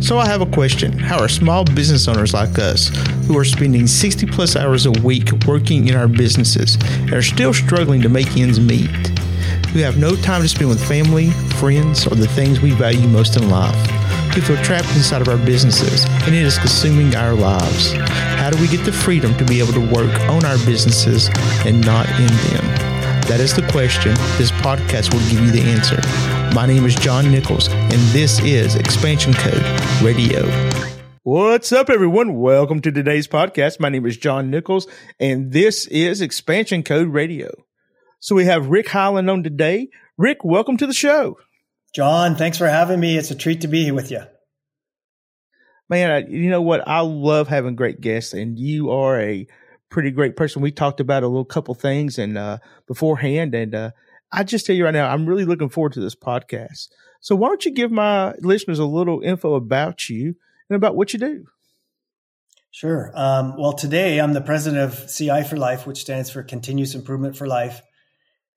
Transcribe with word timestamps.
So 0.00 0.18
I 0.18 0.26
have 0.26 0.40
a 0.40 0.46
question. 0.46 0.92
How 0.92 1.18
are 1.18 1.28
small 1.28 1.64
business 1.64 2.06
owners 2.06 2.34
like 2.34 2.58
us, 2.58 2.88
who 3.26 3.36
are 3.38 3.44
spending 3.44 3.86
60 3.86 4.26
plus 4.26 4.54
hours 4.54 4.86
a 4.86 4.92
week 4.92 5.30
working 5.46 5.88
in 5.88 5.96
our 5.96 6.06
businesses 6.06 6.76
and 7.00 7.12
are 7.12 7.22
still 7.22 7.52
struggling 7.52 8.02
to 8.02 8.08
make 8.08 8.36
ends 8.36 8.60
meet, 8.60 8.90
who 9.70 9.80
have 9.80 9.98
no 9.98 10.14
time 10.14 10.42
to 10.42 10.48
spend 10.48 10.68
with 10.68 10.86
family, 10.86 11.30
friends, 11.58 12.06
or 12.06 12.14
the 12.14 12.28
things 12.28 12.60
we 12.60 12.70
value 12.72 13.08
most 13.08 13.36
in 13.36 13.48
life, 13.50 13.74
who 14.32 14.42
feel 14.42 14.62
trapped 14.62 14.88
inside 14.94 15.22
of 15.22 15.28
our 15.28 15.44
businesses 15.44 16.04
and 16.24 16.34
it 16.34 16.42
is 16.42 16.58
consuming 16.58 17.16
our 17.16 17.34
lives? 17.34 17.92
How 17.92 18.50
do 18.50 18.60
we 18.60 18.68
get 18.68 18.84
the 18.84 18.92
freedom 18.92 19.36
to 19.38 19.44
be 19.44 19.58
able 19.58 19.72
to 19.72 19.92
work 19.92 20.20
on 20.28 20.44
our 20.44 20.58
businesses 20.58 21.30
and 21.64 21.84
not 21.84 22.08
in 22.10 22.26
them? 22.26 22.64
That 23.26 23.40
is 23.40 23.54
the 23.54 23.66
question. 23.72 24.14
This 24.38 24.52
podcast 24.52 25.12
will 25.12 25.28
give 25.28 25.40
you 25.40 25.50
the 25.50 25.62
answer. 25.62 26.45
My 26.56 26.64
name 26.64 26.86
is 26.86 26.94
John 26.94 27.30
Nichols, 27.30 27.68
and 27.68 28.00
this 28.14 28.40
is 28.40 28.76
Expansion 28.76 29.34
Code 29.34 29.62
Radio. 30.02 30.42
What's 31.22 31.70
up, 31.70 31.90
everyone? 31.90 32.40
Welcome 32.40 32.80
to 32.80 32.90
today's 32.90 33.28
podcast. 33.28 33.78
My 33.78 33.90
name 33.90 34.06
is 34.06 34.16
John 34.16 34.48
Nichols, 34.50 34.88
and 35.20 35.52
this 35.52 35.86
is 35.88 36.22
Expansion 36.22 36.82
Code 36.82 37.08
Radio. 37.08 37.50
So 38.20 38.34
we 38.34 38.46
have 38.46 38.68
Rick 38.68 38.88
Highland 38.88 39.28
on 39.28 39.42
today. 39.42 39.90
Rick, 40.16 40.46
welcome 40.46 40.78
to 40.78 40.86
the 40.86 40.94
show. 40.94 41.36
John, 41.94 42.36
thanks 42.36 42.56
for 42.56 42.68
having 42.68 43.00
me. 43.00 43.18
It's 43.18 43.30
a 43.30 43.36
treat 43.36 43.60
to 43.60 43.68
be 43.68 43.84
here 43.84 43.94
with 43.94 44.10
you. 44.10 44.22
Man, 45.90 46.10
I, 46.10 46.26
you 46.26 46.48
know 46.48 46.62
what? 46.62 46.88
I 46.88 47.00
love 47.00 47.48
having 47.48 47.76
great 47.76 48.00
guests, 48.00 48.32
and 48.32 48.58
you 48.58 48.92
are 48.92 49.20
a 49.20 49.46
pretty 49.90 50.10
great 50.10 50.36
person. 50.36 50.62
We 50.62 50.72
talked 50.72 51.00
about 51.00 51.22
a 51.22 51.28
little 51.28 51.44
couple 51.44 51.74
things 51.74 52.18
and 52.18 52.38
uh, 52.38 52.60
beforehand, 52.86 53.54
and 53.54 53.74
uh, 53.74 53.90
I 54.32 54.44
just 54.44 54.66
tell 54.66 54.76
you 54.76 54.84
right 54.84 54.94
now, 54.94 55.08
I'm 55.08 55.26
really 55.26 55.44
looking 55.44 55.68
forward 55.68 55.92
to 55.94 56.00
this 56.00 56.14
podcast. 56.14 56.88
So 57.20 57.34
why 57.34 57.48
don't 57.48 57.64
you 57.64 57.72
give 57.72 57.90
my 57.90 58.34
listeners 58.40 58.78
a 58.78 58.84
little 58.84 59.20
info 59.20 59.54
about 59.54 60.08
you 60.08 60.34
and 60.68 60.76
about 60.76 60.96
what 60.96 61.12
you 61.12 61.18
do? 61.18 61.46
Sure. 62.70 63.10
Um, 63.14 63.56
well, 63.56 63.72
today 63.72 64.20
I'm 64.20 64.34
the 64.34 64.40
president 64.42 64.82
of 64.82 65.10
CI 65.10 65.44
for 65.44 65.56
Life, 65.56 65.86
which 65.86 66.00
stands 66.02 66.30
for 66.30 66.42
Continuous 66.42 66.94
Improvement 66.94 67.36
for 67.36 67.46
Life. 67.46 67.80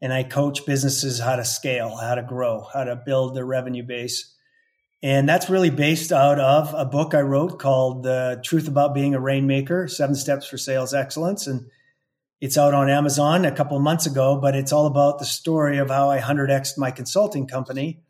And 0.02 0.11
I 0.11 0.23
coach 0.23 0.66
businesses 0.66 1.19
how 1.19 1.35
to 1.35 1.45
scale, 1.45 1.95
how 1.95 2.15
to 2.15 2.23
grow, 2.23 2.65
how 2.73 2.83
to 2.83 2.95
build 2.95 3.36
their 3.36 3.45
revenue 3.45 3.83
base. 3.83 4.36
And 5.02 5.27
that's 5.27 5.49
really 5.49 5.69
based 5.69 6.11
out 6.11 6.39
of 6.39 6.73
a 6.73 6.83
book 6.83 7.13
I 7.13 7.21
wrote 7.21 7.59
called 7.59 8.03
The 8.03 8.41
Truth 8.43 8.67
About 8.67 8.93
Being 8.93 9.15
a 9.15 9.19
Rainmaker 9.19 9.88
Seven 9.88 10.15
Steps 10.15 10.47
for 10.47 10.58
Sales 10.58 10.93
Excellence. 10.93 11.47
And 11.47 11.69
it's 12.41 12.57
out 12.57 12.73
on 12.73 12.89
Amazon 12.89 13.43
a 13.45 13.51
couple 13.51 13.75
of 13.75 13.83
months 13.83 14.05
ago, 14.05 14.39
but 14.41 14.55
it's 14.55 14.71
all 14.71 14.87
about 14.87 15.19
the 15.19 15.25
story 15.25 15.77
of 15.77 15.89
how 15.89 16.09
I 16.09 16.19
100x 16.19 16.77
my 16.77 16.91
consulting 16.91 17.47
company 17.47 18.01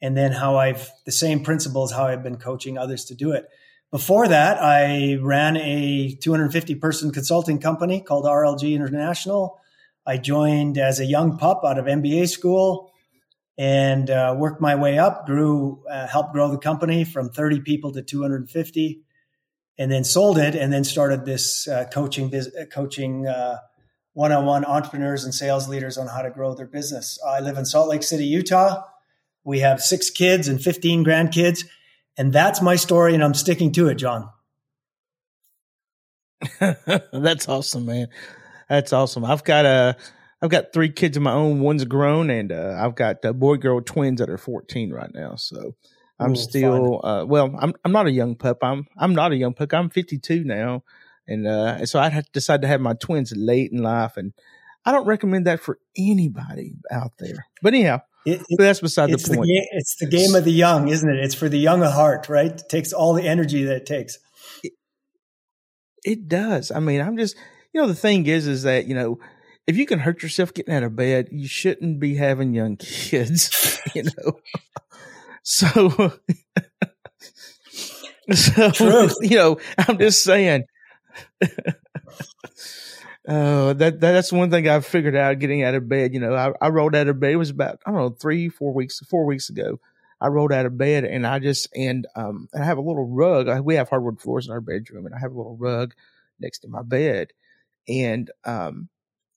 and 0.00 0.16
then 0.16 0.30
how 0.30 0.56
I've 0.56 0.88
the 1.06 1.12
same 1.12 1.42
principles, 1.42 1.92
how 1.92 2.06
I've 2.06 2.22
been 2.22 2.36
coaching 2.36 2.78
others 2.78 3.06
to 3.06 3.14
do 3.14 3.32
it. 3.32 3.48
Before 3.90 4.28
that, 4.28 4.62
I 4.62 5.16
ran 5.20 5.56
a 5.56 6.14
250 6.20 6.76
person 6.76 7.10
consulting 7.10 7.58
company 7.58 8.00
called 8.00 8.26
RLG 8.26 8.74
International. 8.74 9.58
I 10.06 10.18
joined 10.18 10.78
as 10.78 11.00
a 11.00 11.04
young 11.04 11.36
pup 11.36 11.62
out 11.66 11.78
of 11.78 11.86
MBA 11.86 12.28
school 12.28 12.92
and 13.56 14.08
uh, 14.08 14.36
worked 14.38 14.60
my 14.60 14.76
way 14.76 14.98
up, 14.98 15.26
grew, 15.26 15.82
uh, 15.90 16.06
helped 16.06 16.32
grow 16.32 16.50
the 16.50 16.58
company 16.58 17.02
from 17.04 17.30
30 17.30 17.60
people 17.62 17.92
to 17.92 18.02
250 18.02 19.02
and 19.78 19.90
then 19.90 20.04
sold 20.04 20.38
it 20.38 20.54
and 20.54 20.72
then 20.72 20.84
started 20.84 21.24
this 21.24 21.68
uh, 21.68 21.84
coaching 21.92 22.34
uh, 22.34 22.64
coaching 22.72 23.26
uh, 23.26 23.58
one-on-one 24.12 24.64
entrepreneurs 24.64 25.24
and 25.24 25.32
sales 25.32 25.68
leaders 25.68 25.96
on 25.96 26.08
how 26.08 26.22
to 26.22 26.30
grow 26.30 26.54
their 26.54 26.66
business 26.66 27.18
i 27.26 27.40
live 27.40 27.56
in 27.56 27.64
salt 27.64 27.88
lake 27.88 28.02
city 28.02 28.24
utah 28.24 28.82
we 29.44 29.60
have 29.60 29.80
six 29.80 30.10
kids 30.10 30.48
and 30.48 30.60
15 30.60 31.04
grandkids 31.04 31.64
and 32.16 32.32
that's 32.32 32.60
my 32.60 32.76
story 32.76 33.14
and 33.14 33.22
i'm 33.22 33.34
sticking 33.34 33.72
to 33.72 33.88
it 33.88 33.96
john 33.96 34.28
that's 37.12 37.48
awesome 37.48 37.86
man 37.86 38.08
that's 38.68 38.92
awesome 38.92 39.24
i've 39.24 39.44
got 39.44 39.64
a 39.64 39.96
I've 40.40 40.50
got 40.50 40.72
three 40.72 40.90
kids 40.90 41.16
of 41.16 41.22
my 41.22 41.32
own. 41.32 41.60
One's 41.60 41.84
grown, 41.84 42.30
and 42.30 42.52
uh, 42.52 42.76
I've 42.78 42.94
got 42.94 43.22
boy 43.38 43.56
girl 43.56 43.80
twins 43.80 44.20
that 44.20 44.30
are 44.30 44.38
14 44.38 44.92
right 44.92 45.12
now. 45.12 45.34
So 45.34 45.74
I'm 46.20 46.32
Ooh, 46.32 46.36
still 46.36 47.00
uh, 47.04 47.24
well. 47.24 47.54
I'm 47.58 47.74
I'm 47.84 47.92
not 47.92 48.06
a 48.06 48.10
young 48.10 48.34
pup. 48.34 48.58
I'm 48.62 48.86
I'm 48.96 49.14
not 49.14 49.32
a 49.32 49.36
young 49.36 49.54
pup. 49.54 49.72
I'm 49.72 49.88
52 49.88 50.44
now, 50.44 50.82
and 51.26 51.46
uh, 51.46 51.86
so 51.86 52.00
I 52.00 52.22
decided 52.32 52.62
to 52.62 52.68
have 52.68 52.80
my 52.80 52.94
twins 52.94 53.32
late 53.36 53.70
in 53.70 53.82
life, 53.82 54.16
and 54.16 54.32
I 54.84 54.92
don't 54.92 55.06
recommend 55.06 55.46
that 55.46 55.60
for 55.60 55.78
anybody 55.96 56.74
out 56.90 57.12
there. 57.18 57.46
But 57.62 57.74
anyhow, 57.74 58.00
it, 58.26 58.40
it, 58.48 58.56
that's 58.58 58.80
beside 58.80 59.10
the 59.10 59.18
point. 59.18 59.42
The, 59.42 59.68
it's 59.72 59.96
the 59.96 60.06
game 60.06 60.34
of 60.34 60.44
the 60.44 60.52
young, 60.52 60.88
isn't 60.88 61.08
it? 61.08 61.24
It's 61.24 61.34
for 61.34 61.48
the 61.48 61.58
young 61.58 61.82
of 61.82 61.92
heart, 61.92 62.28
right? 62.28 62.50
It 62.50 62.68
takes 62.68 62.92
all 62.92 63.14
the 63.14 63.26
energy 63.26 63.64
that 63.64 63.76
it 63.76 63.86
takes. 63.86 64.18
It, 64.64 64.72
it 66.04 66.28
does. 66.28 66.72
I 66.72 66.80
mean, 66.80 67.00
I'm 67.00 67.16
just 67.16 67.36
you 67.72 67.80
know 67.80 67.86
the 67.86 67.94
thing 67.94 68.26
is 68.26 68.48
is 68.48 68.64
that 68.64 68.86
you 68.86 68.94
know 68.94 69.20
if 69.68 69.76
you 69.76 69.86
can 69.86 70.00
hurt 70.00 70.22
yourself 70.22 70.52
getting 70.52 70.74
out 70.74 70.82
of 70.82 70.96
bed, 70.96 71.28
you 71.30 71.46
shouldn't 71.46 72.00
be 72.00 72.16
having 72.16 72.54
young 72.54 72.76
kids. 72.78 73.80
You 73.94 74.02
know. 74.04 74.40
So, 75.50 75.88
so 78.34 78.70
True. 78.70 79.08
you 79.22 79.36
know, 79.36 79.58
I'm 79.78 79.98
just 79.98 80.22
saying. 80.22 80.64
Uh, 83.26 83.74
that 83.74 84.00
that's 84.00 84.32
one 84.32 84.50
thing 84.50 84.66
I've 84.66 84.86
figured 84.86 85.14
out 85.14 85.38
getting 85.38 85.62
out 85.62 85.74
of 85.74 85.86
bed. 85.86 86.14
You 86.14 86.20
know, 86.20 86.34
I, 86.34 86.50
I 86.64 86.70
rolled 86.70 86.94
out 86.94 87.08
of 87.08 87.20
bed. 87.20 87.32
It 87.32 87.36
was 87.36 87.50
about 87.50 87.78
I 87.84 87.90
don't 87.90 88.00
know 88.00 88.08
three, 88.08 88.48
four 88.48 88.72
weeks, 88.72 89.00
four 89.00 89.26
weeks 89.26 89.50
ago. 89.50 89.78
I 90.18 90.28
rolled 90.28 90.50
out 90.50 90.64
of 90.64 90.78
bed 90.78 91.04
and 91.04 91.26
I 91.26 91.38
just 91.38 91.68
and 91.76 92.06
um 92.16 92.48
I 92.58 92.64
have 92.64 92.78
a 92.78 92.80
little 92.80 93.06
rug. 93.06 93.48
I, 93.48 93.60
we 93.60 93.74
have 93.74 93.90
hardwood 93.90 94.18
floors 94.18 94.46
in 94.46 94.52
our 94.52 94.62
bedroom, 94.62 95.04
and 95.04 95.14
I 95.14 95.18
have 95.18 95.32
a 95.32 95.36
little 95.36 95.58
rug 95.58 95.92
next 96.40 96.60
to 96.60 96.68
my 96.68 96.80
bed. 96.80 97.32
And 97.86 98.30
um 98.46 98.88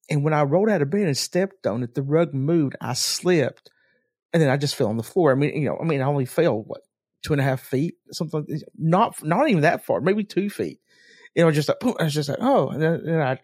and 0.10 0.24
when 0.24 0.34
I 0.34 0.44
rolled 0.44 0.70
out 0.70 0.82
of 0.82 0.90
bed 0.90 1.08
and 1.08 1.18
stepped 1.18 1.68
on 1.68 1.84
it, 1.84 1.94
the 1.94 2.02
rug 2.02 2.34
moved. 2.34 2.78
I 2.80 2.94
slipped 2.94 3.72
and 4.34 4.42
then 4.42 4.50
I 4.50 4.58
just 4.58 4.76
fell 4.76 4.88
on 4.88 4.98
the 4.98 5.04
floor. 5.04 5.32
I 5.32 5.36
mean, 5.36 5.56
you 5.56 5.70
know, 5.70 5.78
I 5.80 5.84
mean, 5.84 6.02
I 6.02 6.06
only 6.06 6.26
fell 6.26 6.62
what 6.62 6.82
two 7.24 7.34
and 7.34 7.42
a 7.42 7.44
half 7.44 7.62
feet, 7.62 7.96
something, 8.12 8.46
like 8.48 8.64
not 8.78 9.24
not 9.24 9.50
even 9.50 9.62
that 9.62 9.86
far, 9.86 10.02
maybe 10.02 10.24
two 10.24 10.50
feet. 10.50 10.80
You 11.36 11.44
know, 11.44 11.52
just 11.52 11.70
like, 11.70 11.80
boom, 11.80 11.96
I 12.00 12.04
was 12.06 12.14
just 12.14 12.30
like, 12.30 12.40
oh, 12.42 12.70
and 12.70 12.82
then, 12.82 12.94
and 13.06 13.24
I, 13.24 13.40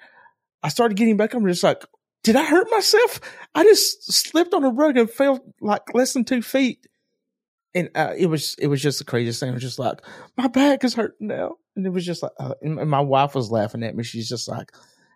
I 0.62 0.70
started 0.70 0.98
getting 0.98 1.16
back. 1.16 1.34
I'm 1.34 1.48
just 1.48 1.64
like, 1.64 1.86
did 2.24 2.36
I 2.36 2.44
hurt 2.44 2.70
myself? 2.70 3.22
I 3.56 3.64
just 3.64 4.12
slipped 4.12 4.54
on 4.54 4.66
a 4.66 4.70
rug 4.70 4.98
and 4.98 5.10
fell 5.10 5.40
like 5.62 5.94
less 5.94 6.14
than 6.14 6.26
two 6.26 6.42
feet, 6.42 6.86
and 7.74 7.90
uh, 7.96 8.14
it 8.18 8.26
was 8.26 8.56
it 8.60 8.68
was 8.68 8.82
just 8.82 9.00
the 9.00 9.06
craziest 9.06 9.40
thing. 9.40 9.52
I 9.52 9.54
was 9.54 9.62
just 9.62 9.80
like, 9.80 10.00
my 10.36 10.48
back 10.48 10.84
is 10.84 10.96
hurting 10.96 11.28
now, 11.28 11.56
and 11.76 11.86
it 11.86 11.92
was 11.92 12.06
just 12.06 12.24
like, 12.24 12.34
uh, 12.40 12.56
and 12.62 12.90
my 12.90 13.02
wife 13.02 13.36
was 13.36 13.52
laughing 13.52 13.84
at 13.84 13.96
me. 13.96 14.04
She's 14.04 14.28
just 14.28 14.48
like, 14.48 14.72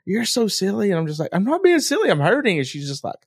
you're 0.05 0.25
so 0.25 0.47
silly, 0.47 0.91
and 0.91 0.99
I'm 0.99 1.07
just 1.07 1.19
like, 1.19 1.31
I'm 1.33 1.43
not 1.43 1.63
being 1.63 1.79
silly. 1.79 2.09
I'm 2.09 2.19
hurting, 2.19 2.57
and 2.57 2.67
she's 2.67 2.87
just 2.87 3.03
like, 3.03 3.19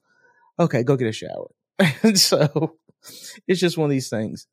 okay, 0.58 0.82
go 0.82 0.96
get 0.96 1.08
a 1.08 1.12
shower. 1.12 1.50
and 2.02 2.18
so 2.18 2.76
it's 3.46 3.60
just 3.60 3.76
one 3.76 3.86
of 3.86 3.90
these 3.90 4.08
things. 4.08 4.46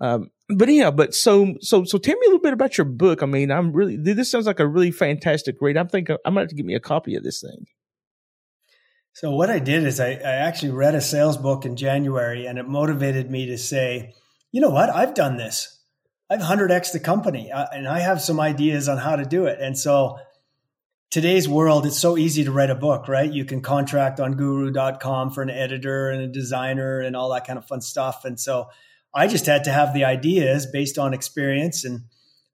Um, 0.00 0.30
but 0.48 0.68
yeah, 0.68 0.90
but 0.90 1.14
so 1.14 1.54
so 1.60 1.84
so 1.84 1.98
tell 1.98 2.14
me 2.14 2.26
a 2.26 2.28
little 2.28 2.40
bit 2.40 2.52
about 2.52 2.76
your 2.76 2.84
book. 2.84 3.22
I 3.22 3.26
mean, 3.26 3.50
I'm 3.50 3.72
really 3.72 3.96
this 3.96 4.30
sounds 4.30 4.46
like 4.46 4.60
a 4.60 4.66
really 4.66 4.90
fantastic 4.90 5.56
read. 5.60 5.76
I'm 5.76 5.88
thinking 5.88 6.16
I'm 6.24 6.34
gonna 6.34 6.42
have 6.42 6.48
to 6.50 6.54
get 6.56 6.66
me 6.66 6.74
a 6.74 6.80
copy 6.80 7.14
of 7.14 7.22
this 7.22 7.40
thing. 7.40 7.66
So 9.14 9.30
what 9.30 9.50
I 9.50 9.58
did 9.58 9.84
is 9.84 10.00
I, 10.00 10.12
I 10.12 10.32
actually 10.46 10.70
read 10.70 10.94
a 10.94 11.00
sales 11.00 11.36
book 11.36 11.64
in 11.64 11.76
January, 11.76 12.46
and 12.46 12.58
it 12.58 12.66
motivated 12.66 13.30
me 13.30 13.46
to 13.46 13.58
say, 13.58 14.14
you 14.50 14.60
know 14.60 14.70
what, 14.70 14.88
I've 14.90 15.14
done 15.14 15.36
this. 15.36 15.80
I've 16.30 16.40
hundred 16.40 16.72
x 16.72 16.92
the 16.92 17.00
company, 17.00 17.52
uh, 17.52 17.66
and 17.72 17.86
I 17.86 18.00
have 18.00 18.22
some 18.22 18.40
ideas 18.40 18.88
on 18.88 18.98
how 18.98 19.16
to 19.16 19.24
do 19.24 19.46
it. 19.46 19.60
And 19.60 19.78
so 19.78 20.18
today's 21.12 21.46
world, 21.46 21.84
it's 21.84 21.98
so 21.98 22.16
easy 22.16 22.42
to 22.42 22.50
write 22.50 22.70
a 22.70 22.74
book, 22.74 23.06
right? 23.06 23.30
You 23.30 23.44
can 23.44 23.60
contract 23.60 24.18
on 24.18 24.32
guru.com 24.32 25.30
for 25.30 25.42
an 25.42 25.50
editor 25.50 26.10
and 26.10 26.22
a 26.22 26.26
designer 26.26 27.00
and 27.00 27.14
all 27.14 27.30
that 27.34 27.46
kind 27.46 27.58
of 27.58 27.66
fun 27.66 27.82
stuff. 27.82 28.24
And 28.24 28.40
so 28.40 28.70
I 29.14 29.26
just 29.28 29.44
had 29.44 29.64
to 29.64 29.70
have 29.70 29.92
the 29.92 30.06
ideas 30.06 30.64
based 30.64 30.98
on 30.98 31.12
experience. 31.12 31.84
And 31.84 32.04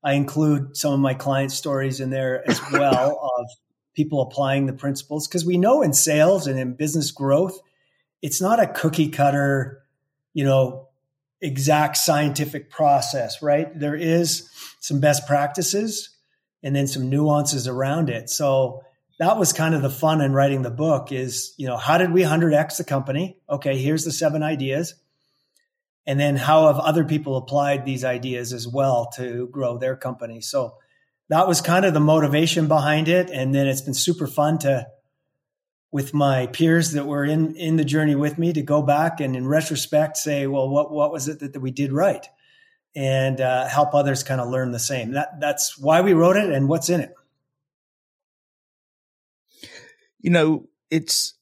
I 0.03 0.15
include 0.15 0.77
some 0.77 0.93
of 0.93 0.99
my 0.99 1.15
client 1.15 1.53
stories 1.53 2.01
in 2.01 2.11
there 2.11 2.47
as 2.51 2.61
well 2.73 3.31
of 3.39 3.47
people 3.95 4.23
applying 4.23 4.67
the 4.67 4.73
principles. 4.73 5.29
Because 5.29 5.47
we 5.47 5.57
know 5.57 5.81
in 5.83 5.93
sales 5.93 6.49
and 6.49 6.59
in 6.59 6.75
business 6.75 7.13
growth, 7.13 7.61
it's 8.23 8.41
not 8.41 8.59
a 8.59 8.67
cookie 8.67 9.09
cutter, 9.09 9.83
you 10.35 10.45
know, 10.45 10.89
exact 11.41 11.97
scientific 11.97 12.73
process, 12.73 13.41
right? 13.41 13.79
There 13.79 13.95
is 13.95 14.51
some 14.81 14.99
best 14.99 15.29
practices 15.29 16.18
and 16.63 16.75
then 16.75 16.87
some 16.87 17.09
nuances 17.09 17.69
around 17.69 18.11
it. 18.11 18.31
So 18.31 18.83
that 19.19 19.37
was 19.37 19.53
kind 19.53 19.75
of 19.75 19.83
the 19.83 19.91
fun 19.91 20.21
in 20.21 20.33
writing 20.33 20.63
the 20.63 20.71
book 20.71 21.13
is, 21.13 21.55
you 21.57 21.67
know, 21.67 21.77
how 21.77 21.99
did 21.99 22.13
we 22.13 22.23
100x 22.23 22.77
the 22.77 22.85
company? 22.85 23.39
Okay, 23.51 23.77
here's 23.77 24.05
the 24.05 24.13
seven 24.13 24.43
ideas. 24.43 24.95
And 26.07 26.19
then 26.19 26.37
how 26.37 26.69
have 26.69 26.79
other 26.79 27.05
people 27.05 27.37
applied 27.37 27.85
these 27.85 28.05
ideas 28.05 28.53
as 28.53 28.67
well 28.67 29.11
to 29.17 29.49
grow 29.49 29.77
their 29.77 29.97
company? 29.97 30.41
So 30.41 30.77
that 31.29 31.47
was 31.47 31.61
kind 31.61 31.85
of 31.85 31.95
the 31.95 32.01
motivation 32.01 32.67
behind 32.67 33.09
it. 33.09 33.29
And 33.29 33.55
then 33.55 33.67
it's 33.67 33.83
been 33.83 33.93
super 33.93 34.27
fun 34.27 34.59
to, 34.61 34.87
with 35.91 36.15
my 36.15 36.47
peers 36.47 36.93
that 36.93 37.07
were 37.07 37.25
in, 37.25 37.57
in 37.57 37.77
the 37.77 37.85
journey 37.85 38.15
with 38.15 38.39
me 38.39 38.53
to 38.53 38.63
go 38.63 38.83
back 38.83 39.21
and 39.21 39.37
in 39.37 39.47
retrospect 39.47 40.17
say, 40.17 40.47
well, 40.47 40.69
what, 40.69 40.91
what 40.91 41.13
was 41.13 41.29
it 41.29 41.41
that, 41.41 41.53
that 41.53 41.61
we 41.61 41.71
did 41.71 41.93
right? 41.93 42.27
And 42.97 43.41
uh, 43.41 43.67
help 43.67 43.95
others 43.95 44.23
kind 44.23 44.41
of 44.41 44.49
learn 44.49 44.73
the 44.73 44.79
same. 44.79 45.13
That 45.13 45.41
that's 45.41 45.79
why 45.79 46.01
we 46.01 46.13
wrote 46.13 46.37
it 46.37 46.51
and 46.51 46.69
what's 46.69 46.89
in 46.89 47.01
it. 47.01 47.15
You 50.21 50.31
know, 50.31 50.69
it's 50.91 51.35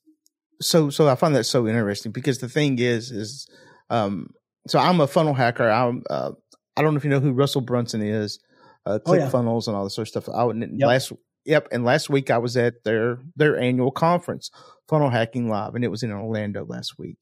so 0.60 0.90
so. 0.90 1.08
I 1.08 1.14
find 1.14 1.34
that 1.34 1.44
so 1.44 1.66
interesting 1.66 2.12
because 2.12 2.38
the 2.38 2.48
thing 2.48 2.78
is, 2.78 3.10
is 3.10 3.48
um, 3.90 4.30
so 4.66 4.78
I'm 4.78 5.00
a 5.00 5.06
funnel 5.06 5.34
hacker. 5.34 5.68
I'm 5.68 6.02
uh, 6.10 6.32
I 6.76 6.82
don't 6.82 6.92
know 6.94 6.98
if 6.98 7.04
you 7.04 7.10
know 7.10 7.20
who 7.20 7.32
Russell 7.32 7.62
Brunson 7.62 8.02
is, 8.02 8.38
uh, 8.86 8.98
Click 9.00 9.20
oh, 9.20 9.24
yeah. 9.24 9.30
Funnels 9.30 9.66
and 9.66 9.76
all 9.76 9.84
this 9.84 9.94
sort 9.94 10.06
of 10.06 10.22
stuff. 10.22 10.34
I 10.34 10.46
yep. 10.46 10.86
last 10.86 11.12
yep, 11.44 11.68
and 11.72 11.84
last 11.84 12.08
week 12.08 12.30
I 12.30 12.38
was 12.38 12.56
at 12.56 12.84
their 12.84 13.18
their 13.34 13.58
annual 13.58 13.90
conference, 13.90 14.50
Funnel 14.88 15.10
Hacking 15.10 15.48
Live, 15.48 15.74
and 15.74 15.84
it 15.84 15.90
was 15.90 16.02
in 16.02 16.12
Orlando 16.12 16.64
last 16.64 16.98
week. 16.98 17.18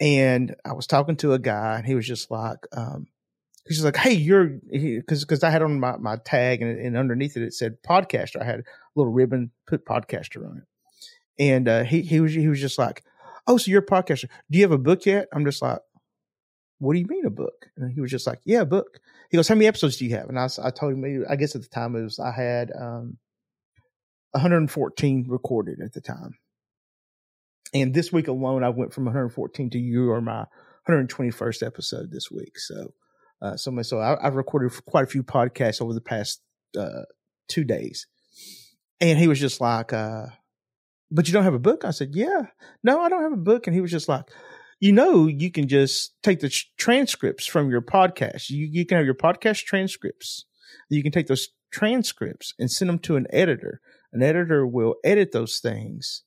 And 0.00 0.54
I 0.64 0.74
was 0.74 0.86
talking 0.86 1.16
to 1.16 1.32
a 1.32 1.38
guy, 1.38 1.76
and 1.78 1.86
he 1.86 1.96
was 1.96 2.06
just 2.06 2.30
like, 2.30 2.58
um, 2.72 3.08
he's 3.68 3.78
just 3.78 3.84
like, 3.84 3.96
"Hey, 3.96 4.14
you're," 4.14 4.46
because 4.70 5.24
because 5.24 5.44
I 5.44 5.50
had 5.50 5.62
on 5.62 5.78
my 5.78 5.96
my 5.98 6.16
tag, 6.24 6.62
and, 6.62 6.78
and 6.78 6.96
underneath 6.96 7.36
it 7.36 7.42
it 7.42 7.54
said 7.54 7.82
podcaster. 7.82 8.40
I 8.40 8.44
had 8.44 8.60
a 8.60 8.64
little 8.94 9.12
ribbon 9.12 9.50
put 9.66 9.84
podcaster 9.84 10.48
on 10.48 10.58
it, 10.58 11.42
and 11.42 11.68
uh, 11.68 11.84
he 11.84 12.02
he 12.02 12.20
was 12.20 12.32
he 12.32 12.48
was 12.48 12.60
just 12.60 12.78
like, 12.78 13.04
"Oh, 13.46 13.58
so 13.58 13.70
you're 13.70 13.82
a 13.82 13.86
podcaster? 13.86 14.28
Do 14.50 14.58
you 14.58 14.64
have 14.64 14.72
a 14.72 14.78
book 14.78 15.06
yet?" 15.06 15.28
I'm 15.32 15.44
just 15.44 15.62
like, 15.62 15.80
"What 16.78 16.94
do 16.94 16.98
you 16.98 17.06
mean 17.06 17.26
a 17.26 17.30
book?" 17.30 17.66
And 17.76 17.92
he 17.92 18.00
was 18.00 18.10
just 18.10 18.26
like, 18.26 18.40
"Yeah, 18.44 18.62
a 18.62 18.66
book." 18.66 18.98
He 19.30 19.36
goes, 19.36 19.48
"How 19.48 19.54
many 19.54 19.66
episodes 19.66 19.98
do 19.98 20.06
you 20.06 20.16
have?" 20.16 20.28
And 20.28 20.38
I 20.38 20.48
I 20.62 20.70
told 20.70 20.94
him, 20.94 21.26
I 21.28 21.36
guess 21.36 21.54
at 21.54 21.62
the 21.62 21.68
time 21.68 21.94
it 21.94 22.02
was 22.02 22.18
I 22.18 22.32
had 22.32 22.72
um 22.78 23.18
114 24.32 25.26
recorded 25.28 25.80
at 25.80 25.92
the 25.92 26.00
time. 26.00 26.38
And 27.74 27.92
this 27.92 28.12
week 28.12 28.28
alone, 28.28 28.64
I 28.64 28.70
went 28.70 28.92
from 28.92 29.04
114 29.04 29.70
to 29.70 29.78
you 29.78 30.10
are 30.12 30.20
my 30.20 30.46
121st 30.88 31.66
episode 31.66 32.10
this 32.10 32.30
week. 32.30 32.58
So, 32.58 32.92
uh, 33.40 33.56
so, 33.56 33.82
so 33.82 34.00
I, 34.00 34.16
have 34.22 34.34
recorded 34.34 34.72
quite 34.86 35.04
a 35.04 35.08
few 35.08 35.22
podcasts 35.22 35.80
over 35.80 35.92
the 35.92 36.00
past, 36.00 36.40
uh, 36.76 37.02
two 37.48 37.64
days. 37.64 38.06
And 39.00 39.18
he 39.18 39.28
was 39.28 39.40
just 39.40 39.60
like, 39.60 39.92
uh, 39.92 40.26
but 41.10 41.26
you 41.26 41.32
don't 41.32 41.44
have 41.44 41.54
a 41.54 41.58
book? 41.58 41.84
I 41.84 41.90
said, 41.90 42.10
yeah, 42.12 42.46
no, 42.82 43.00
I 43.00 43.08
don't 43.08 43.22
have 43.22 43.32
a 43.32 43.36
book. 43.36 43.66
And 43.66 43.74
he 43.74 43.80
was 43.80 43.90
just 43.90 44.08
like, 44.08 44.24
you 44.80 44.92
know, 44.92 45.26
you 45.26 45.50
can 45.50 45.68
just 45.68 46.20
take 46.22 46.40
the 46.40 46.54
transcripts 46.76 47.46
from 47.46 47.70
your 47.70 47.80
podcast. 47.80 48.50
You, 48.50 48.66
you 48.66 48.84
can 48.84 48.96
have 48.96 49.06
your 49.06 49.14
podcast 49.14 49.64
transcripts. 49.64 50.44
You 50.88 51.02
can 51.02 51.12
take 51.12 51.26
those 51.26 51.48
transcripts 51.70 52.54
and 52.58 52.70
send 52.70 52.88
them 52.88 52.98
to 53.00 53.16
an 53.16 53.26
editor. 53.30 53.80
An 54.12 54.22
editor 54.22 54.66
will 54.66 54.96
edit 55.04 55.32
those 55.32 55.58
things 55.58 56.22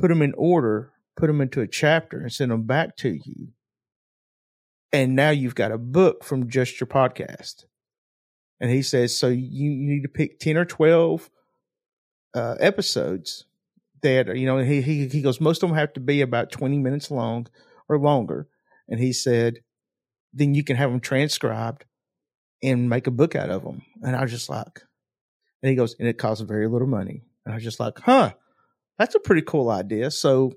put 0.00 0.08
them 0.08 0.22
in 0.22 0.32
order, 0.36 0.92
put 1.16 1.26
them 1.26 1.40
into 1.40 1.60
a 1.60 1.66
chapter, 1.66 2.20
and 2.20 2.32
send 2.32 2.50
them 2.50 2.62
back 2.62 2.96
to 2.96 3.10
you. 3.10 3.48
And 4.92 5.14
now 5.14 5.30
you've 5.30 5.54
got 5.54 5.72
a 5.72 5.78
book 5.78 6.24
from 6.24 6.48
just 6.48 6.80
your 6.80 6.88
podcast. 6.88 7.64
And 8.60 8.70
he 8.70 8.82
says, 8.82 9.16
so 9.16 9.28
you, 9.28 9.70
you 9.70 9.94
need 9.94 10.02
to 10.02 10.08
pick 10.08 10.38
10 10.38 10.56
or 10.56 10.64
12 10.64 11.30
uh, 12.34 12.56
episodes 12.60 13.44
that, 14.02 14.36
you 14.36 14.46
know, 14.46 14.58
he, 14.58 14.82
he, 14.82 15.06
he 15.06 15.22
goes, 15.22 15.40
most 15.40 15.62
of 15.62 15.68
them 15.68 15.78
have 15.78 15.92
to 15.94 16.00
be 16.00 16.20
about 16.20 16.50
20 16.50 16.78
minutes 16.78 17.10
long 17.10 17.46
or 17.88 17.98
longer. 17.98 18.48
And 18.88 19.00
he 19.00 19.12
said, 19.12 19.60
then 20.32 20.54
you 20.54 20.64
can 20.64 20.76
have 20.76 20.90
them 20.90 21.00
transcribed 21.00 21.84
and 22.62 22.90
make 22.90 23.06
a 23.06 23.12
book 23.12 23.34
out 23.34 23.50
of 23.50 23.62
them. 23.62 23.82
And 24.02 24.14
I 24.14 24.22
was 24.22 24.30
just 24.30 24.48
like, 24.48 24.82
and 25.62 25.70
he 25.70 25.76
goes, 25.76 25.94
and 25.98 26.08
it 26.08 26.18
costs 26.18 26.42
very 26.42 26.68
little 26.68 26.88
money. 26.88 27.22
And 27.44 27.52
I 27.52 27.56
was 27.56 27.64
just 27.64 27.80
like, 27.80 27.98
huh, 28.00 28.32
that's 28.98 29.14
a 29.14 29.20
pretty 29.20 29.42
cool 29.42 29.70
idea. 29.70 30.10
So, 30.10 30.52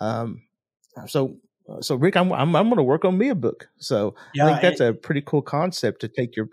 um, 0.00 0.42
so, 1.06 1.36
so 1.80 1.96
Rick, 1.96 2.16
I'm, 2.16 2.32
I'm, 2.32 2.54
I'm 2.56 2.64
going 2.66 2.76
to 2.76 2.82
work 2.82 3.04
on 3.04 3.16
me 3.16 3.28
a 3.28 3.34
book. 3.34 3.68
So 3.78 4.14
yeah, 4.34 4.46
I 4.46 4.48
think 4.50 4.62
that's 4.62 4.80
it, 4.80 4.88
a 4.88 4.94
pretty 4.94 5.22
cool 5.22 5.42
concept 5.42 6.00
to 6.02 6.08
take 6.08 6.36
your. 6.36 6.48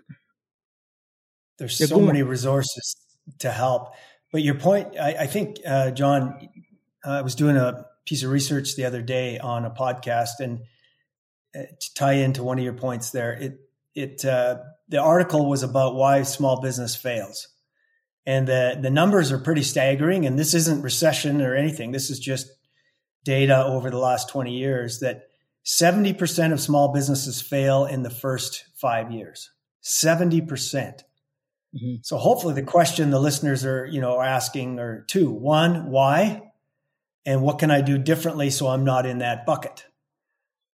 There's 1.58 1.76
so 1.76 2.00
many 2.00 2.22
resources 2.22 2.96
to 3.40 3.50
help, 3.50 3.94
but 4.32 4.42
your 4.42 4.54
point, 4.54 4.98
I, 4.98 5.14
I 5.20 5.26
think, 5.26 5.58
uh, 5.66 5.90
John, 5.90 6.48
I 7.04 7.20
was 7.20 7.34
doing 7.34 7.56
a 7.56 7.84
piece 8.06 8.22
of 8.22 8.30
research 8.30 8.76
the 8.76 8.86
other 8.86 9.02
day 9.02 9.38
on 9.38 9.66
a 9.66 9.70
podcast, 9.70 10.40
and 10.40 10.60
uh, 11.54 11.62
to 11.78 11.94
tie 11.94 12.14
into 12.14 12.42
one 12.42 12.58
of 12.58 12.64
your 12.64 12.72
points 12.74 13.10
there, 13.10 13.32
it 13.32 13.60
it 13.94 14.24
uh, 14.24 14.58
the 14.88 14.98
article 14.98 15.48
was 15.48 15.62
about 15.62 15.94
why 15.96 16.22
small 16.22 16.60
business 16.62 16.96
fails 16.96 17.48
and 18.26 18.46
the 18.46 18.78
the 18.80 18.90
numbers 18.90 19.32
are 19.32 19.38
pretty 19.38 19.62
staggering. 19.62 20.26
And 20.26 20.38
this 20.38 20.54
isn't 20.54 20.82
recession 20.82 21.40
or 21.42 21.54
anything. 21.54 21.92
This 21.92 22.10
is 22.10 22.18
just 22.18 22.48
data 23.24 23.64
over 23.64 23.90
the 23.90 23.98
last 23.98 24.28
20 24.28 24.56
years 24.56 25.00
that 25.00 25.28
70% 25.64 26.52
of 26.52 26.60
small 26.60 26.92
businesses 26.92 27.40
fail 27.40 27.84
in 27.84 28.02
the 28.02 28.10
first 28.10 28.64
five 28.74 29.12
years. 29.12 29.50
70%. 29.82 30.48
percent 30.48 31.04
mm 31.74 31.80
hmm 31.80 31.94
So 32.02 32.16
hopefully 32.16 32.54
the 32.54 32.64
question 32.64 33.10
the 33.10 33.20
listeners 33.20 33.64
are, 33.64 33.86
you 33.86 34.00
know, 34.00 34.20
asking 34.20 34.80
are 34.80 35.04
two. 35.06 35.30
One, 35.30 35.90
why? 35.90 36.42
And 37.24 37.42
what 37.42 37.58
can 37.58 37.70
I 37.70 37.80
do 37.80 37.96
differently 37.96 38.50
so 38.50 38.66
I'm 38.66 38.84
not 38.84 39.06
in 39.06 39.18
that 39.18 39.46
bucket? 39.46 39.84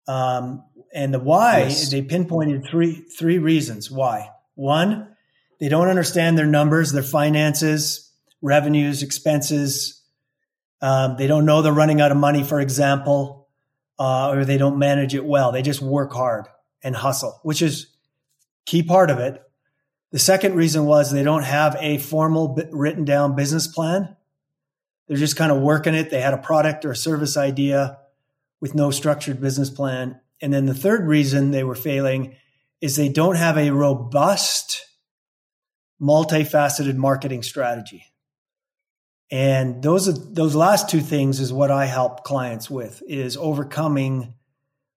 Um, 0.09 0.65
and 0.95 1.13
the 1.13 1.19
why, 1.19 1.65
yes. 1.65 1.91
they 1.91 2.03
pinpointed 2.03 2.65
three 2.71 3.05
three 3.19 3.39
reasons 3.39 3.91
why. 3.91 4.31
One, 4.55 5.15
they 5.61 5.69
don't 5.69 5.89
understand 5.89 6.39
their 6.39 6.47
numbers, 6.47 6.93
their 6.93 7.03
finances, 7.03 8.11
revenues, 8.41 9.03
expenses. 9.03 9.96
Um, 10.81 11.17
they 11.17 11.27
don't 11.27 11.47
know 11.47 11.63
they're 11.63 11.73
running 11.73 12.01
out 12.01 12.13
of 12.13 12.17
money, 12.17 12.43
for 12.43 12.61
example, 12.61 13.49
uh, 13.99 14.31
or 14.31 14.45
they 14.45 14.59
don't 14.59 14.79
manage 14.79 15.15
it 15.15 15.25
well. 15.25 15.53
They 15.53 15.63
just 15.63 15.81
work 15.81 16.13
hard 16.13 16.47
and 16.83 16.95
hustle, 16.95 17.41
which 17.43 17.63
is 17.63 17.89
key 18.67 18.83
part 18.83 19.11
of 19.11 19.19
it. 19.19 19.43
The 20.13 20.19
second 20.19 20.55
reason 20.55 20.85
was 20.85 21.11
they 21.11 21.23
don't 21.23 21.43
have 21.43 21.77
a 21.81 21.99
formal 21.99 22.59
written 22.71 23.05
down 23.05 23.35
business 23.35 23.67
plan. 23.67 24.17
They're 25.09 25.17
just 25.17 25.37
kind 25.37 25.53
of 25.53 25.63
working 25.63 25.95
it. 25.95 26.11
They 26.11 26.21
had 26.21 26.35
a 26.35 26.39
product 26.39 26.85
or 26.85 26.91
a 26.93 26.97
service 26.97 27.37
idea 27.37 27.99
with 28.61 28.75
no 28.75 28.91
structured 28.91 29.41
business 29.41 29.71
plan. 29.71 30.21
And 30.41 30.53
then 30.53 30.67
the 30.67 30.75
third 30.75 31.07
reason 31.07 31.51
they 31.51 31.65
were 31.65 31.75
failing 31.75 32.37
is 32.81 32.97
they 32.97 33.09
don't 33.09 33.37
have 33.37 33.57
a 33.57 33.71
robust 33.71 34.85
multifaceted 36.01 36.97
marketing 36.97 37.43
strategy. 37.43 38.05
And 39.31 39.83
those 39.83 40.09
are, 40.09 40.13
those 40.13 40.55
last 40.55 40.89
two 40.89 41.01
things 41.01 41.41
is 41.41 41.53
what 41.53 41.71
I 41.71 41.87
help 41.87 42.23
clients 42.25 42.71
with 42.71 43.03
is 43.07 43.37
overcoming 43.37 44.35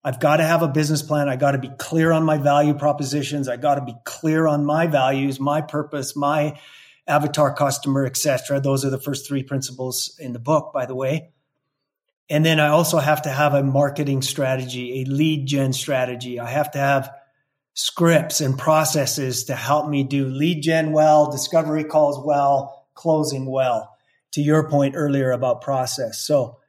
I've 0.04 0.20
got 0.20 0.38
to 0.38 0.44
have 0.44 0.62
a 0.62 0.68
business 0.68 1.02
plan. 1.02 1.28
I 1.28 1.36
got 1.36 1.52
to 1.52 1.58
be 1.58 1.72
clear 1.78 2.12
on 2.12 2.24
my 2.24 2.38
value 2.38 2.74
propositions. 2.74 3.50
I 3.50 3.58
got 3.58 3.76
to 3.76 3.81
be 3.81 3.96
clear 4.06 4.48
on 4.48 4.66
my 4.66 4.88
values, 4.88 5.39
my 5.39 5.62
purpose, 5.62 6.15
my 6.15 6.58
avatar 7.06 7.53
customer, 7.53 8.06
etc. 8.06 8.62
Those 8.62 8.86
are 8.86 8.89
the 8.89 9.00
first 9.00 9.27
three 9.27 9.44
principles 9.44 10.15
in 10.20 10.32
the 10.32 10.39
book, 10.39 10.72
by 10.74 10.86
the 10.86 10.96
way. 10.96 11.32
And 12.30 12.46
then 12.46 12.60
I 12.60 12.70
also 12.70 13.00
have 13.00 13.24
to 13.24 13.30
have 13.30 13.53
a 13.53 13.63
marketing 13.63 14.22
strategy, 14.22 15.01
a 15.01 15.06
lead 15.06 15.48
gen 15.48 15.74
strategy. 15.74 16.39
I 16.39 16.50
have 16.50 16.72
to 16.72 16.77
have 16.77 17.12
scripts 17.74 18.39
and 18.39 18.58
processes 18.58 19.46
to 19.46 19.56
help 19.56 19.89
me 19.89 20.03
do 20.03 20.27
lead 20.27 20.62
gen 20.62 20.94
well, 20.94 21.32
discovery 21.32 21.84
calls 21.84 22.24
well, 22.24 22.88
closing 22.94 23.48
well. 23.48 23.88
To 24.33 24.41
your 24.41 24.69
point 24.69 24.93
earlier 24.95 25.31
about 25.31 25.62
process. 25.62 26.19
So 26.19 26.59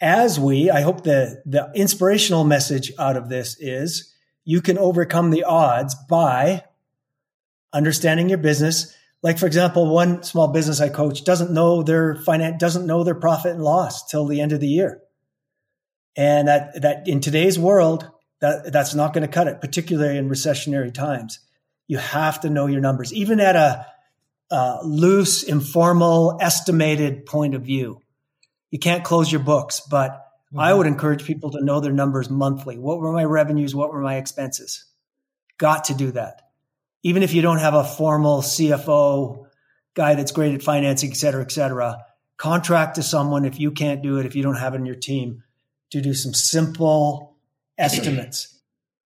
as 0.00 0.38
we, 0.38 0.70
I 0.70 0.82
hope 0.82 1.04
the, 1.04 1.42
the 1.46 1.70
inspirational 1.74 2.44
message 2.44 2.92
out 2.98 3.16
of 3.16 3.28
this 3.28 3.56
is 3.58 4.14
you 4.44 4.60
can 4.60 4.78
overcome 4.78 5.30
the 5.30 5.44
odds 5.44 5.96
by 6.08 6.64
understanding 7.72 8.28
your 8.28 8.38
business. 8.38 8.94
Like, 9.22 9.38
for 9.38 9.46
example, 9.46 9.92
one 9.92 10.22
small 10.22 10.48
business 10.48 10.80
I 10.80 10.90
coach 10.90 11.24
doesn't 11.24 11.50
know 11.50 11.82
their 11.82 12.14
finance, 12.14 12.60
doesn't 12.60 12.86
know 12.86 13.04
their 13.04 13.14
profit 13.14 13.52
and 13.52 13.64
loss 13.64 14.06
till 14.06 14.26
the 14.26 14.40
end 14.40 14.52
of 14.52 14.60
the 14.60 14.68
year. 14.68 15.00
And 16.16 16.48
that, 16.48 16.80
that 16.82 17.08
in 17.08 17.20
today's 17.20 17.58
world, 17.58 18.08
that 18.40 18.72
that's 18.72 18.94
not 18.94 19.12
going 19.12 19.26
to 19.26 19.32
cut 19.32 19.48
it, 19.48 19.60
particularly 19.60 20.18
in 20.18 20.28
recessionary 20.28 20.92
times. 20.92 21.40
You 21.86 21.98
have 21.98 22.40
to 22.40 22.50
know 22.50 22.66
your 22.66 22.80
numbers, 22.80 23.12
even 23.12 23.40
at 23.40 23.56
a, 23.56 23.86
a 24.50 24.78
loose, 24.82 25.42
informal, 25.42 26.38
estimated 26.40 27.26
point 27.26 27.54
of 27.54 27.62
view. 27.62 28.00
You 28.70 28.78
can't 28.78 29.04
close 29.04 29.30
your 29.30 29.42
books, 29.42 29.80
but 29.80 30.10
mm-hmm. 30.12 30.60
I 30.60 30.72
would 30.72 30.86
encourage 30.86 31.24
people 31.24 31.50
to 31.50 31.64
know 31.64 31.80
their 31.80 31.92
numbers 31.92 32.30
monthly. 32.30 32.78
What 32.78 32.98
were 32.98 33.12
my 33.12 33.24
revenues? 33.24 33.74
What 33.74 33.92
were 33.92 34.00
my 34.00 34.16
expenses? 34.16 34.84
Got 35.58 35.84
to 35.84 35.94
do 35.94 36.12
that. 36.12 36.42
Even 37.02 37.22
if 37.22 37.32
you 37.32 37.42
don't 37.42 37.58
have 37.58 37.74
a 37.74 37.84
formal 37.84 38.42
CFO 38.42 39.46
guy 39.94 40.14
that's 40.14 40.32
great 40.32 40.54
at 40.54 40.62
financing, 40.62 41.10
et 41.10 41.16
cetera, 41.16 41.42
et 41.42 41.52
cetera, 41.52 42.04
contract 42.36 42.96
to 42.96 43.02
someone 43.02 43.44
if 43.44 43.58
you 43.58 43.70
can't 43.70 44.02
do 44.02 44.18
it, 44.18 44.26
if 44.26 44.34
you 44.36 44.42
don't 44.42 44.56
have 44.56 44.74
it 44.74 44.78
in 44.78 44.86
your 44.86 44.94
team, 44.94 45.42
to 45.90 46.00
do 46.00 46.14
some 46.14 46.34
simple 46.34 47.36
estimates. 47.76 48.60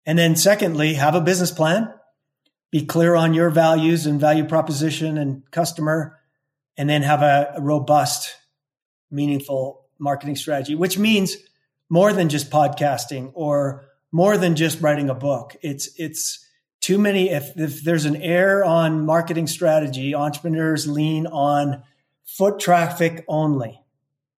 And 0.06 0.18
then 0.18 0.36
secondly, 0.36 0.94
have 0.94 1.14
a 1.14 1.20
business 1.20 1.50
plan. 1.50 1.92
Be 2.70 2.84
clear 2.84 3.14
on 3.14 3.34
your 3.34 3.50
values 3.50 4.06
and 4.06 4.20
value 4.20 4.44
proposition 4.44 5.16
and 5.16 5.48
customer, 5.50 6.18
and 6.76 6.88
then 6.88 7.02
have 7.02 7.22
a, 7.22 7.54
a 7.56 7.60
robust, 7.62 8.36
meaningful 9.10 9.86
marketing 9.98 10.36
strategy, 10.36 10.74
which 10.74 10.98
means 10.98 11.36
more 11.90 12.12
than 12.12 12.28
just 12.28 12.50
podcasting 12.50 13.32
or 13.34 13.88
more 14.12 14.36
than 14.36 14.54
just 14.54 14.80
writing 14.80 15.10
a 15.10 15.14
book. 15.14 15.56
It's, 15.62 15.88
it's 15.96 16.46
too 16.80 16.98
many, 16.98 17.30
if, 17.30 17.56
if 17.56 17.82
there's 17.82 18.04
an 18.04 18.16
error 18.16 18.64
on 18.64 19.04
marketing 19.04 19.46
strategy, 19.46 20.14
entrepreneurs 20.14 20.86
lean 20.86 21.26
on 21.26 21.82
foot 22.24 22.60
traffic 22.60 23.24
only 23.28 23.80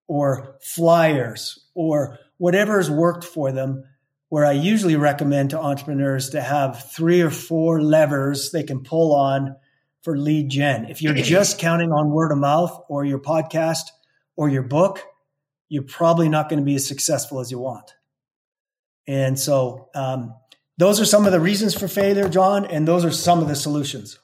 or 0.07 0.57
flyers 0.61 1.65
or 1.73 2.17
whatever 2.37 2.77
has 2.77 2.89
worked 2.89 3.23
for 3.23 3.51
them. 3.51 3.83
Where 4.29 4.45
I 4.45 4.51
usually 4.51 4.95
recommend 4.95 5.49
to 5.51 5.59
entrepreneurs 5.59 6.29
to 6.29 6.41
have 6.41 6.91
three 6.91 7.21
or 7.21 7.31
four 7.31 7.81
levers 7.81 8.51
they 8.51 8.63
can 8.63 8.83
pull 8.83 9.13
on 9.15 9.55
for 10.03 10.17
lead 10.17 10.49
gen. 10.49 10.85
If 10.85 11.01
you're 11.01 11.15
just 11.15 11.59
counting 11.59 11.91
on 11.91 12.11
word 12.11 12.31
of 12.31 12.37
mouth 12.37 12.85
or 12.87 13.03
your 13.05 13.19
podcast 13.19 13.87
or 14.35 14.47
your 14.47 14.63
book, 14.63 15.01
you're 15.67 15.83
probably 15.83 16.29
not 16.29 16.47
going 16.47 16.59
to 16.59 16.65
be 16.65 16.75
as 16.75 16.87
successful 16.87 17.39
as 17.39 17.51
you 17.51 17.59
want. 17.59 17.93
And 19.07 19.37
so, 19.39 19.89
um, 19.95 20.35
those 20.77 21.01
are 21.01 21.05
some 21.05 21.25
of 21.25 21.33
the 21.33 21.41
reasons 21.41 21.73
for 21.73 21.89
failure, 21.89 22.29
John, 22.29 22.65
and 22.65 22.87
those 22.87 23.03
are 23.03 23.11
some 23.11 23.39
of 23.41 23.49
the 23.49 23.55
solutions. 23.55 24.17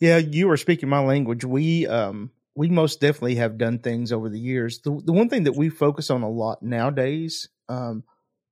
Yeah, 0.00 0.18
you 0.18 0.48
were 0.48 0.56
speaking 0.56 0.88
my 0.88 0.98
language. 0.98 1.44
We 1.44 1.86
um 1.86 2.30
we 2.56 2.68
most 2.68 3.00
definitely 3.00 3.36
have 3.36 3.58
done 3.58 3.78
things 3.78 4.12
over 4.12 4.28
the 4.28 4.40
years. 4.40 4.80
The 4.80 5.00
the 5.04 5.12
one 5.12 5.28
thing 5.28 5.44
that 5.44 5.54
we 5.54 5.68
focus 5.68 6.10
on 6.10 6.22
a 6.22 6.30
lot 6.30 6.62
nowadays, 6.62 7.48
um, 7.68 8.02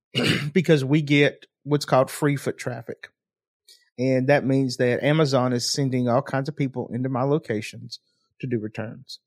because 0.53 0.85
we 0.85 1.01
get 1.01 1.47
what's 1.63 1.85
called 1.85 2.11
free 2.11 2.35
foot 2.37 2.57
traffic. 2.57 3.09
And 3.97 4.27
that 4.27 4.45
means 4.45 4.77
that 4.77 5.03
Amazon 5.03 5.53
is 5.53 5.71
sending 5.71 6.07
all 6.07 6.21
kinds 6.21 6.49
of 6.49 6.55
people 6.55 6.89
into 6.93 7.09
my 7.09 7.23
locations 7.23 7.99
to 8.41 8.47
do 8.47 8.59
returns 8.59 9.19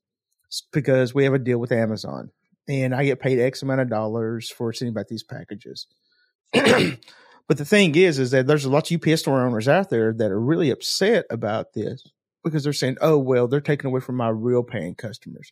because 0.71 1.13
we 1.13 1.23
have 1.23 1.33
a 1.33 1.39
deal 1.39 1.57
with 1.57 1.71
Amazon 1.71 2.31
and 2.67 2.93
I 2.93 3.03
get 3.03 3.19
paid 3.19 3.39
X 3.39 3.63
amount 3.63 3.81
of 3.81 3.89
dollars 3.89 4.49
for 4.49 4.71
sending 4.71 4.93
back 4.93 5.07
these 5.07 5.23
packages. 5.23 5.87
but 6.53 7.57
the 7.57 7.65
thing 7.65 7.95
is, 7.95 8.19
is 8.19 8.31
that 8.31 8.45
there's 8.45 8.65
a 8.65 8.69
lot 8.69 8.89
of 8.89 9.01
UPS 9.01 9.21
store 9.21 9.43
owners 9.43 9.67
out 9.67 9.89
there 9.89 10.13
that 10.13 10.31
are 10.31 10.39
really 10.39 10.69
upset 10.69 11.25
about 11.31 11.73
this 11.73 12.03
because 12.43 12.63
they're 12.63 12.73
saying, 12.73 12.97
"Oh, 13.01 13.17
well, 13.17 13.47
they're 13.47 13.61
taking 13.61 13.87
away 13.87 14.01
from 14.01 14.15
my 14.15 14.29
real 14.29 14.63
paying 14.63 14.95
customers." 14.95 15.51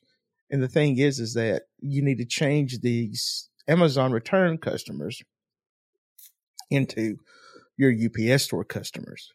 And 0.49 0.63
the 0.63 0.67
thing 0.67 0.97
is, 0.97 1.19
is 1.19 1.33
that 1.33 1.63
you 1.79 2.01
need 2.01 2.17
to 2.19 2.25
change 2.25 2.79
these 2.79 3.49
Amazon 3.67 4.11
return 4.11 4.57
customers 4.57 5.21
into 6.69 7.17
your 7.77 7.91
UPS 7.91 8.43
store 8.43 8.63
customers. 8.63 9.33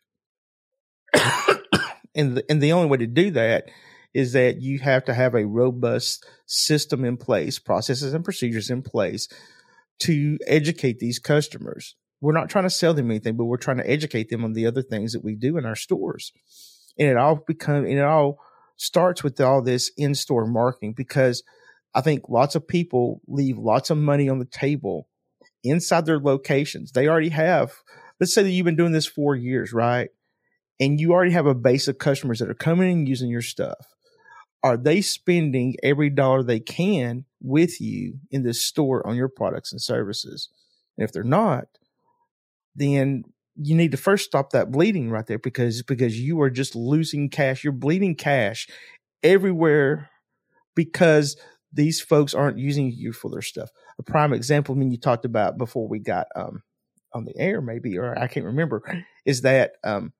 and 2.15 2.37
the, 2.37 2.45
and 2.49 2.63
the 2.63 2.73
only 2.73 2.89
way 2.89 2.99
to 2.99 3.07
do 3.07 3.31
that 3.33 3.69
is 4.15 4.33
that 4.33 4.61
you 4.61 4.79
have 4.79 5.05
to 5.05 5.15
have 5.15 5.35
a 5.35 5.47
robust 5.47 6.27
system 6.47 7.05
in 7.05 7.17
place, 7.17 7.59
processes 7.59 8.13
and 8.13 8.25
procedures 8.25 8.71
in 8.71 8.83
place 8.83 9.29
to 10.01 10.39
educate 10.47 10.99
these 10.99 11.19
customers. 11.19 11.97
We're 12.21 12.33
not 12.33 12.51
trying 12.51 12.65
to 12.65 12.71
sell 12.71 12.95
them 12.95 13.11
anything, 13.11 13.37
but 13.37 13.45
we're 13.45 13.57
trying 13.57 13.79
to 13.79 13.89
educate 13.89 14.29
them 14.29 14.45
on 14.45 14.53
the 14.53 14.67
other 14.67 14.83
things 14.83 15.13
that 15.13 15.25
we 15.25 15.35
do 15.35 15.57
in 15.57 15.65
our 15.65 15.77
stores. 15.77 16.33
And 16.99 17.09
it 17.09 17.17
all 17.17 17.37
become 17.37 17.85
and 17.85 17.99
it 17.99 18.05
all 18.05 18.39
starts 18.77 19.23
with 19.23 19.41
all 19.41 19.63
this 19.63 19.91
in-store 19.97 20.47
marketing 20.47 20.95
because 20.95 21.43
I 21.95 22.01
think 22.01 22.29
lots 22.29 22.55
of 22.55 22.67
people 22.67 23.21
leave 23.27 23.59
lots 23.59 23.91
of 23.91 23.99
money 23.99 24.29
on 24.29 24.39
the 24.39 24.45
table 24.47 25.09
inside 25.63 26.07
their 26.07 26.19
locations. 26.19 26.93
They 26.93 27.09
already 27.09 27.29
have, 27.31 27.73
let's 28.19 28.35
say 28.35 28.43
that 28.43 28.51
you've 28.51 28.65
been 28.65 28.77
doing 28.77 28.93
this 28.93 29.07
four 29.07 29.37
years, 29.37 29.73
right? 29.73 30.11
And 30.81 31.01
you 31.01 31.13
already 31.13 31.33
have 31.33 31.47
a 31.47 31.55
base 31.55 31.87
of 31.87 31.99
customers 31.99 32.41
that 32.41 32.51
are 32.51 32.55
coming 32.55 32.91
and 32.91 33.09
using 33.09 33.31
your 33.31 33.43
stuff 33.43 33.77
are 34.63 34.77
they 34.77 35.01
spending 35.01 35.77
every 35.83 36.09
dollar 36.09 36.43
they 36.43 36.61
can 36.61 37.25
with 37.41 37.81
you 37.81 38.19
in 38.31 38.43
this 38.45 38.63
store 38.63 39.07
on 39.07 39.17
your 39.17 39.29
products 39.29 39.73
and 39.73 39.81
services? 39.81 40.49
And 40.97 41.05
if 41.05 41.13
they're 41.13 41.25
not, 41.25 41.67
then 42.75 43.25
you 43.57 43.77
need 43.77 43.91
to 43.91 43.97
first 43.97 44.25
stop 44.25 44.51
that 44.51 44.71
bleeding 44.71 45.11
right 45.11 45.27
there 45.27 45.39
because 45.39 45.83
because 45.83 46.19
you 46.19 46.41
are 46.41 46.51
just 46.51 46.75
losing 46.75 47.29
cash. 47.29 47.65
You're 47.65 47.73
bleeding 47.73 48.15
cash 48.15 48.69
everywhere 49.23 50.11
because 50.75 51.37
these 51.73 52.01
folks 52.01 52.35
aren't 52.35 52.59
using 52.59 52.93
you 52.93 53.13
for 53.13 53.31
their 53.31 53.43
stuff. 53.43 53.71
A 53.99 54.03
prime 54.03 54.33
example, 54.33 54.75
I 54.75 54.79
mean, 54.79 54.91
you 54.91 54.99
talked 54.99 55.25
about 55.25 55.59
before 55.59 55.89
we 55.89 55.99
got 55.99 56.27
um, 56.35 56.63
on 57.13 57.25
the 57.25 57.37
air, 57.37 57.61
maybe, 57.61 57.99
or 57.99 58.19
I 58.19 58.27
can't 58.27 58.47
remember, 58.47 58.83
is 59.25 59.43
that 59.43 59.73
um, 59.85 60.13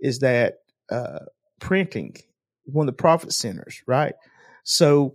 is 0.00 0.20
that 0.20 0.56
uh, 0.90 1.20
printing 1.60 2.16
one 2.64 2.88
of 2.88 2.94
the 2.94 3.00
profit 3.00 3.32
centers, 3.32 3.82
right? 3.86 4.14
So 4.64 5.14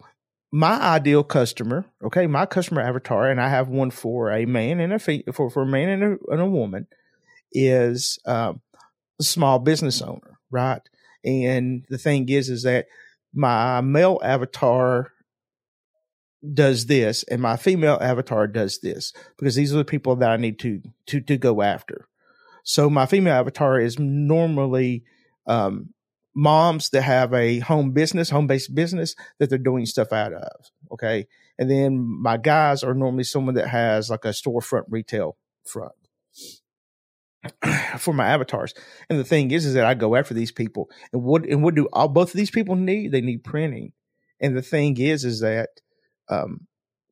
my 0.51 0.79
ideal 0.79 1.23
customer, 1.23 1.85
okay, 2.03 2.27
my 2.27 2.45
customer 2.45 2.81
avatar, 2.81 3.29
and 3.29 3.41
I 3.41 3.49
have 3.49 3.67
one 3.67 3.91
for 3.91 4.31
a 4.31 4.45
man 4.45 4.79
and 4.79 4.93
a 4.93 4.99
for 5.33 5.49
for 5.49 5.63
a 5.63 5.67
man 5.67 5.89
and 5.89 6.03
a, 6.03 6.17
and 6.31 6.41
a 6.41 6.45
woman, 6.45 6.87
is 7.57 8.19
um, 8.25 8.61
a 9.19 9.23
small 9.23 9.57
business 9.57 10.01
owner, 10.01 10.39
right? 10.51 10.81
And 11.25 11.83
the 11.89 11.97
thing 11.97 12.29
is, 12.29 12.49
is 12.49 12.63
that 12.63 12.85
my 13.33 13.81
male 13.81 14.19
avatar 14.23 15.11
does 16.53 16.85
this, 16.85 17.23
and 17.23 17.41
my 17.41 17.57
female 17.57 17.97
avatar 17.99 18.47
does 18.47 18.79
this 18.79 19.11
because 19.37 19.55
these 19.55 19.73
are 19.73 19.77
the 19.77 19.85
people 19.85 20.15
that 20.17 20.29
I 20.29 20.37
need 20.37 20.59
to 20.59 20.81
to 21.07 21.19
to 21.21 21.37
go 21.37 21.61
after. 21.61 22.07
So 22.63 22.89
my 22.89 23.05
female 23.07 23.33
avatar 23.33 23.79
is 23.79 23.97
normally 23.97 25.03
um, 25.47 25.93
moms 26.35 26.89
that 26.91 27.01
have 27.01 27.33
a 27.33 27.59
home 27.59 27.91
business, 27.91 28.29
home 28.29 28.45
based 28.45 28.75
business 28.75 29.15
that 29.39 29.49
they're 29.49 29.57
doing 29.57 29.85
stuff 29.85 30.13
out 30.13 30.33
of. 30.33 30.69
Okay. 30.91 31.27
And 31.57 31.71
then 31.71 31.97
my 31.97 32.37
guys 32.37 32.83
are 32.83 32.93
normally 32.93 33.23
someone 33.23 33.55
that 33.55 33.69
has 33.69 34.11
like 34.11 34.25
a 34.25 34.29
storefront 34.29 34.83
retail 34.89 35.37
front 35.65 35.93
for 37.97 38.13
my 38.13 38.27
avatars. 38.27 38.73
And 39.09 39.19
the 39.19 39.23
thing 39.23 39.51
is, 39.51 39.65
is 39.65 39.73
that 39.75 39.85
I 39.85 39.93
go 39.93 40.15
after 40.15 40.33
these 40.33 40.51
people 40.51 40.89
and 41.13 41.23
what, 41.23 41.45
and 41.45 41.63
what 41.63 41.75
do 41.75 41.87
all 41.93 42.07
both 42.07 42.29
of 42.29 42.37
these 42.37 42.51
people 42.51 42.75
need? 42.75 43.11
They 43.11 43.21
need 43.21 43.43
printing. 43.43 43.93
And 44.41 44.55
the 44.55 44.61
thing 44.61 44.97
is, 44.97 45.23
is 45.23 45.41
that, 45.41 45.69
um, 46.29 46.67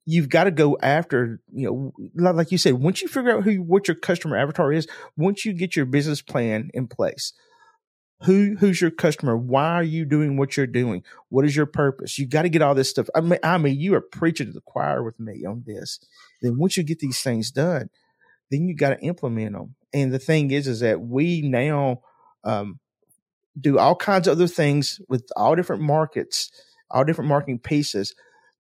you've 0.05 0.29
got 0.29 0.43
to 0.43 0.51
go 0.51 0.77
after, 0.81 1.41
you 1.51 1.93
know, 2.15 2.31
like 2.33 2.51
you 2.51 2.57
said, 2.57 2.75
once 2.75 3.01
you 3.01 3.07
figure 3.07 3.35
out 3.35 3.43
who, 3.43 3.57
what 3.57 3.87
your 3.87 3.95
customer 3.95 4.37
avatar 4.37 4.71
is, 4.71 4.87
once 5.17 5.45
you 5.45 5.53
get 5.53 5.75
your 5.75 5.85
business 5.85 6.21
plan 6.21 6.69
in 6.73 6.87
place, 6.87 7.33
who 8.21 8.55
who's 8.59 8.79
your 8.79 8.91
customer? 8.91 9.35
Why 9.35 9.73
are 9.73 9.83
you 9.83 10.05
doing 10.05 10.37
what 10.37 10.55
you're 10.55 10.67
doing? 10.67 11.03
What 11.29 11.45
is 11.45 11.55
your 11.55 11.65
purpose? 11.65 12.17
You 12.17 12.27
got 12.27 12.43
to 12.43 12.49
get 12.49 12.61
all 12.61 12.73
this 12.73 12.89
stuff. 12.89 13.07
I 13.13 13.21
mean, 13.21 13.39
I 13.43 13.57
mean, 13.57 13.79
you 13.79 13.93
are 13.95 14.01
preaching 14.01 14.47
to 14.47 14.53
the 14.53 14.61
choir 14.61 15.03
with 15.03 15.19
me 15.19 15.43
on 15.45 15.63
this. 15.65 15.99
Then 16.41 16.57
once 16.57 16.77
you 16.77 16.83
get 16.83 16.99
these 16.99 17.21
things 17.21 17.51
done, 17.51 17.89
then 18.51 18.67
you 18.67 18.75
got 18.75 18.89
to 18.89 18.99
implement 18.99 19.53
them. 19.53 19.75
And 19.93 20.13
the 20.13 20.19
thing 20.19 20.51
is, 20.51 20.67
is 20.67 20.81
that 20.81 21.01
we 21.01 21.41
now 21.41 22.01
um, 22.43 22.79
do 23.59 23.77
all 23.77 23.95
kinds 23.95 24.27
of 24.27 24.33
other 24.33 24.47
things 24.47 24.99
with 25.07 25.25
all 25.35 25.55
different 25.55 25.81
markets, 25.81 26.51
all 26.91 27.03
different 27.03 27.29
marketing 27.29 27.59
pieces. 27.59 28.13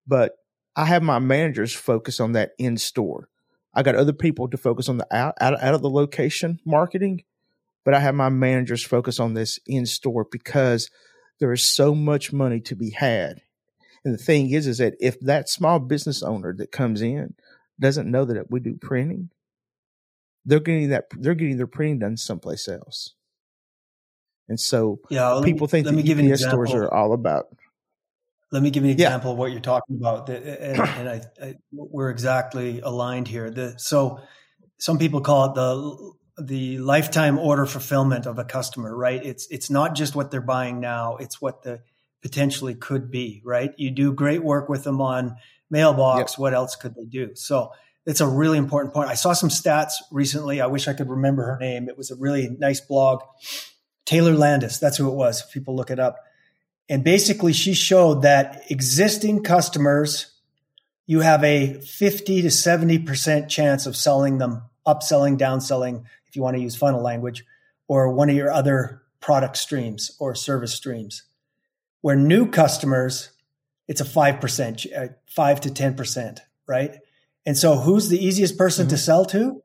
But 0.07 0.33
I 0.75 0.85
have 0.85 1.03
my 1.03 1.19
managers 1.19 1.73
focus 1.73 2.19
on 2.19 2.33
that 2.33 2.51
in 2.57 2.77
store. 2.77 3.29
I 3.73 3.83
got 3.83 3.95
other 3.95 4.13
people 4.13 4.47
to 4.49 4.57
focus 4.57 4.87
on 4.87 4.97
the 4.97 5.07
out, 5.15 5.35
out, 5.41 5.61
out 5.61 5.73
of 5.73 5.81
the 5.81 5.89
location 5.89 6.59
marketing 6.65 7.23
but 7.85 7.93
I 7.93 7.99
have 7.99 8.15
my 8.15 8.29
managers 8.29 8.83
focus 8.83 9.19
on 9.19 9.35
this 9.35 9.59
in 9.65 9.85
store 9.85 10.25
because 10.29 10.89
there 11.39 11.53
is 11.53 11.63
so 11.63 11.95
much 11.95 12.33
money 12.33 12.59
to 12.61 12.75
be 12.75 12.89
had. 12.89 13.41
And 14.03 14.13
the 14.13 14.21
thing 14.21 14.49
is, 14.49 14.67
is 14.67 14.79
that 14.79 14.95
if 14.99 15.19
that 15.21 15.49
small 15.49 15.79
business 15.79 16.21
owner 16.21 16.53
that 16.57 16.71
comes 16.71 17.01
in 17.01 17.35
doesn't 17.79 18.09
know 18.09 18.25
that 18.25 18.49
we 18.49 18.59
do 18.59 18.75
printing, 18.75 19.29
they're 20.45 20.59
getting 20.59 20.89
that 20.89 21.05
they're 21.17 21.35
getting 21.35 21.57
their 21.57 21.67
printing 21.67 21.99
done 21.99 22.17
someplace 22.17 22.67
else. 22.67 23.13
And 24.47 24.59
so 24.59 24.99
yeah, 25.09 25.41
people 25.43 25.67
me, 25.67 25.71
think 25.71 25.87
that 25.87 26.31
UPS 26.31 26.45
stores 26.45 26.73
are 26.73 26.91
all 26.93 27.13
about. 27.13 27.45
Let 28.51 28.61
me 28.61 28.69
give 28.69 28.83
you 28.83 28.91
an 28.91 28.93
example 28.93 29.31
yeah. 29.31 29.33
of 29.33 29.37
what 29.39 29.51
you're 29.51 29.59
talking 29.59 29.97
about, 29.97 30.29
and, 30.29 30.79
and 30.79 31.09
I, 31.09 31.21
I, 31.41 31.55
we're 31.71 32.11
exactly 32.11 32.79
aligned 32.79 33.27
here. 33.27 33.49
The, 33.49 33.73
so 33.77 34.19
some 34.77 34.99
people 34.99 35.21
call 35.21 35.45
it 35.45 35.55
the 35.55 36.13
the 36.37 36.77
lifetime 36.79 37.39
order 37.39 37.65
fulfillment 37.65 38.25
of 38.25 38.37
a 38.37 38.45
customer, 38.45 38.95
right? 38.95 39.25
It's 39.25 39.47
it's 39.49 39.69
not 39.69 39.95
just 39.95 40.15
what 40.15 40.31
they're 40.31 40.41
buying 40.41 40.79
now, 40.79 41.17
it's 41.17 41.41
what 41.41 41.63
the 41.63 41.81
potentially 42.21 42.75
could 42.75 43.09
be, 43.09 43.41
right? 43.43 43.71
You 43.77 43.91
do 43.91 44.13
great 44.13 44.43
work 44.43 44.69
with 44.69 44.83
them 44.83 45.01
on 45.01 45.37
mailbox, 45.69 46.33
yep. 46.33 46.39
what 46.39 46.53
else 46.53 46.75
could 46.75 46.95
they 46.95 47.05
do? 47.05 47.31
So 47.35 47.71
it's 48.05 48.21
a 48.21 48.27
really 48.27 48.57
important 48.57 48.93
point. 48.93 49.09
I 49.09 49.15
saw 49.15 49.33
some 49.33 49.49
stats 49.49 49.93
recently. 50.11 50.61
I 50.61 50.67
wish 50.67 50.87
I 50.87 50.93
could 50.93 51.09
remember 51.09 51.43
her 51.43 51.57
name. 51.59 51.89
It 51.89 51.97
was 51.97 52.11
a 52.11 52.15
really 52.15 52.49
nice 52.59 52.79
blog. 52.79 53.21
Taylor 54.05 54.33
Landis, 54.33 54.77
that's 54.77 54.97
who 54.97 55.09
it 55.09 55.15
was. 55.15 55.41
If 55.41 55.51
People 55.51 55.75
look 55.75 55.89
it 55.89 55.99
up. 55.99 56.23
And 56.87 57.03
basically 57.03 57.53
she 57.53 57.73
showed 57.73 58.21
that 58.21 58.69
existing 58.69 59.43
customers 59.43 60.31
you 61.07 61.19
have 61.19 61.43
a 61.43 61.79
50 61.81 62.41
to 62.41 62.47
70% 62.47 63.47
chance 63.47 63.85
of 63.85 63.95
selling 63.95 64.37
them 64.39 64.63
upselling, 64.87 65.37
downselling 65.37 66.03
if 66.27 66.35
you 66.35 66.41
want 66.41 66.55
to 66.57 66.61
use 66.61 66.75
funnel 66.75 67.01
language, 67.01 67.45
or 67.87 68.11
one 68.11 68.29
of 68.29 68.35
your 68.35 68.51
other 68.51 69.01
product 69.19 69.57
streams 69.57 70.15
or 70.19 70.35
service 70.35 70.73
streams. 70.73 71.23
Where 72.01 72.15
new 72.15 72.49
customers, 72.49 73.31
it's 73.87 74.01
a 74.01 74.05
5%, 74.05 74.97
uh, 74.97 75.13
5 75.27 75.61
to 75.61 75.69
10%, 75.69 76.39
right? 76.67 76.97
And 77.45 77.57
so 77.57 77.75
who's 77.75 78.09
the 78.09 78.23
easiest 78.23 78.57
person 78.57 78.85
mm-hmm. 78.85 78.95
to 78.95 78.97
sell 78.97 79.25
to? 79.25 79.61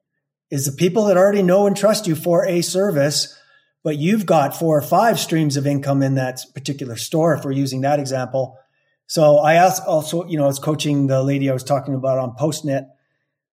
is 0.51 0.67
the 0.67 0.73
people 0.73 1.05
that 1.05 1.17
already 1.17 1.43
know 1.43 1.67
and 1.67 1.77
trust 1.77 2.07
you 2.07 2.15
for 2.15 2.47
a 2.47 2.61
service, 2.61 3.39
but 3.85 3.97
you've 3.97 4.27
got 4.27 4.57
four 4.57 4.77
or 4.77 4.83
five 4.83 5.19
streams 5.19 5.57
of 5.57 5.67
income 5.67 6.03
in 6.03 6.17
that 6.17 6.41
particular 6.55 6.97
store, 6.97 7.35
if 7.35 7.45
we're 7.45 7.53
using 7.53 7.83
that 7.83 8.01
example. 8.01 8.59
So 9.07 9.39
I 9.39 9.55
asked 9.55 9.87
also, 9.87 10.27
you 10.27 10.37
know, 10.37 10.45
I 10.45 10.49
was 10.49 10.59
coaching 10.59 11.07
the 11.07 11.23
lady 11.23 11.49
I 11.49 11.53
was 11.53 11.65
talking 11.65 11.95
about 11.95 12.19
on 12.19 12.37
PostNet, 12.37 12.89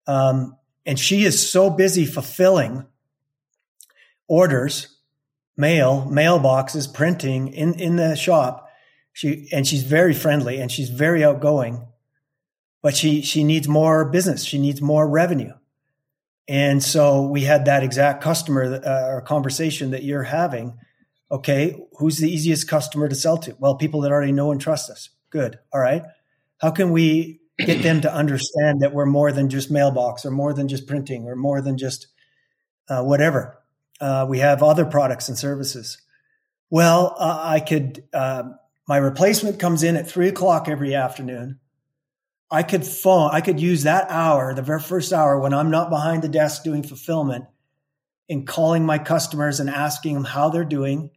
um, 0.06 0.56
and 0.84 0.98
she 0.98 1.24
is 1.24 1.50
so 1.50 1.70
busy 1.70 2.04
fulfilling 2.04 2.86
orders, 4.26 4.96
mail, 5.56 6.06
mailboxes, 6.10 6.92
printing 6.92 7.48
in, 7.48 7.78
in 7.78 7.96
the 7.96 8.16
shop. 8.16 8.68
She, 9.12 9.48
and 9.52 9.66
she's 9.66 9.82
very 9.82 10.14
friendly 10.14 10.60
and 10.60 10.70
she's 10.70 10.90
very 10.90 11.24
outgoing, 11.24 11.87
but 12.82 12.96
she, 12.96 13.22
she 13.22 13.44
needs 13.44 13.68
more 13.68 14.04
business. 14.10 14.44
She 14.44 14.58
needs 14.58 14.80
more 14.80 15.08
revenue. 15.08 15.52
And 16.48 16.82
so 16.82 17.26
we 17.26 17.42
had 17.42 17.66
that 17.66 17.82
exact 17.82 18.22
customer 18.22 18.80
uh, 18.84 19.08
or 19.08 19.20
conversation 19.20 19.90
that 19.90 20.02
you're 20.02 20.22
having. 20.22 20.78
Okay, 21.30 21.78
who's 21.98 22.16
the 22.16 22.30
easiest 22.30 22.68
customer 22.68 23.06
to 23.06 23.14
sell 23.14 23.36
to? 23.38 23.54
Well, 23.58 23.76
people 23.76 24.00
that 24.00 24.12
already 24.12 24.32
know 24.32 24.50
and 24.50 24.60
trust 24.60 24.88
us. 24.88 25.10
Good. 25.28 25.58
All 25.74 25.80
right. 25.80 26.02
How 26.58 26.70
can 26.70 26.90
we 26.90 27.40
get 27.58 27.82
them 27.82 28.00
to 28.00 28.12
understand 28.12 28.80
that 28.80 28.94
we're 28.94 29.04
more 29.04 29.30
than 29.30 29.50
just 29.50 29.70
mailbox 29.70 30.24
or 30.24 30.30
more 30.30 30.54
than 30.54 30.68
just 30.68 30.86
printing 30.86 31.26
or 31.26 31.36
more 31.36 31.60
than 31.60 31.76
just 31.76 32.06
uh, 32.88 33.02
whatever? 33.02 33.58
Uh, 34.00 34.24
we 34.26 34.38
have 34.38 34.62
other 34.62 34.86
products 34.86 35.28
and 35.28 35.36
services. 35.36 35.98
Well, 36.70 37.14
uh, 37.18 37.40
I 37.42 37.60
could, 37.60 38.04
uh, 38.14 38.44
my 38.86 38.96
replacement 38.96 39.58
comes 39.58 39.82
in 39.82 39.96
at 39.96 40.08
three 40.08 40.28
o'clock 40.28 40.68
every 40.68 40.94
afternoon. 40.94 41.60
I 42.50 42.62
could 42.62 42.86
phone, 42.86 43.30
I 43.32 43.40
could 43.40 43.60
use 43.60 43.82
that 43.82 44.06
hour, 44.10 44.54
the 44.54 44.62
very 44.62 44.80
first 44.80 45.12
hour 45.12 45.38
when 45.38 45.52
I'm 45.52 45.70
not 45.70 45.90
behind 45.90 46.22
the 46.22 46.28
desk 46.28 46.64
doing 46.64 46.82
fulfillment 46.82 47.44
in 48.28 48.46
calling 48.46 48.86
my 48.86 48.98
customers 48.98 49.60
and 49.60 49.68
asking 49.68 50.14
them 50.14 50.24
how 50.24 50.48
they're 50.48 50.64
doing 50.64 51.10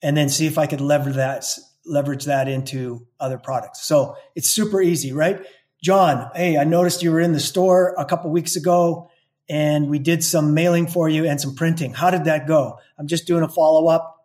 and 0.00 0.16
then 0.16 0.28
see 0.28 0.46
if 0.46 0.58
I 0.58 0.66
could 0.66 0.80
leverage 0.80 1.16
that, 1.16 1.44
leverage 1.84 2.26
that 2.26 2.46
into 2.48 3.06
other 3.18 3.38
products. 3.38 3.84
So 3.84 4.16
it's 4.36 4.48
super 4.48 4.80
easy, 4.80 5.12
right? 5.12 5.44
John, 5.82 6.30
hey, 6.34 6.56
I 6.56 6.64
noticed 6.64 7.02
you 7.02 7.12
were 7.12 7.20
in 7.20 7.32
the 7.32 7.40
store 7.40 7.94
a 7.98 8.04
couple 8.04 8.30
weeks 8.30 8.54
ago 8.54 9.10
and 9.48 9.88
we 9.88 9.98
did 9.98 10.22
some 10.22 10.54
mailing 10.54 10.86
for 10.86 11.08
you 11.08 11.24
and 11.26 11.40
some 11.40 11.54
printing. 11.54 11.94
How 11.94 12.10
did 12.10 12.24
that 12.24 12.46
go? 12.46 12.78
I'm 12.98 13.06
just 13.06 13.26
doing 13.26 13.42
a 13.42 13.48
follow 13.48 13.88
up. 13.88 14.16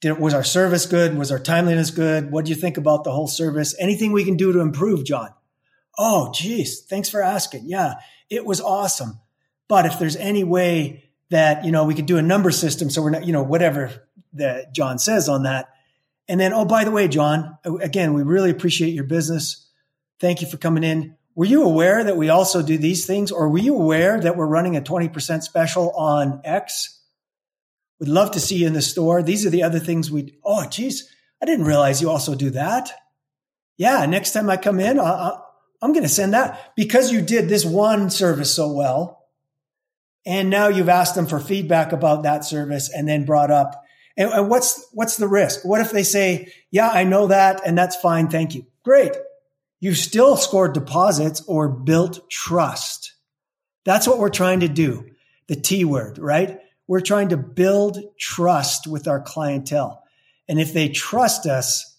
Did, 0.00 0.18
was 0.18 0.34
our 0.34 0.44
service 0.44 0.86
good? 0.86 1.16
Was 1.16 1.32
our 1.32 1.38
timeliness 1.38 1.90
good? 1.90 2.30
What 2.30 2.44
do 2.44 2.50
you 2.50 2.56
think 2.56 2.76
about 2.76 3.04
the 3.04 3.12
whole 3.12 3.26
service? 3.26 3.74
Anything 3.78 4.12
we 4.12 4.24
can 4.24 4.36
do 4.36 4.52
to 4.52 4.60
improve, 4.60 5.04
John? 5.04 5.30
Oh, 5.98 6.32
geez, 6.32 6.80
thanks 6.82 7.08
for 7.08 7.20
asking. 7.20 7.64
Yeah, 7.66 7.94
it 8.30 8.46
was 8.46 8.60
awesome. 8.60 9.18
But 9.68 9.84
if 9.84 9.98
there's 9.98 10.16
any 10.16 10.44
way 10.44 11.10
that, 11.30 11.64
you 11.64 11.72
know, 11.72 11.84
we 11.84 11.94
could 11.94 12.06
do 12.06 12.16
a 12.16 12.22
number 12.22 12.50
system 12.50 12.88
so 12.88 13.02
we're 13.02 13.10
not, 13.10 13.26
you 13.26 13.32
know, 13.32 13.42
whatever 13.42 14.08
that 14.34 14.72
John 14.72 14.98
says 14.98 15.28
on 15.28 15.42
that. 15.42 15.68
And 16.28 16.38
then, 16.38 16.52
oh, 16.52 16.64
by 16.64 16.84
the 16.84 16.90
way, 16.90 17.08
John, 17.08 17.58
again, 17.64 18.14
we 18.14 18.22
really 18.22 18.50
appreciate 18.50 18.94
your 18.94 19.04
business. 19.04 19.66
Thank 20.20 20.40
you 20.40 20.48
for 20.48 20.56
coming 20.56 20.84
in. 20.84 21.16
Were 21.34 21.46
you 21.46 21.64
aware 21.64 22.04
that 22.04 22.16
we 22.16 22.28
also 22.28 22.62
do 22.62 22.78
these 22.78 23.06
things? 23.06 23.30
Or 23.30 23.48
were 23.48 23.58
you 23.58 23.74
aware 23.74 24.20
that 24.20 24.36
we're 24.36 24.46
running 24.46 24.76
a 24.76 24.80
20% 24.80 25.42
special 25.42 25.90
on 25.90 26.40
X? 26.44 27.00
We'd 28.00 28.08
love 28.08 28.32
to 28.32 28.40
see 28.40 28.56
you 28.56 28.66
in 28.66 28.72
the 28.72 28.82
store. 28.82 29.22
These 29.22 29.44
are 29.46 29.50
the 29.50 29.62
other 29.62 29.78
things 29.78 30.10
we, 30.10 30.38
oh, 30.44 30.66
geez, 30.68 31.08
I 31.42 31.46
didn't 31.46 31.66
realize 31.66 32.00
you 32.00 32.10
also 32.10 32.34
do 32.34 32.50
that. 32.50 32.90
Yeah, 33.76 34.04
next 34.06 34.32
time 34.32 34.50
I 34.50 34.56
come 34.56 34.80
in, 34.80 34.98
I, 34.98 35.38
I'm 35.80 35.92
going 35.92 36.02
to 36.04 36.08
send 36.08 36.34
that 36.34 36.72
because 36.76 37.12
you 37.12 37.22
did 37.22 37.48
this 37.48 37.64
one 37.64 38.10
service 38.10 38.54
so 38.54 38.72
well. 38.72 39.26
And 40.26 40.50
now 40.50 40.68
you've 40.68 40.88
asked 40.88 41.14
them 41.14 41.26
for 41.26 41.40
feedback 41.40 41.92
about 41.92 42.24
that 42.24 42.44
service 42.44 42.90
and 42.92 43.08
then 43.08 43.24
brought 43.24 43.50
up, 43.50 43.82
and, 44.16 44.50
what's, 44.50 44.86
what's 44.92 45.16
the 45.16 45.28
risk? 45.28 45.64
What 45.64 45.80
if 45.80 45.92
they 45.92 46.02
say, 46.02 46.52
yeah, 46.70 46.90
I 46.90 47.04
know 47.04 47.28
that 47.28 47.62
and 47.64 47.78
that's 47.78 47.96
fine. 47.96 48.28
Thank 48.28 48.54
you. 48.54 48.66
Great. 48.84 49.12
You've 49.80 49.96
still 49.96 50.36
scored 50.36 50.74
deposits 50.74 51.42
or 51.46 51.68
built 51.68 52.28
trust. 52.28 53.14
That's 53.84 54.08
what 54.08 54.18
we're 54.18 54.28
trying 54.28 54.60
to 54.60 54.68
do. 54.68 55.06
The 55.46 55.56
T 55.56 55.84
word, 55.84 56.18
right? 56.18 56.58
We're 56.88 57.00
trying 57.00 57.28
to 57.28 57.36
build 57.36 58.02
trust 58.18 58.86
with 58.86 59.06
our 59.06 59.20
clientele. 59.20 60.02
And 60.48 60.58
if 60.60 60.72
they 60.72 60.88
trust 60.88 61.46
us, 61.46 61.96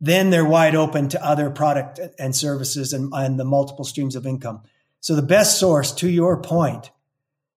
then 0.00 0.30
they're 0.30 0.44
wide 0.44 0.74
open 0.74 1.08
to 1.08 1.24
other 1.24 1.50
product 1.50 2.00
and 2.18 2.34
services 2.34 2.92
and, 2.92 3.12
and 3.14 3.38
the 3.38 3.44
multiple 3.44 3.84
streams 3.84 4.16
of 4.16 4.26
income. 4.26 4.62
So 5.00 5.14
the 5.14 5.22
best 5.22 5.58
source 5.58 5.92
to 5.96 6.08
your 6.08 6.42
point 6.42 6.90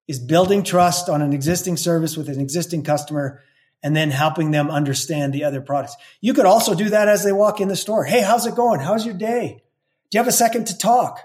is 0.07 0.19
building 0.19 0.63
trust 0.63 1.09
on 1.09 1.21
an 1.21 1.33
existing 1.33 1.77
service 1.77 2.15
with 2.17 2.29
an 2.29 2.39
existing 2.39 2.83
customer 2.83 3.41
and 3.83 3.95
then 3.95 4.11
helping 4.11 4.51
them 4.51 4.69
understand 4.69 5.33
the 5.33 5.43
other 5.43 5.61
products. 5.61 5.95
You 6.21 6.33
could 6.33 6.45
also 6.45 6.75
do 6.75 6.89
that 6.89 7.07
as 7.07 7.23
they 7.23 7.31
walk 7.31 7.61
in 7.61 7.67
the 7.67 7.75
store. 7.75 8.03
Hey, 8.03 8.21
how's 8.21 8.45
it 8.45 8.55
going? 8.55 8.79
How's 8.79 9.05
your 9.05 9.15
day? 9.15 9.61
Do 10.09 10.17
you 10.17 10.19
have 10.19 10.27
a 10.27 10.33
second 10.33 10.67
to 10.67 10.77
talk? 10.77 11.21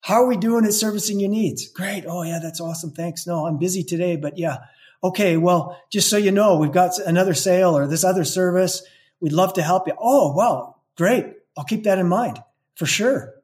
How 0.00 0.22
are 0.22 0.26
we 0.26 0.36
doing 0.36 0.64
at 0.64 0.72
servicing 0.72 1.20
your 1.20 1.30
needs? 1.30 1.68
Great. 1.68 2.04
Oh, 2.06 2.22
yeah, 2.22 2.38
that's 2.42 2.60
awesome. 2.60 2.90
Thanks. 2.90 3.26
No, 3.26 3.46
I'm 3.46 3.58
busy 3.58 3.82
today, 3.82 4.16
but 4.16 4.38
yeah. 4.38 4.58
Okay. 5.02 5.36
Well, 5.36 5.80
just 5.90 6.10
so 6.10 6.16
you 6.16 6.32
know, 6.32 6.58
we've 6.58 6.72
got 6.72 6.98
another 6.98 7.34
sale 7.34 7.76
or 7.76 7.86
this 7.86 8.04
other 8.04 8.24
service 8.24 8.82
We'd 9.20 9.32
love 9.32 9.54
to 9.54 9.62
help 9.62 9.86
you. 9.86 9.94
Oh, 9.98 10.32
wow. 10.32 10.76
Great. 10.96 11.26
I'll 11.56 11.64
keep 11.64 11.84
that 11.84 11.98
in 11.98 12.08
mind 12.08 12.42
for 12.76 12.86
sure. 12.86 13.34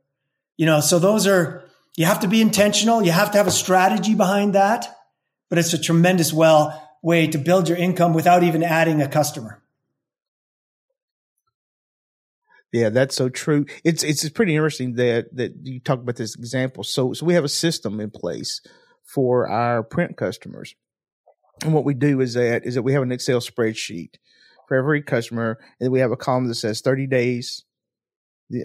You 0.57 0.67
know, 0.67 0.81
so 0.81 0.99
those 0.99 1.27
are, 1.27 1.65
you 1.97 2.07
have 2.07 2.21
to 2.21 2.29
be 2.29 2.41
intentional. 2.41 3.03
You 3.03 3.13
have 3.13 3.33
to 3.33 3.39
have 3.39 3.47
a 3.47 3.53
strategy 3.53 4.15
behind 4.15 4.55
that, 4.55 4.87
but 5.51 5.59
it's 5.59 5.73
a 5.73 5.81
tremendous 5.81 6.33
well 6.33 6.81
way 7.03 7.27
to 7.27 7.39
build 7.39 7.69
your 7.69 7.79
income 7.79 8.15
without 8.15 8.43
even 8.43 8.63
adding 8.63 9.03
a 9.03 9.09
customer. 9.09 9.63
Yeah, 12.73 12.89
that's 12.89 13.15
so 13.15 13.29
true. 13.29 13.67
It's 13.85 14.03
it's 14.03 14.29
pretty 14.31 14.57
interesting 14.57 14.95
that 14.95 15.27
that 15.37 15.55
you 15.63 15.79
talk 15.79 16.01
about 16.01 16.17
this 16.17 16.35
example. 16.35 16.83
So 16.83 17.13
so 17.13 17.25
we 17.25 17.35
have 17.35 17.45
a 17.45 17.49
system 17.49 18.01
in 18.01 18.11
place 18.11 18.61
for 19.05 19.49
our 19.49 19.85
print 19.85 20.17
customers, 20.17 20.75
and 21.63 21.73
what 21.73 21.85
we 21.85 21.95
do 21.95 22.21
is 22.21 22.35
that 22.35 22.67
is 22.67 22.75
that 22.75 22.83
we 22.83 22.93
have 22.95 23.05
an 23.05 23.13
Excel 23.13 23.39
spreadsheet 23.39 24.15
for 24.69 24.77
every 24.77 25.03
customer, 25.03 25.59
and 25.81 25.93
we 25.93 26.01
have 26.01 26.13
a 26.13 26.17
column 26.17 26.49
that 26.49 26.55
says 26.55 26.81
30 26.81 27.07
days. 27.07 27.65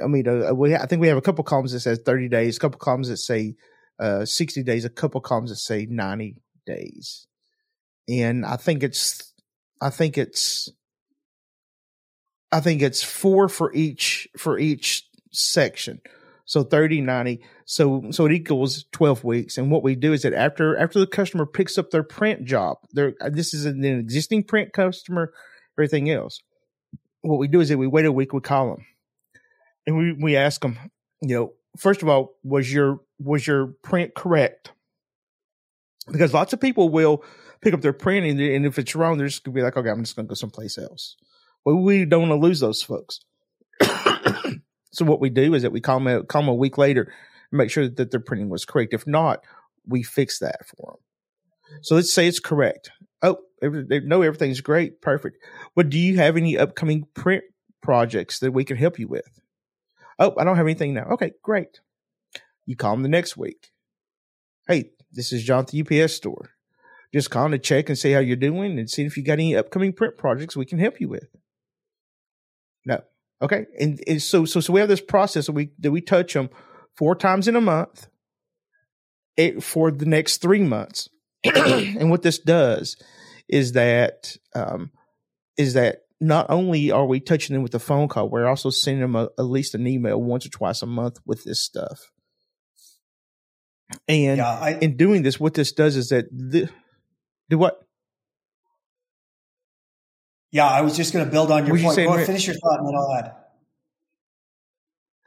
I 0.04 0.08
mean, 0.08 0.28
uh, 0.28 0.54
we 0.54 0.76
I 0.76 0.86
think 0.86 1.02
we 1.02 1.08
have 1.08 1.18
a 1.18 1.22
couple 1.22 1.44
columns 1.44 1.72
that 1.72 1.80
says 1.80 2.00
30 2.06 2.30
days, 2.30 2.58
a 2.58 2.60
couple 2.60 2.80
columns 2.80 3.08
that 3.10 3.18
say 3.18 3.56
uh, 4.00 4.26
60 4.26 4.64
days, 4.64 4.86
a 4.86 4.90
couple 4.90 5.22
columns 5.22 5.50
that 5.50 5.58
say 5.58 5.86
90 5.90 6.42
days, 6.66 7.28
and 8.08 8.46
I 8.46 8.58
think 8.58 8.84
it's 8.84 9.34
I 9.82 9.90
think 9.90 10.18
it's 10.18 10.70
I 12.52 12.60
think 12.60 12.82
it's 12.82 13.04
four 13.04 13.48
for 13.48 13.74
each 13.74 14.28
for 14.38 14.58
each 14.58 15.08
section. 15.32 16.02
So 16.46 16.64
30, 16.64 17.02
90. 17.02 17.42
So 17.66 18.06
so 18.10 18.26
it 18.26 18.32
equals 18.32 18.86
12 18.92 19.24
weeks. 19.24 19.58
And 19.58 19.70
what 19.70 19.84
we 19.84 19.96
do 19.96 20.14
is 20.14 20.24
that 20.24 20.34
after 20.34 20.76
after 20.78 21.00
the 21.00 21.08
customer 21.08 21.46
picks 21.46 21.78
up 21.78 21.92
their 21.92 22.04
print 22.04 22.46
job, 22.46 22.78
there 22.92 23.14
this 23.30 23.54
is 23.54 23.66
an 23.66 23.84
existing 23.86 24.44
print 24.44 24.74
customer 24.74 25.32
everything 25.80 26.10
else. 26.10 26.42
What 27.22 27.40
we 27.40 27.48
do 27.48 27.62
is 27.62 27.70
that 27.70 27.78
we 27.78 27.88
wait 27.88 28.06
a 28.06 28.12
week, 28.12 28.34
we 28.34 28.42
call 28.42 28.72
them, 28.72 28.86
and 29.88 29.98
we 29.98 30.14
we 30.14 30.38
ask 30.38 30.62
them, 30.62 30.78
you 31.22 31.36
know, 31.36 31.54
first 31.78 32.02
of 32.02 32.10
all, 32.10 32.36
was 32.44 32.72
your 32.72 33.02
was 33.20 33.46
your 33.46 33.68
print 33.84 34.14
correct? 34.16 34.72
Because 36.12 36.34
lots 36.34 36.54
of 36.54 36.62
people 36.62 36.90
will 36.90 37.24
pick 37.62 37.74
up 37.74 37.82
their 37.82 37.94
print, 37.94 38.26
and, 38.26 38.40
and 38.40 38.66
if 38.66 38.80
it's 38.80 38.96
wrong, 38.96 39.18
they're 39.18 39.28
just 39.28 39.44
gonna 39.44 39.56
be 39.56 39.62
like, 39.62 39.78
okay, 39.78 39.90
I'm 39.90 40.04
just 40.04 40.16
gonna 40.16 40.28
go 40.28 40.34
someplace 40.34 40.78
else. 40.78 41.16
Well, 41.66 41.76
we 41.76 42.06
don't 42.06 42.30
want 42.30 42.42
to 42.42 42.48
lose 42.48 42.62
those 42.62 42.82
folks. 42.82 43.20
so 44.92 45.06
what 45.06 45.20
we 45.20 45.30
do 45.30 45.54
is 45.54 45.64
that 45.64 45.72
we 45.72 45.82
call 45.82 46.00
them 46.00 46.08
a, 46.08 46.24
call 46.24 46.42
them 46.42 46.50
a 46.50 46.56
week 46.56 46.78
later 46.78 47.14
and 47.52 47.58
make 47.58 47.70
sure 47.70 47.88
that 47.88 48.12
their 48.12 48.20
printing 48.20 48.50
was 48.50 48.66
correct. 48.66 48.94
If 48.94 49.06
not, 49.06 49.44
we 49.86 50.04
fix 50.04 50.40
that 50.40 50.66
for 50.66 50.94
them. 50.94 51.80
So 51.82 51.96
let's 51.96 52.14
say 52.14 52.28
it's 52.28 52.40
correct. 52.40 52.92
They 53.62 54.00
know 54.00 54.22
everything's 54.22 54.62
great, 54.62 55.02
perfect. 55.02 55.38
But 55.76 55.90
do 55.90 56.00
you 56.00 56.18
have 56.18 56.38
any 56.38 56.58
upcoming 56.58 57.08
print 57.14 57.44
projects 57.82 58.40
that 58.40 58.52
we 58.52 58.64
can 58.64 58.78
help 58.78 59.00
you 59.00 59.08
with? 59.08 59.40
Oh, 60.18 60.34
I 60.38 60.44
don't 60.44 60.58
have 60.58 60.66
anything 60.66 60.94
now. 60.94 61.08
Okay, 61.12 61.32
great. 61.44 61.80
You 62.66 62.76
call 62.76 62.92
them 62.92 63.04
the 63.04 63.10
next 63.10 63.38
week. 63.38 63.72
Hey, 64.68 64.92
this 65.12 65.32
is 65.34 65.44
John 65.44 65.62
at 65.62 65.68
the 65.68 65.82
UPS 65.82 66.14
store. 66.14 66.52
Just 67.14 67.32
calling 67.32 67.52
to 67.52 67.58
check 67.58 67.90
and 67.90 67.98
see 67.98 68.12
how 68.12 68.20
you're 68.20 68.36
doing 68.36 68.78
and 68.78 68.90
see 68.90 69.04
if 69.04 69.18
you 69.18 69.24
got 69.24 69.34
any 69.34 69.56
upcoming 69.56 69.94
print 69.94 70.18
projects 70.18 70.56
we 70.56 70.66
can 70.66 70.78
help 70.78 71.00
you 71.00 71.10
with. 71.10 71.28
No. 72.86 73.02
Okay. 73.42 73.66
And, 73.80 74.00
and 74.06 74.22
so 74.22 74.46
so 74.46 74.60
so 74.60 74.74
we 74.74 74.80
have 74.80 74.90
this 74.90 75.02
process 75.02 75.48
that 75.48 75.54
we 75.54 75.72
that 75.80 75.92
we 75.92 76.02
touch 76.02 76.34
them 76.34 76.50
four 76.96 77.16
times 77.16 77.48
in 77.48 77.56
a 77.56 77.62
month 77.62 78.08
it, 79.38 79.58
eh, 79.58 79.60
for 79.60 79.90
the 79.90 80.06
next 80.06 80.38
three 80.38 80.62
months. 80.62 81.10
and 81.44 82.12
what 82.12 82.22
this 82.22 82.38
does 82.38 83.02
is 83.50 83.74
that 83.74 84.38
um, 84.56 84.92
is 85.58 85.74
that 85.74 86.04
not 86.22 86.46
only 86.50 86.92
are 86.92 87.06
we 87.06 87.20
touching 87.20 87.54
them 87.54 87.64
with 87.64 87.74
a 87.76 87.80
phone 87.80 88.08
call, 88.08 88.30
we're 88.30 88.48
also 88.48 88.70
sending 88.70 89.02
them 89.02 89.16
a, 89.16 89.30
at 89.38 89.44
least 89.44 89.74
an 89.76 89.88
email 89.88 90.22
once 90.22 90.46
or 90.46 90.50
twice 90.50 90.82
a 90.82 90.86
month 90.86 91.20
with 91.26 91.44
this 91.44 91.60
stuff. 91.60 92.12
And 94.08 94.38
yeah, 94.38 94.60
I, 94.60 94.72
in 94.74 94.98
doing 94.98 95.24
this, 95.24 95.40
what 95.40 95.56
this 95.56 95.72
does 95.72 95.96
is 95.96 96.10
that 96.10 96.26
the, 96.32 96.70
do 97.50 97.58
what? 97.58 97.82
Yeah, 100.52 100.68
I 100.68 100.82
was 100.82 100.96
just 100.96 101.14
going 101.14 101.26
to 101.26 101.32
build 101.32 101.52
on 101.52 101.66
your 101.66 101.78
point. 101.78 101.98
You 101.98 102.06
Go 102.06 102.26
finish 102.26 102.48
your 102.48 102.56
thought, 102.56 102.80
and 102.80 102.88
then 102.88 102.96
I'll 102.96 103.14
add. 103.14 103.36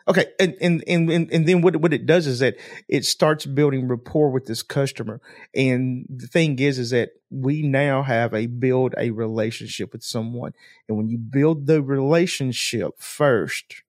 Okay, 0.09 0.27
and, 0.41 0.57
and 0.61 0.83
and 0.89 1.11
and 1.33 1.47
then 1.47 1.63
what 1.63 1.77
what 1.77 1.93
it 1.93 2.07
does 2.07 2.27
is 2.27 2.41
that 2.41 2.57
it 2.89 3.05
starts 3.05 3.47
building 3.47 3.87
rapport 3.87 4.31
with 4.31 4.47
this 4.47 4.63
customer. 4.63 5.21
And 5.55 6.07
the 6.09 6.27
thing 6.27 6.59
is, 6.59 6.79
is 6.79 6.91
that 6.91 7.11
we 7.31 7.63
now 7.63 8.03
have 8.03 8.35
a 8.35 8.47
build 8.47 8.95
a 8.99 9.11
relationship 9.11 9.93
with 9.93 10.03
someone, 10.03 10.55
and 10.89 10.99
when 10.99 11.09
you 11.09 11.19
build 11.19 11.67
the 11.67 11.83
relationship 11.83 12.95
first, 12.99 13.83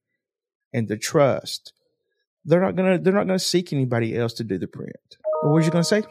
and 0.71 0.87
the 0.87 0.97
trust, 0.97 1.73
they're 2.45 2.61
not 2.61 2.75
gonna 2.75 2.99
they're 2.99 3.13
not 3.13 3.25
gonna 3.25 3.39
seek 3.39 3.73
anybody 3.73 4.15
else 4.15 4.33
to 4.33 4.43
do 4.43 4.59
the 4.59 4.67
print. 4.67 5.17
What 5.41 5.55
was 5.55 5.65
you 5.65 5.71
gonna 5.71 5.83
say? 5.83 6.03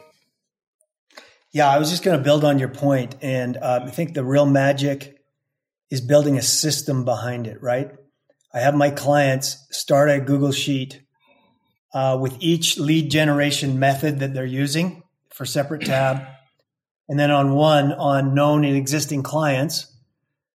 Yeah, 1.53 1.69
I 1.69 1.77
was 1.77 1.91
just 1.91 2.03
to 2.03 2.17
build 2.17 2.43
on 2.43 2.59
your 2.59 2.69
point, 2.69 3.15
and 3.21 3.57
um, 3.57 3.83
I 3.83 3.89
think 3.89 4.15
the 4.15 4.23
real 4.23 4.45
magic 4.45 5.21
is 5.89 6.01
building 6.01 6.37
a 6.37 6.41
system 6.41 7.05
behind 7.05 7.47
it. 7.47 7.61
Right? 7.61 7.91
I 8.53 8.59
have 8.59 8.75
my 8.75 8.91
clients 8.91 9.65
start 9.71 10.09
a 10.09 10.19
Google 10.19 10.51
Sheet 10.51 11.01
uh, 11.93 12.17
with 12.21 12.35
each 12.39 12.77
lead 12.77 13.09
generation 13.09 13.79
method 13.79 14.19
that 14.19 14.33
they're 14.33 14.45
using 14.45 15.03
for 15.31 15.45
separate 15.45 15.85
tab, 15.85 16.23
and 17.09 17.19
then 17.19 17.31
on 17.31 17.53
one 17.53 17.93
on 17.93 18.35
known 18.35 18.63
and 18.63 18.75
existing 18.75 19.23
clients, 19.23 19.91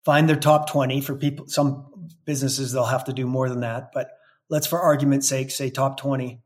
find 0.05 0.27
their 0.27 0.35
top 0.35 0.69
twenty 0.69 1.01
for 1.01 1.15
people. 1.15 1.47
Some 1.47 2.09
businesses 2.25 2.71
they'll 2.71 2.85
have 2.85 3.05
to 3.05 3.13
do 3.13 3.27
more 3.27 3.49
than 3.49 3.61
that, 3.61 3.91
but 3.93 4.09
let's 4.49 4.67
for 4.67 4.79
argument's 4.79 5.27
sake 5.27 5.51
say 5.51 5.69
top 5.69 5.97
twenty 5.97 6.41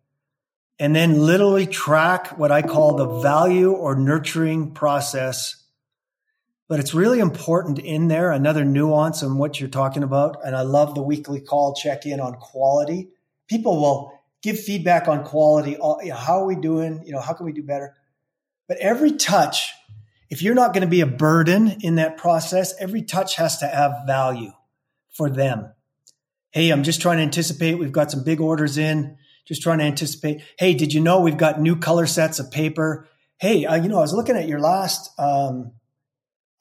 and 0.80 0.96
then 0.96 1.26
literally 1.26 1.66
track 1.66 2.38
what 2.38 2.52
I 2.52 2.62
call 2.62 2.96
the 2.96 3.20
value 3.22 3.72
or 3.72 3.96
nurturing 3.96 4.74
process. 4.74 5.64
But 6.68 6.80
it's 6.80 6.94
really 6.94 7.20
important 7.20 7.80
in 7.80 8.10
there, 8.10 8.32
another 8.32 8.66
nuance 8.66 9.24
on 9.24 9.38
what 9.38 9.60
you're 9.60 9.70
talking 9.70 10.04
about. 10.04 10.46
And 10.46 10.56
I 10.56 10.62
love 10.62 10.96
the 10.96 11.02
weekly 11.02 11.40
call 11.40 11.74
check 11.74 12.06
in 12.06 12.20
on 12.20 12.36
quality. 12.36 13.10
People 13.48 13.80
will 13.80 14.14
give 14.42 14.60
feedback 14.60 15.08
on 15.08 15.24
quality. 15.24 15.78
How 16.12 16.42
are 16.42 16.46
we 16.46 16.56
doing? 16.56 17.04
You 17.06 17.14
know, 17.14 17.22
how 17.22 17.34
can 17.34 17.46
we 17.46 17.54
do 17.54 17.64
better? 17.64 17.96
But 18.68 18.78
every 18.78 19.14
touch, 19.14 19.72
if 20.30 20.42
you're 20.42 20.56
not 20.56 20.74
going 20.74 20.82
to 20.82 20.88
be 20.88 21.02
a 21.02 21.08
burden 21.08 21.78
in 21.82 21.96
that 21.96 22.18
process, 22.18 22.74
every 22.80 23.02
touch 23.02 23.38
has 23.38 23.60
to 23.60 23.68
have 23.68 24.04
value 24.06 24.52
for 25.14 25.30
them. 25.30 25.72
Hey, 26.52 26.70
I'm 26.70 26.84
just 26.84 27.02
trying 27.02 27.18
to 27.18 27.24
anticipate. 27.24 27.76
We've 27.76 27.92
got 27.92 28.12
some 28.12 28.24
big 28.24 28.42
orders 28.42 28.78
in 28.78 29.18
just 29.46 29.64
trying 29.64 29.78
to 29.78 29.86
anticipate. 29.86 30.42
Hey, 30.60 30.74
did 30.74 30.94
you 30.94 31.00
know 31.00 31.22
we've 31.22 31.38
got 31.38 31.62
new 31.62 31.78
color 31.78 32.06
sets 32.06 32.40
of 32.40 32.52
paper? 32.52 33.08
Hey, 33.38 33.66
uh, 33.66 33.76
you 33.76 33.88
know, 33.88 33.98
I 33.98 34.02
was 34.02 34.14
looking 34.14 34.36
at 34.36 34.48
your 34.48 34.60
last 34.60 35.10
um, 35.18 35.72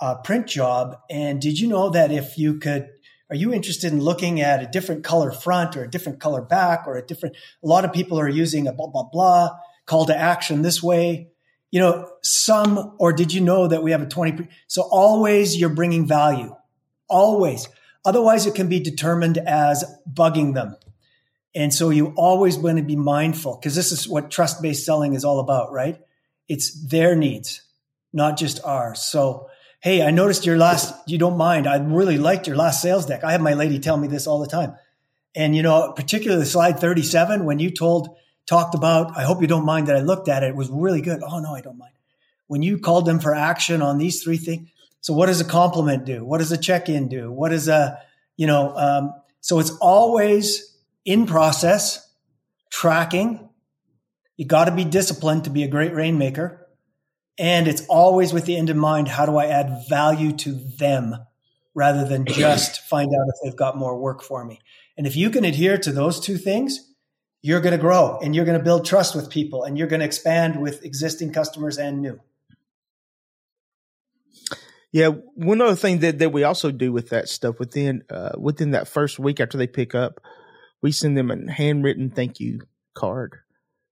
uh, 0.00 0.16
print 0.16 0.46
job, 0.46 0.96
and 1.10 1.40
did 1.40 1.58
you 1.58 1.68
know 1.68 1.90
that 1.90 2.12
if 2.12 2.38
you 2.38 2.58
could, 2.58 2.88
are 3.30 3.36
you 3.36 3.52
interested 3.52 3.92
in 3.92 4.00
looking 4.00 4.40
at 4.40 4.62
a 4.62 4.66
different 4.66 5.04
color 5.04 5.32
front 5.32 5.76
or 5.76 5.84
a 5.84 5.90
different 5.90 6.20
color 6.20 6.42
back 6.42 6.86
or 6.86 6.96
a 6.96 7.06
different? 7.06 7.36
A 7.62 7.66
lot 7.66 7.84
of 7.84 7.92
people 7.92 8.18
are 8.20 8.28
using 8.28 8.66
a 8.66 8.72
blah 8.72 8.88
blah 8.88 9.08
blah 9.10 9.50
call 9.86 10.06
to 10.06 10.16
action 10.16 10.62
this 10.62 10.82
way. 10.82 11.30
You 11.70 11.80
know, 11.80 12.10
some 12.22 12.94
or 12.98 13.12
did 13.12 13.32
you 13.32 13.40
know 13.40 13.68
that 13.68 13.82
we 13.82 13.90
have 13.90 14.02
a 14.02 14.06
twenty? 14.06 14.48
So 14.66 14.82
always 14.82 15.58
you're 15.58 15.70
bringing 15.70 16.06
value, 16.06 16.54
always. 17.08 17.68
Otherwise, 18.04 18.46
it 18.46 18.54
can 18.54 18.68
be 18.68 18.78
determined 18.78 19.36
as 19.38 19.84
bugging 20.08 20.54
them 20.54 20.76
and 21.56 21.72
so 21.72 21.88
you 21.88 22.12
always 22.16 22.58
want 22.58 22.76
to 22.76 22.84
be 22.84 22.96
mindful 22.96 23.56
because 23.56 23.74
this 23.74 23.90
is 23.90 24.06
what 24.06 24.30
trust 24.30 24.60
based 24.60 24.84
selling 24.84 25.14
is 25.14 25.24
all 25.24 25.40
about, 25.40 25.72
right? 25.72 25.98
It's 26.48 26.86
their 26.86 27.16
needs, 27.16 27.62
not 28.12 28.36
just 28.36 28.62
ours. 28.62 29.00
So, 29.00 29.48
hey, 29.86 30.02
I 30.02 30.10
noticed 30.10 30.44
your 30.44 30.58
last, 30.58 30.92
you 31.06 31.16
don't 31.16 31.36
mind. 31.36 31.68
I 31.68 31.76
really 31.76 32.18
liked 32.18 32.48
your 32.48 32.56
last 32.56 32.82
sales 32.82 33.06
deck. 33.06 33.22
I 33.22 33.30
have 33.30 33.40
my 33.40 33.54
lady 33.54 33.78
tell 33.78 33.96
me 33.96 34.08
this 34.08 34.26
all 34.26 34.40
the 34.40 34.48
time. 34.48 34.74
And, 35.32 35.54
you 35.54 35.62
know, 35.62 35.92
particularly 35.92 36.44
slide 36.44 36.80
37, 36.80 37.44
when 37.44 37.60
you 37.60 37.70
told, 37.70 38.08
talked 38.46 38.74
about, 38.74 39.16
I 39.16 39.22
hope 39.22 39.40
you 39.40 39.46
don't 39.46 39.64
mind 39.64 39.86
that 39.86 39.94
I 39.94 40.00
looked 40.00 40.28
at 40.28 40.42
it, 40.42 40.48
it 40.48 40.56
was 40.56 40.68
really 40.70 41.02
good. 41.02 41.22
Oh, 41.22 41.38
no, 41.38 41.54
I 41.54 41.60
don't 41.60 41.78
mind. 41.78 41.92
When 42.48 42.62
you 42.62 42.80
called 42.80 43.06
them 43.06 43.20
for 43.20 43.32
action 43.32 43.80
on 43.80 43.98
these 43.98 44.24
three 44.24 44.38
things. 44.38 44.68
So, 45.02 45.14
what 45.14 45.26
does 45.26 45.40
a 45.40 45.44
compliment 45.44 46.04
do? 46.04 46.24
What 46.24 46.38
does 46.38 46.50
a 46.50 46.58
check 46.58 46.88
in 46.88 47.06
do? 47.06 47.30
What 47.30 47.52
is 47.52 47.68
a, 47.68 48.02
you 48.36 48.48
know, 48.48 48.74
um, 48.76 49.14
so 49.40 49.60
it's 49.60 49.70
always 49.80 50.76
in 51.04 51.26
process, 51.26 52.12
tracking. 52.72 53.50
You 54.36 54.46
got 54.46 54.64
to 54.64 54.72
be 54.72 54.84
disciplined 54.84 55.44
to 55.44 55.50
be 55.50 55.62
a 55.62 55.68
great 55.68 55.94
rainmaker. 55.94 56.65
And 57.38 57.68
it's 57.68 57.84
always 57.86 58.32
with 58.32 58.46
the 58.46 58.56
end 58.56 58.70
in 58.70 58.78
mind 58.78 59.08
how 59.08 59.26
do 59.26 59.36
I 59.36 59.46
add 59.46 59.84
value 59.88 60.32
to 60.38 60.52
them 60.52 61.16
rather 61.74 62.06
than 62.08 62.24
just 62.28 62.82
find 62.82 63.08
out 63.08 63.28
if 63.28 63.34
they've 63.44 63.56
got 63.56 63.76
more 63.76 63.98
work 63.98 64.22
for 64.22 64.44
me. 64.44 64.60
And 64.96 65.06
if 65.06 65.16
you 65.16 65.30
can 65.30 65.44
adhere 65.44 65.76
to 65.78 65.92
those 65.92 66.18
two 66.18 66.38
things, 66.38 66.92
you're 67.42 67.60
going 67.60 67.72
to 67.72 67.78
grow 67.78 68.18
and 68.22 68.34
you're 68.34 68.44
going 68.44 68.58
to 68.58 68.64
build 68.64 68.84
trust 68.84 69.14
with 69.14 69.30
people 69.30 69.64
and 69.64 69.78
you're 69.78 69.86
going 69.86 70.00
to 70.00 70.06
expand 70.06 70.60
with 70.60 70.84
existing 70.84 71.32
customers 71.32 71.78
and 71.78 72.02
new. 72.02 72.20
Yeah, 74.92 75.08
one 75.34 75.60
other 75.60 75.76
thing 75.76 75.98
that, 75.98 76.18
that 76.20 76.32
we 76.32 76.42
also 76.42 76.70
do 76.70 76.90
with 76.90 77.10
that 77.10 77.28
stuff 77.28 77.58
within 77.58 78.02
uh, 78.08 78.32
within 78.38 78.70
that 78.70 78.88
first 78.88 79.18
week 79.18 79.40
after 79.40 79.58
they 79.58 79.66
pick 79.66 79.94
up, 79.94 80.20
we 80.80 80.90
send 80.90 81.18
them 81.18 81.30
a 81.30 81.52
handwritten 81.52 82.10
thank 82.10 82.40
you 82.40 82.60
card 82.94 83.36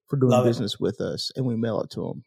for 0.09 0.17
doing 0.17 0.31
Love 0.31 0.47
business 0.47 0.75
it. 0.75 0.81
with 0.81 1.01
us 1.01 1.31
and 1.37 1.45
we 1.45 1.57
mail 1.57 1.81
it 1.83 1.91
to 1.91 2.09
them. 2.09 2.25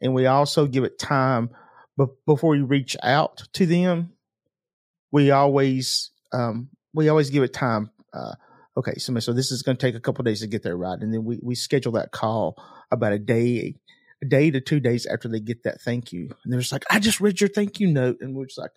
And 0.00 0.14
we 0.14 0.26
also 0.26 0.66
give 0.66 0.84
it 0.84 0.98
time 0.98 1.50
but 1.98 2.10
before 2.24 2.50
we 2.50 2.60
reach 2.60 2.96
out 3.02 3.42
to 3.54 3.66
them, 3.66 4.12
we 5.10 5.32
always 5.32 6.12
um, 6.32 6.68
we 6.94 7.08
always 7.08 7.28
give 7.28 7.42
it 7.42 7.52
time. 7.52 7.90
Uh, 8.12 8.34
okay, 8.76 8.94
so 8.98 9.18
so 9.18 9.32
this 9.32 9.50
is 9.50 9.62
going 9.62 9.76
to 9.76 9.84
take 9.84 9.96
a 9.96 10.00
couple 10.00 10.22
days 10.22 10.40
to 10.40 10.46
get 10.46 10.62
there 10.62 10.76
right, 10.76 10.98
and 10.98 11.12
then 11.12 11.24
we 11.24 11.40
we 11.42 11.56
schedule 11.56 11.92
that 11.92 12.12
call 12.12 12.54
about 12.92 13.12
a 13.12 13.18
day, 13.18 13.74
a 14.22 14.26
day 14.26 14.48
to 14.52 14.60
two 14.60 14.78
days 14.78 15.06
after 15.06 15.26
they 15.26 15.40
get 15.40 15.64
that 15.64 15.80
thank 15.80 16.12
you, 16.12 16.30
and 16.44 16.52
they're 16.52 16.60
just 16.60 16.70
like, 16.70 16.84
I 16.88 17.00
just 17.00 17.20
read 17.20 17.40
your 17.40 17.50
thank 17.50 17.80
you 17.80 17.88
note, 17.88 18.18
and 18.20 18.36
we're 18.36 18.46
just 18.46 18.58
like, 18.58 18.70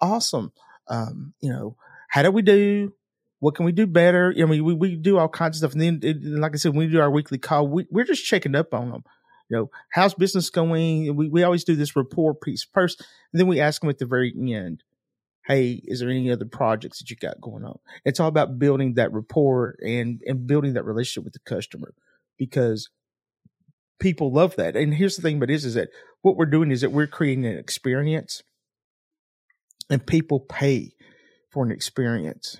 awesome. 0.00 0.52
Um, 0.86 1.34
you 1.40 1.50
know, 1.50 1.76
how 2.08 2.22
do 2.22 2.30
we 2.30 2.42
do? 2.42 2.92
what 3.40 3.56
can 3.56 3.66
we 3.66 3.72
do 3.72 3.88
better? 3.88 4.32
I 4.38 4.44
mean, 4.44 4.62
we, 4.62 4.72
we 4.72 4.94
do 4.94 5.18
all 5.18 5.28
kinds 5.28 5.56
of 5.56 5.68
stuff. 5.68 5.72
And 5.72 6.00
then, 6.00 6.40
like 6.40 6.52
I 6.54 6.56
said, 6.58 6.76
when 6.76 6.86
we 6.86 6.92
do 6.92 7.00
our 7.00 7.10
weekly 7.10 7.38
call, 7.38 7.66
we, 7.66 7.88
we're 7.90 8.04
just 8.04 8.24
checking 8.24 8.54
up 8.54 8.72
on 8.72 8.92
them. 8.92 9.04
You 9.48 9.56
know, 9.56 9.70
how's 9.90 10.14
business 10.14 10.50
going? 10.50 11.14
We, 11.16 11.28
we 11.28 11.42
always 11.42 11.64
do 11.64 11.76
this 11.76 11.96
rapport 11.96 12.34
piece 12.34 12.66
first. 12.72 13.04
Then 13.32 13.46
we 13.46 13.60
ask 13.60 13.80
them 13.80 13.90
at 13.90 13.98
the 13.98 14.06
very 14.06 14.34
end, 14.36 14.82
Hey, 15.46 15.80
is 15.84 16.00
there 16.00 16.08
any 16.08 16.30
other 16.30 16.44
projects 16.44 17.00
that 17.00 17.10
you 17.10 17.16
got 17.16 17.40
going 17.40 17.64
on? 17.64 17.78
It's 18.04 18.20
all 18.20 18.28
about 18.28 18.60
building 18.60 18.94
that 18.94 19.12
rapport 19.12 19.74
and, 19.84 20.20
and 20.24 20.46
building 20.46 20.74
that 20.74 20.84
relationship 20.84 21.24
with 21.24 21.32
the 21.32 21.40
customer 21.40 21.94
because 22.38 22.90
people 24.00 24.32
love 24.32 24.54
that. 24.56 24.76
And 24.76 24.94
here's 24.94 25.16
the 25.16 25.22
thing 25.22 25.36
about 25.36 25.48
this 25.48 25.64
is 25.64 25.74
that 25.74 25.88
what 26.22 26.36
we're 26.36 26.46
doing 26.46 26.70
is 26.70 26.82
that 26.82 26.92
we're 26.92 27.08
creating 27.08 27.44
an 27.44 27.58
experience 27.58 28.42
and 29.90 30.06
people 30.06 30.40
pay 30.40 30.92
for 31.50 31.64
an 31.64 31.72
experience 31.72 32.58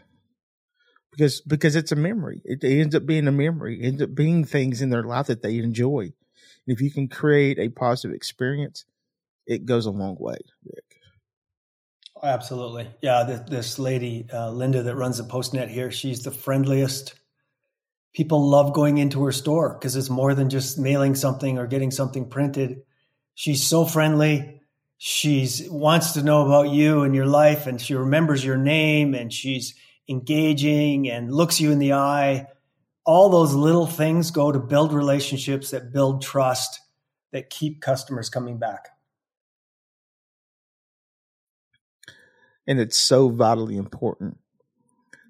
because 1.12 1.40
because 1.42 1.76
it's 1.76 1.92
a 1.92 1.96
memory. 1.96 2.40
It, 2.44 2.64
it, 2.64 2.80
ends 2.80 2.94
up 2.94 3.06
being 3.06 3.28
a 3.28 3.32
memory. 3.32 3.80
It 3.80 3.86
ends 3.86 4.02
up 4.02 4.14
being 4.14 4.44
things 4.44 4.82
in 4.82 4.90
their 4.90 5.04
life 5.04 5.26
that 5.26 5.42
they 5.42 5.58
enjoy. 5.58 6.12
If 6.66 6.80
you 6.80 6.90
can 6.90 7.08
create 7.08 7.58
a 7.58 7.68
positive 7.68 8.14
experience, 8.14 8.84
it 9.46 9.66
goes 9.66 9.86
a 9.86 9.90
long 9.90 10.16
way, 10.18 10.36
Rick. 10.64 11.00
Absolutely, 12.22 12.88
yeah. 13.00 13.24
This, 13.24 13.40
this 13.48 13.78
lady 13.78 14.26
uh, 14.32 14.50
Linda 14.50 14.82
that 14.84 14.94
runs 14.94 15.18
the 15.18 15.24
Postnet 15.24 15.68
here, 15.68 15.90
she's 15.90 16.22
the 16.22 16.30
friendliest. 16.30 17.14
People 18.14 18.48
love 18.48 18.74
going 18.74 18.98
into 18.98 19.24
her 19.24 19.32
store 19.32 19.74
because 19.74 19.96
it's 19.96 20.10
more 20.10 20.34
than 20.34 20.50
just 20.50 20.78
mailing 20.78 21.14
something 21.14 21.58
or 21.58 21.66
getting 21.66 21.90
something 21.90 22.28
printed. 22.28 22.82
She's 23.34 23.66
so 23.66 23.84
friendly. 23.84 24.60
She's 24.98 25.68
wants 25.68 26.12
to 26.12 26.22
know 26.22 26.46
about 26.46 26.70
you 26.70 27.02
and 27.02 27.14
your 27.14 27.26
life, 27.26 27.66
and 27.66 27.80
she 27.80 27.94
remembers 27.94 28.44
your 28.44 28.58
name, 28.58 29.14
and 29.14 29.32
she's 29.32 29.74
engaging 30.08 31.10
and 31.10 31.32
looks 31.32 31.60
you 31.60 31.72
in 31.72 31.80
the 31.80 31.94
eye. 31.94 32.46
All 33.04 33.28
those 33.30 33.54
little 33.54 33.86
things 33.86 34.30
go 34.30 34.52
to 34.52 34.58
build 34.58 34.92
relationships 34.92 35.70
that 35.70 35.92
build 35.92 36.22
trust 36.22 36.80
that 37.32 37.50
keep 37.50 37.80
customers 37.80 38.28
coming 38.28 38.58
back. 38.58 38.88
And 42.66 42.78
it's 42.78 42.96
so 42.96 43.28
vitally 43.28 43.76
important. 43.76 44.38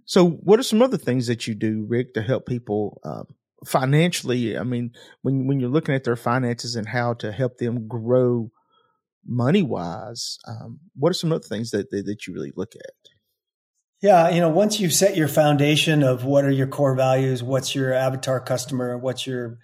So, 0.05 0.29
what 0.29 0.61
are 0.61 0.65
some 0.65 0.83
other 0.83 0.99
things 0.99 1.27
that 1.29 1.47
you 1.47 1.55
do, 1.55 1.87
Rick, 1.89 2.15
to 2.15 2.23
help 2.23 2.45
people 2.45 3.01
uh, 3.05 3.23
financially? 3.65 4.59
I 4.59 4.65
mean, 4.65 4.93
when 5.23 5.47
when 5.47 5.61
you're 5.61 5.71
looking 5.71 5.95
at 5.95 6.05
their 6.05 6.17
finances 6.17 6.77
and 6.77 6.87
how 6.87 7.15
to 7.15 7.33
help 7.33 7.59
them 7.59 7.89
grow 7.89 8.51
money 9.25 9.63
wise, 9.63 10.39
um, 10.47 10.81
what 10.95 11.11
are 11.11 11.15
some 11.15 11.33
other 11.33 11.47
things 11.47 11.71
that, 11.71 11.91
that 11.91 12.05
that 12.05 12.27
you 12.27 12.35
really 12.35 12.53
look 12.55 12.75
at? 12.75 13.12
Yeah, 14.03 14.31
you 14.31 14.41
know, 14.41 14.49
once 14.49 14.81
you've 14.81 14.93
set 14.93 15.17
your 15.17 15.29
foundation 15.29 16.03
of 16.03 16.25
what 16.25 16.45
are 16.45 16.51
your 16.51 16.67
core 16.67 16.97
values, 16.97 17.41
what's 17.41 17.73
your 17.73 17.95
avatar 17.95 18.41
customer, 18.41 18.99
what's 18.99 19.29
your 19.29 19.61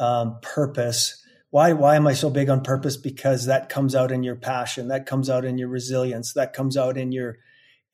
um, 0.00 0.40
purpose. 0.42 1.24
Why, 1.50 1.74
why 1.74 1.94
am 1.94 2.08
I 2.08 2.14
so 2.14 2.28
big 2.28 2.50
on 2.50 2.62
purpose? 2.62 2.96
Because 2.96 3.46
that 3.46 3.68
comes 3.68 3.94
out 3.94 4.10
in 4.10 4.24
your 4.24 4.34
passion, 4.34 4.88
that 4.88 5.06
comes 5.06 5.30
out 5.30 5.44
in 5.44 5.58
your 5.58 5.68
resilience, 5.68 6.32
that 6.32 6.54
comes 6.54 6.76
out 6.76 6.98
in 6.98 7.12
your 7.12 7.38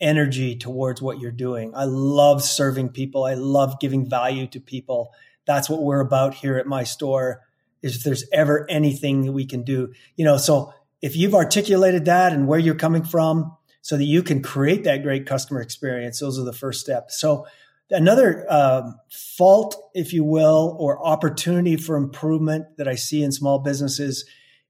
energy 0.01 0.57
towards 0.57 1.03
what 1.03 1.21
you're 1.21 1.31
doing. 1.31 1.75
I 1.75 1.85
love 1.85 2.43
serving 2.43 2.89
people. 2.89 3.25
I 3.25 3.35
love 3.35 3.79
giving 3.79 4.09
value 4.09 4.47
to 4.49 4.61
people. 4.61 5.13
That's 5.45 5.69
what 5.69 5.83
we're 5.83 6.01
about 6.01 6.33
here 6.33 6.57
at 6.57 6.67
my 6.67 6.85
store. 6.85 7.43
Is 7.83 7.97
if 7.97 8.05
there's 8.05 8.25
ever 8.33 8.67
anything 8.71 9.27
that 9.27 9.33
we 9.33 9.45
can 9.45 9.65
do, 9.65 9.93
you 10.17 10.25
know, 10.25 10.39
so 10.39 10.73
if 11.03 11.15
you've 11.15 11.35
articulated 11.35 12.07
that 12.07 12.33
and 12.33 12.49
where 12.49 12.59
you're 12.59 12.75
coming 12.75 13.05
from 13.05 13.55
so 13.85 13.99
that 13.99 14.05
you 14.05 14.23
can 14.23 14.41
create 14.41 14.85
that 14.85 15.03
great 15.03 15.27
customer 15.27 15.61
experience, 15.61 16.19
those 16.19 16.39
are 16.39 16.45
the 16.45 16.55
first 16.55 16.81
steps. 16.81 17.21
So 17.21 17.47
another 17.91 18.51
um, 18.51 18.99
fault, 19.13 19.91
if 19.95 20.15
you 20.15 20.25
will, 20.25 20.75
or 20.81 21.07
opportunity 21.07 21.77
for 21.77 21.97
improvement 21.97 22.79
that 22.79 22.89
I 22.89 22.95
see 22.95 23.23
in 23.23 23.31
small 23.31 23.59
businesses 23.59 24.25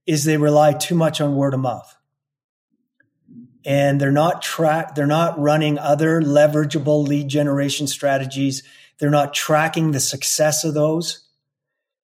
is 0.05 0.25
they 0.25 0.37
rely 0.37 0.73
too 0.73 0.97
much 0.97 1.21
on 1.21 1.37
word 1.37 1.55
of 1.55 1.61
mouth. 1.61 1.97
And 3.65 4.01
they're 4.01 4.11
not 4.11 4.43
track 4.43 4.97
they're 4.97 5.07
not 5.07 5.39
running 5.39 5.79
other 5.79 6.21
leverageable 6.21 7.07
lead 7.07 7.29
generation 7.29 7.87
strategies. 7.87 8.65
They're 8.99 9.11
not 9.11 9.33
tracking 9.33 9.93
the 9.93 10.01
success 10.01 10.65
of 10.65 10.75
those. 10.75 11.25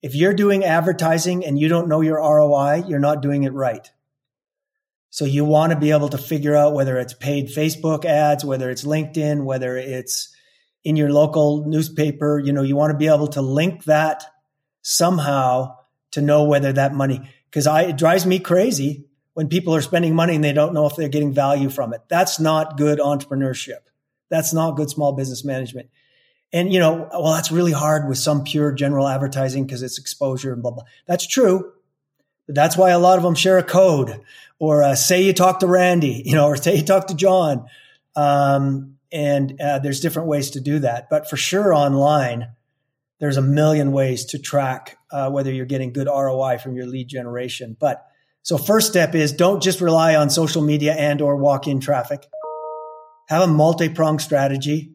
If 0.00 0.14
you're 0.14 0.32
doing 0.32 0.62
advertising 0.62 1.44
and 1.44 1.58
you 1.58 1.66
don't 1.68 1.88
know 1.88 2.02
your 2.02 2.18
ROI 2.18 2.84
you're 2.86 3.00
not 3.00 3.20
doing 3.20 3.42
it 3.42 3.52
right 3.52 3.90
so 5.10 5.24
you 5.24 5.44
want 5.44 5.72
to 5.72 5.78
be 5.78 5.90
able 5.90 6.08
to 6.08 6.18
figure 6.18 6.56
out 6.56 6.72
whether 6.72 6.98
it's 6.98 7.14
paid 7.14 7.48
Facebook 7.48 8.04
ads 8.04 8.44
whether 8.44 8.70
it's 8.70 8.84
LinkedIn 8.84 9.44
whether 9.44 9.76
it's 9.76 10.34
in 10.84 10.96
your 10.96 11.10
local 11.10 11.66
newspaper 11.66 12.38
you 12.38 12.52
know 12.52 12.62
you 12.62 12.76
want 12.76 12.92
to 12.92 12.98
be 12.98 13.08
able 13.08 13.28
to 13.28 13.42
link 13.42 13.84
that 13.84 14.24
somehow 14.82 15.76
to 16.12 16.22
know 16.22 16.44
whether 16.44 16.72
that 16.72 16.94
money 16.94 17.28
because 17.44 17.66
I 17.66 17.82
it 17.82 17.96
drives 17.96 18.26
me 18.26 18.38
crazy 18.38 19.06
when 19.34 19.48
people 19.48 19.74
are 19.74 19.80
spending 19.80 20.14
money 20.14 20.34
and 20.34 20.44
they 20.44 20.52
don't 20.52 20.74
know 20.74 20.86
if 20.86 20.96
they're 20.96 21.08
getting 21.08 21.32
value 21.32 21.70
from 21.70 21.94
it. 21.94 22.02
That's 22.08 22.40
not 22.40 22.76
good 22.76 22.98
entrepreneurship. 22.98 23.78
That's 24.28 24.52
not 24.52 24.76
good 24.76 24.90
small 24.90 25.12
business 25.12 25.44
management. 25.44 25.88
And, 26.52 26.72
you 26.72 26.80
know, 26.80 27.08
well, 27.12 27.32
that's 27.32 27.52
really 27.52 27.72
hard 27.72 28.08
with 28.08 28.18
some 28.18 28.44
pure 28.44 28.72
general 28.72 29.06
advertising 29.06 29.64
because 29.64 29.82
it's 29.82 29.98
exposure 29.98 30.52
and 30.52 30.62
blah, 30.62 30.72
blah. 30.72 30.84
That's 31.06 31.26
true. 31.26 31.72
But 32.46 32.56
that's 32.56 32.76
why 32.76 32.90
a 32.90 32.98
lot 32.98 33.18
of 33.18 33.22
them 33.22 33.34
share 33.34 33.58
a 33.58 33.62
code 33.62 34.20
or 34.60 34.84
uh, 34.84 34.94
say 34.94 35.22
you 35.22 35.32
talk 35.32 35.60
to 35.60 35.66
Randy, 35.66 36.22
you 36.24 36.34
know, 36.34 36.46
or 36.46 36.54
say 36.54 36.76
you 36.76 36.84
talk 36.84 37.08
to 37.08 37.14
John. 37.14 37.66
Um, 38.14 38.98
and 39.10 39.60
uh, 39.60 39.80
there's 39.80 40.00
different 40.00 40.28
ways 40.28 40.50
to 40.50 40.60
do 40.60 40.78
that. 40.80 41.08
But 41.10 41.28
for 41.28 41.36
sure, 41.36 41.74
online, 41.74 42.52
there's 43.18 43.38
a 43.38 43.42
million 43.42 43.90
ways 43.90 44.26
to 44.26 44.38
track 44.38 44.98
uh, 45.10 45.30
whether 45.30 45.52
you're 45.52 45.66
getting 45.66 45.92
good 45.92 46.06
ROI 46.06 46.58
from 46.58 46.76
your 46.76 46.86
lead 46.86 47.08
generation. 47.08 47.76
But 47.80 48.06
so 48.42 48.56
first 48.56 48.88
step 48.88 49.14
is 49.14 49.32
don't 49.32 49.62
just 49.62 49.80
rely 49.80 50.14
on 50.14 50.30
social 50.30 50.62
media 50.62 50.94
and 50.94 51.20
or 51.20 51.36
walk-in 51.36 51.80
traffic. 51.80 52.26
Have 53.28 53.42
a 53.42 53.46
multi-pronged 53.46 54.20
strategy. 54.20 54.94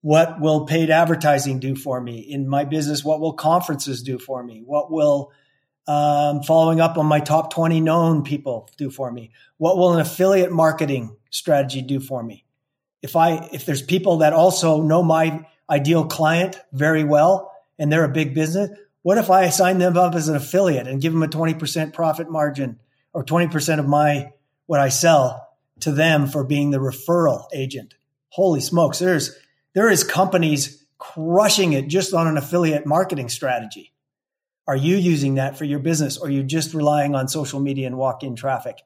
What 0.00 0.40
will 0.40 0.66
paid 0.66 0.90
advertising 0.90 1.60
do 1.60 1.76
for 1.76 2.00
me 2.00 2.18
in 2.18 2.48
my 2.48 2.64
business? 2.64 3.04
What 3.04 3.20
will 3.20 3.34
conferences 3.34 4.02
do 4.02 4.18
for 4.18 4.42
me? 4.42 4.62
What 4.64 4.90
will 4.90 5.32
um, 5.86 6.42
following 6.42 6.80
up 6.80 6.96
on 6.96 7.06
my 7.06 7.20
top 7.20 7.52
20 7.52 7.80
known 7.80 8.22
people 8.22 8.68
do 8.76 8.90
for 8.90 9.10
me? 9.10 9.30
What 9.58 9.76
will 9.76 9.94
an 9.94 10.00
affiliate 10.00 10.52
marketing 10.52 11.16
strategy 11.30 11.82
do 11.82 12.00
for 12.00 12.22
me? 12.22 12.44
If 13.02 13.16
I, 13.16 13.48
if 13.52 13.66
there's 13.66 13.82
people 13.82 14.18
that 14.18 14.32
also 14.32 14.82
know 14.82 15.02
my 15.02 15.46
ideal 15.68 16.04
client 16.04 16.58
very 16.72 17.04
well 17.04 17.52
and 17.78 17.92
they're 17.92 18.04
a 18.04 18.08
big 18.08 18.34
business, 18.34 18.70
what 19.02 19.18
if 19.18 19.30
I 19.30 19.48
sign 19.48 19.78
them 19.78 19.96
up 19.96 20.14
as 20.14 20.28
an 20.28 20.36
affiliate 20.36 20.86
and 20.86 21.00
give 21.00 21.12
them 21.12 21.22
a 21.22 21.28
20% 21.28 21.92
profit 21.92 22.30
margin 22.30 22.78
or 23.12 23.24
20% 23.24 23.78
of 23.78 23.88
my 23.88 24.32
what 24.66 24.80
I 24.80 24.88
sell 24.88 25.48
to 25.80 25.90
them 25.90 26.28
for 26.28 26.44
being 26.44 26.70
the 26.70 26.78
referral 26.78 27.46
agent? 27.52 27.94
Holy 28.28 28.60
smokes, 28.60 29.00
there's 29.00 29.36
there 29.74 29.90
is 29.90 30.04
companies 30.04 30.84
crushing 30.98 31.72
it 31.72 31.88
just 31.88 32.14
on 32.14 32.28
an 32.28 32.36
affiliate 32.36 32.86
marketing 32.86 33.28
strategy. 33.28 33.92
Are 34.66 34.76
you 34.76 34.96
using 34.96 35.34
that 35.34 35.58
for 35.58 35.64
your 35.64 35.80
business 35.80 36.18
or 36.18 36.28
are 36.28 36.30
you 36.30 36.42
just 36.42 36.74
relying 36.74 37.14
on 37.14 37.28
social 37.28 37.60
media 37.60 37.86
and 37.86 37.96
walk-in 37.96 38.36
traffic? 38.36 38.78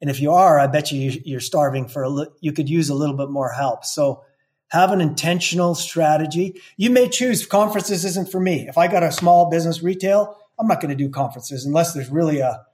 And 0.00 0.10
if 0.10 0.20
you 0.20 0.32
are, 0.32 0.58
I 0.58 0.66
bet 0.66 0.90
you 0.90 1.20
you're 1.24 1.40
starving 1.40 1.86
for 1.86 2.02
a 2.02 2.08
li- 2.08 2.26
you 2.40 2.52
could 2.52 2.68
use 2.68 2.88
a 2.88 2.94
little 2.94 3.16
bit 3.16 3.30
more 3.30 3.52
help. 3.52 3.84
So 3.84 4.24
have 4.68 4.92
an 4.92 5.00
intentional 5.00 5.74
strategy. 5.74 6.60
You 6.76 6.90
may 6.90 7.08
choose 7.08 7.46
conferences 7.46 8.04
isn't 8.04 8.30
for 8.30 8.40
me. 8.40 8.66
If 8.68 8.78
I 8.78 8.88
got 8.88 9.02
a 9.02 9.12
small 9.12 9.50
business 9.50 9.82
retail, 9.82 10.36
I'm 10.58 10.66
not 10.66 10.80
going 10.80 10.96
to 10.96 11.04
do 11.04 11.10
conferences 11.10 11.64
unless 11.64 11.92
there's 11.92 12.10
really 12.10 12.40
a, 12.40 12.64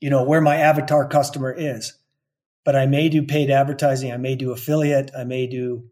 you 0.00 0.10
know, 0.10 0.24
where 0.24 0.40
my 0.40 0.56
avatar 0.56 1.08
customer 1.08 1.52
is. 1.52 1.94
But 2.64 2.76
I 2.76 2.86
may 2.86 3.08
do 3.08 3.22
paid 3.22 3.50
advertising. 3.50 4.12
I 4.12 4.16
may 4.16 4.34
do 4.34 4.52
affiliate. 4.52 5.10
I 5.16 5.24
may 5.24 5.46
do, 5.46 5.88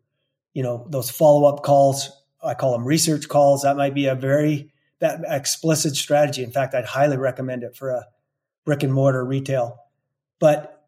you 0.55 0.63
know, 0.63 0.87
those 0.91 1.11
follow 1.11 1.47
up 1.47 1.63
calls. 1.63 2.11
I 2.43 2.55
call 2.55 2.73
them 2.73 2.87
research 2.87 3.29
calls. 3.29 3.63
That 3.63 3.77
might 3.77 3.95
be 3.95 4.07
a 4.07 4.15
very 4.15 4.73
that 5.05 5.21
explicit 5.29 5.95
strategy. 5.97 6.43
In 6.43 6.51
fact, 6.51 6.75
I'd 6.75 6.85
highly 6.85 7.17
recommend 7.17 7.63
it 7.63 7.77
for 7.77 7.91
a 7.91 8.07
brick 8.65 8.83
and 8.83 8.93
mortar 8.93 9.25
retail. 9.25 9.79
But 10.41 10.85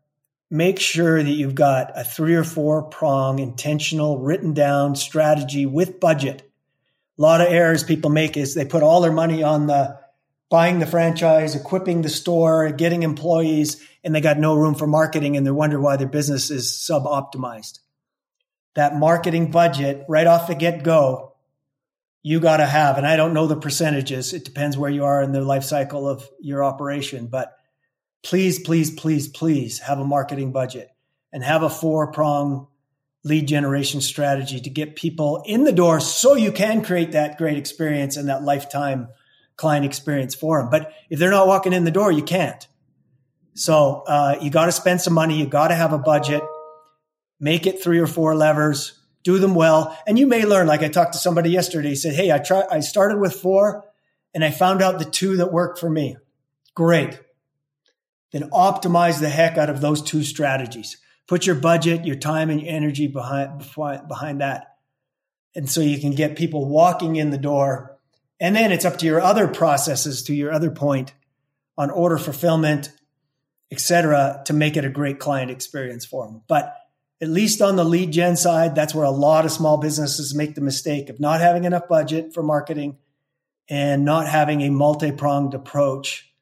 make 0.50 0.80
sure 0.80 1.22
that 1.22 1.30
you've 1.30 1.54
got 1.54 1.92
a 1.94 2.04
three 2.04 2.34
or 2.34 2.44
four 2.44 2.84
prong 2.84 3.38
intentional 3.38 4.18
written 4.18 4.54
down 4.54 4.96
strategy 4.96 5.66
with 5.66 6.00
budget. 6.00 6.50
A 7.18 7.22
lot 7.22 7.40
of 7.40 7.48
errors 7.48 7.84
people 7.84 8.10
make 8.10 8.36
is 8.36 8.54
they 8.54 8.64
put 8.64 8.82
all 8.82 9.00
their 9.00 9.12
money 9.12 9.42
on 9.42 9.66
the 9.66 9.98
buying 10.48 10.78
the 10.78 10.86
franchise, 10.86 11.54
equipping 11.54 12.02
the 12.02 12.08
store, 12.08 12.70
getting 12.70 13.02
employees, 13.02 13.82
and 14.04 14.14
they 14.14 14.20
got 14.20 14.38
no 14.38 14.54
room 14.54 14.74
for 14.74 14.86
marketing 14.86 15.36
and 15.36 15.46
they 15.46 15.50
wonder 15.50 15.80
why 15.80 15.96
their 15.96 16.06
business 16.06 16.50
is 16.50 16.78
sub 16.78 17.04
optimized. 17.04 17.80
That 18.74 18.96
marketing 18.96 19.50
budget 19.50 20.04
right 20.08 20.26
off 20.26 20.46
the 20.46 20.54
get 20.54 20.82
go, 20.82 21.35
you 22.26 22.40
got 22.40 22.56
to 22.56 22.66
have. 22.66 22.98
And 22.98 23.06
I 23.06 23.14
don't 23.14 23.34
know 23.34 23.46
the 23.46 23.54
percentages. 23.54 24.34
It 24.34 24.44
depends 24.44 24.76
where 24.76 24.90
you 24.90 25.04
are 25.04 25.22
in 25.22 25.30
the 25.30 25.42
life 25.42 25.62
cycle 25.62 26.08
of 26.08 26.28
your 26.40 26.64
operation, 26.64 27.28
but 27.28 27.56
please, 28.24 28.58
please, 28.58 28.90
please, 28.90 29.28
please 29.28 29.78
have 29.78 30.00
a 30.00 30.04
marketing 30.04 30.50
budget 30.50 30.88
and 31.32 31.44
have 31.44 31.62
a 31.62 31.70
four 31.70 32.10
prong 32.10 32.66
lead 33.22 33.46
generation 33.46 34.00
strategy 34.00 34.58
to 34.58 34.68
get 34.68 34.96
people 34.96 35.44
in 35.46 35.62
the 35.62 35.70
door 35.70 36.00
so 36.00 36.34
you 36.34 36.50
can 36.50 36.82
create 36.82 37.12
that 37.12 37.38
great 37.38 37.58
experience 37.58 38.16
and 38.16 38.28
that 38.28 38.42
lifetime 38.42 39.06
client 39.54 39.86
experience 39.86 40.34
for 40.34 40.58
them. 40.60 40.68
But 40.68 40.92
if 41.08 41.20
they're 41.20 41.30
not 41.30 41.46
walking 41.46 41.72
in 41.72 41.84
the 41.84 41.92
door, 41.92 42.10
you 42.10 42.24
can't. 42.24 42.66
So 43.54 44.02
uh, 44.04 44.38
you 44.42 44.50
got 44.50 44.66
to 44.66 44.72
spend 44.72 45.00
some 45.00 45.14
money. 45.14 45.38
You 45.38 45.46
got 45.46 45.68
to 45.68 45.76
have 45.76 45.92
a 45.92 45.98
budget. 45.98 46.42
Make 47.38 47.68
it 47.68 47.84
three 47.84 48.00
or 48.00 48.08
four 48.08 48.34
levers. 48.34 48.98
Do 49.26 49.38
them 49.40 49.56
well, 49.56 49.98
and 50.06 50.16
you 50.16 50.26
may 50.26 50.46
learn. 50.46 50.68
Like 50.68 50.82
I 50.82 50.88
talked 50.88 51.14
to 51.14 51.18
somebody 51.18 51.50
yesterday. 51.50 51.90
He 51.90 51.96
said, 51.96 52.14
"Hey, 52.14 52.30
I 52.30 52.38
try. 52.38 52.64
I 52.70 52.80
started 52.80 53.18
with 53.18 53.34
four, 53.34 53.84
and 54.32 54.44
I 54.44 54.52
found 54.52 54.82
out 54.82 55.00
the 55.00 55.04
two 55.04 55.38
that 55.38 55.52
worked 55.52 55.80
for 55.80 55.90
me. 55.90 56.16
Great 56.74 57.18
then 58.32 58.50
optimize 58.50 59.20
the 59.20 59.28
heck 59.28 59.56
out 59.56 59.70
of 59.70 59.80
those 59.80 60.02
two 60.02 60.22
strategies. 60.22 60.98
Put 61.26 61.46
your 61.46 61.56
budget, 61.56 62.04
your 62.04 62.16
time, 62.16 62.50
and 62.50 62.60
your 62.60 62.72
energy 62.72 63.06
behind 63.06 63.66
behind 64.08 64.40
that, 64.40 64.76
and 65.54 65.68
so 65.68 65.80
you 65.80 65.98
can 65.98 66.12
get 66.12 66.36
people 66.36 66.68
walking 66.68 67.16
in 67.16 67.30
the 67.30 67.38
door. 67.38 67.98
And 68.38 68.54
then 68.54 68.70
it's 68.70 68.84
up 68.84 68.98
to 68.98 69.06
your 69.06 69.20
other 69.20 69.48
processes, 69.48 70.22
to 70.24 70.34
your 70.34 70.52
other 70.52 70.70
point, 70.70 71.14
on 71.78 71.90
order 71.90 72.18
fulfillment, 72.18 72.92
etc., 73.72 74.42
to 74.44 74.52
make 74.52 74.76
it 74.76 74.84
a 74.84 74.90
great 74.90 75.18
client 75.18 75.50
experience 75.50 76.04
for 76.04 76.26
them. 76.26 76.42
But 76.46 76.74
at 77.20 77.28
least 77.28 77.62
on 77.62 77.76
the 77.76 77.84
lead 77.84 78.12
gen 78.12 78.36
side, 78.36 78.74
that's 78.74 78.94
where 78.94 79.04
a 79.04 79.10
lot 79.10 79.44
of 79.44 79.52
small 79.52 79.78
businesses 79.78 80.34
make 80.34 80.54
the 80.54 80.60
mistake 80.60 81.08
of 81.08 81.18
not 81.18 81.40
having 81.40 81.64
enough 81.64 81.88
budget 81.88 82.34
for 82.34 82.42
marketing 82.42 82.98
and 83.68 84.04
not 84.04 84.28
having 84.28 84.60
a 84.62 84.70
multi 84.70 85.12
pronged 85.12 85.54
approach 85.54 86.32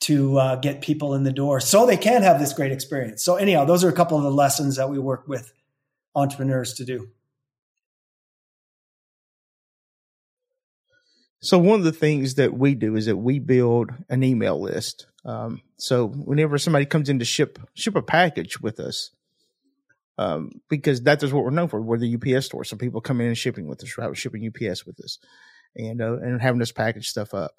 to 0.00 0.38
uh, 0.38 0.56
get 0.56 0.80
people 0.80 1.14
in 1.14 1.24
the 1.24 1.32
door 1.32 1.60
so 1.60 1.84
they 1.84 1.96
can 1.96 2.22
have 2.22 2.38
this 2.38 2.52
great 2.52 2.70
experience. 2.70 3.22
So, 3.24 3.34
anyhow, 3.36 3.64
those 3.64 3.82
are 3.82 3.88
a 3.88 3.92
couple 3.92 4.16
of 4.16 4.22
the 4.22 4.30
lessons 4.30 4.76
that 4.76 4.88
we 4.88 4.98
work 4.98 5.26
with 5.26 5.52
entrepreneurs 6.14 6.74
to 6.74 6.84
do. 6.84 7.08
So, 11.40 11.58
one 11.58 11.80
of 11.80 11.84
the 11.84 11.92
things 11.92 12.36
that 12.36 12.54
we 12.56 12.74
do 12.74 12.94
is 12.94 13.06
that 13.06 13.16
we 13.16 13.40
build 13.40 13.90
an 14.08 14.22
email 14.22 14.60
list. 14.60 15.06
Um, 15.24 15.62
so, 15.76 16.06
whenever 16.06 16.58
somebody 16.58 16.86
comes 16.86 17.08
in 17.08 17.18
to 17.18 17.24
ship 17.24 17.58
ship 17.74 17.96
a 17.96 18.02
package 18.02 18.60
with 18.60 18.78
us, 18.78 19.10
um, 20.18 20.50
because 20.68 21.02
that 21.02 21.22
is 21.22 21.32
what 21.32 21.44
we're 21.44 21.50
known 21.50 21.68
for. 21.68 21.80
We're 21.80 21.98
the 21.98 22.16
UPS 22.16 22.46
store, 22.46 22.64
so 22.64 22.76
people 22.76 23.00
come 23.00 23.20
in 23.20 23.28
and 23.28 23.38
shipping 23.38 23.68
with 23.68 23.82
us, 23.82 23.96
right? 23.96 24.08
We're 24.08 24.14
Shipping 24.14 24.46
UPS 24.46 24.84
with 24.84 25.00
us, 25.00 25.18
and 25.76 26.02
uh, 26.02 26.18
and 26.18 26.40
having 26.42 26.60
us 26.60 26.72
package 26.72 27.08
stuff 27.08 27.32
up 27.34 27.52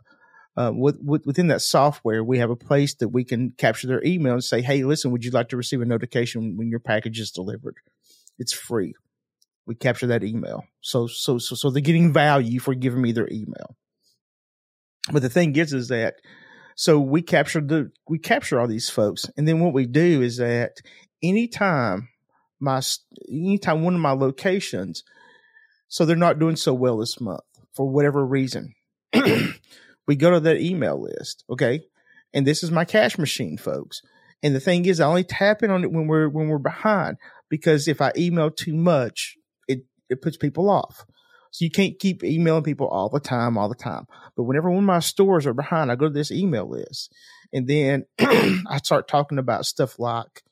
uh, 0.58 0.72
with, 0.76 0.98
with, 1.02 1.26
within 1.26 1.48
that 1.48 1.62
software, 1.62 2.24
we 2.24 2.39
have 2.39 2.50
a 2.50 2.56
place 2.56 2.95
that 2.95 3.10
we 3.10 3.24
can 3.24 3.52
capture 3.58 3.88
their 3.88 4.04
email 4.04 4.34
and 4.34 4.43
say, 4.43 4.62
"Hey, 4.62 4.84
listen, 4.84 5.12
would 5.12 5.24
you 5.24 5.32
like 5.32 5.50
to 5.50 5.58
receive 5.58 5.82
a 5.82 5.86
notification 5.86 6.58
when 6.58 6.69
your 6.69 6.80
package 6.80 7.19
is 7.19 7.32
delivered?" 7.32 7.76
It's 8.38 8.54
free. 8.54 8.93
We 9.65 9.76
capture 9.76 10.08
that 10.08 10.24
email, 10.24 10.65
so 10.82 11.08
so 11.08 11.38
so 11.38 11.56
so 11.56 11.69
they're 11.69 11.82
getting 11.82 12.12
value 12.12 12.60
for 12.60 12.74
giving 12.74 13.02
me 13.02 13.12
their 13.12 13.30
email. 13.32 13.78
But 15.12 15.22
the 15.22 15.30
thing 15.30 15.56
is, 15.56 15.72
is 15.72 15.88
that 15.89 16.15
so 16.76 17.00
we 17.00 17.22
capture 17.22 17.62
the 17.62 17.91
we 18.10 18.19
capture 18.19 18.60
all 18.60 18.67
these 18.67 18.89
folks, 18.89 19.30
and 19.38 19.48
then 19.48 19.60
what 19.60 19.74
we 19.74 19.86
do 19.86 20.22
is 20.22 20.38
that 20.38 20.82
anytime 21.24 22.10
my 22.60 22.82
anytime 23.28 23.84
one 23.84 23.95
of 23.95 24.02
my 24.02 24.12
locations, 24.12 25.04
so 25.88 26.06
they're 26.06 26.15
not 26.15 26.39
doing 26.39 26.56
so 26.56 26.74
well 26.74 26.98
this 26.98 27.19
month 27.19 27.41
for 27.74 27.89
whatever 27.89 28.26
reason, 28.26 28.74
we 30.08 30.15
go 30.15 30.32
to 30.32 30.39
that 30.39 30.62
email 30.62 31.02
list, 31.02 31.43
okay, 31.50 31.82
and 32.34 32.45
this 32.45 32.63
is 32.63 32.72
my 32.72 32.86
cash 32.86 33.17
machine, 33.17 33.58
folks. 33.58 34.02
And 34.41 34.56
the 34.56 34.60
thing 34.60 34.86
is, 34.86 35.00
I 35.00 35.08
only 35.08 35.24
tap 35.24 35.63
in 35.63 35.72
on 35.72 35.84
it 35.84 35.91
when 35.91 36.08
we're 36.08 36.30
when 36.30 36.48
we're 36.48 36.60
behind 36.60 37.17
because 37.50 37.88
if 37.88 38.02
I 38.02 38.12
email 38.17 38.52
too 38.52 38.74
much, 38.74 39.36
it 39.67 39.80
it 40.10 40.22
puts 40.22 40.38
people 40.38 40.69
off. 40.69 41.06
So 41.52 41.65
you 41.65 41.72
can't 41.72 41.98
keep 42.00 42.24
emailing 42.24 42.63
people 42.63 42.88
all 42.88 43.10
the 43.10 43.19
time, 43.19 43.58
all 43.58 43.69
the 43.69 43.76
time. 43.76 44.06
But 44.38 44.43
whenever 44.43 44.69
one 44.69 44.84
of 44.84 44.84
my 44.84 45.00
stores 45.00 45.48
are 45.48 45.54
behind, 45.54 45.91
I 45.91 45.95
go 45.95 46.08
to 46.08 46.13
this 46.13 46.32
email 46.32 46.69
list, 46.69 47.12
and 47.52 47.67
then 47.67 48.06
I 48.19 48.80
start 48.84 49.08
talking 49.08 49.39
about 49.39 49.65
stuff 49.65 49.98
like, 50.00 50.43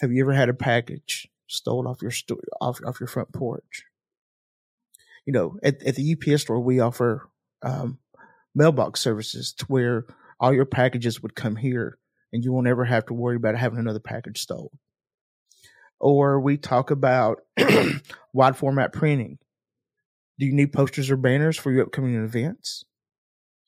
"Have 0.00 0.12
you 0.12 0.22
ever 0.22 0.32
had 0.32 0.48
a 0.48 0.54
package 0.54 1.28
stolen 1.46 1.86
off 1.86 2.02
your 2.02 2.10
store 2.10 2.40
off 2.60 2.80
off 2.84 3.00
your 3.00 3.06
front 3.06 3.32
porch?" 3.32 3.84
You 5.26 5.32
know, 5.32 5.56
at 5.62 5.82
at 5.82 5.96
the 5.96 6.16
UPS 6.16 6.42
store, 6.42 6.60
we 6.60 6.80
offer 6.80 7.28
um, 7.62 7.98
mailbox 8.54 9.00
services 9.00 9.52
to 9.54 9.66
where 9.66 10.06
all 10.38 10.52
your 10.52 10.64
packages 10.64 11.22
would 11.22 11.34
come 11.34 11.56
here 11.56 11.98
and 12.32 12.44
you 12.44 12.52
won't 12.52 12.66
ever 12.66 12.84
have 12.84 13.06
to 13.06 13.14
worry 13.14 13.36
about 13.36 13.56
having 13.56 13.78
another 13.78 14.00
package 14.00 14.40
stolen. 14.40 14.78
Or 15.98 16.40
we 16.40 16.56
talk 16.56 16.90
about 16.90 17.40
wide 18.32 18.56
format 18.56 18.92
printing. 18.92 19.38
Do 20.38 20.46
you 20.46 20.52
need 20.52 20.72
posters 20.72 21.10
or 21.10 21.16
banners 21.16 21.58
for 21.58 21.70
your 21.70 21.84
upcoming 21.84 22.14
events? 22.14 22.84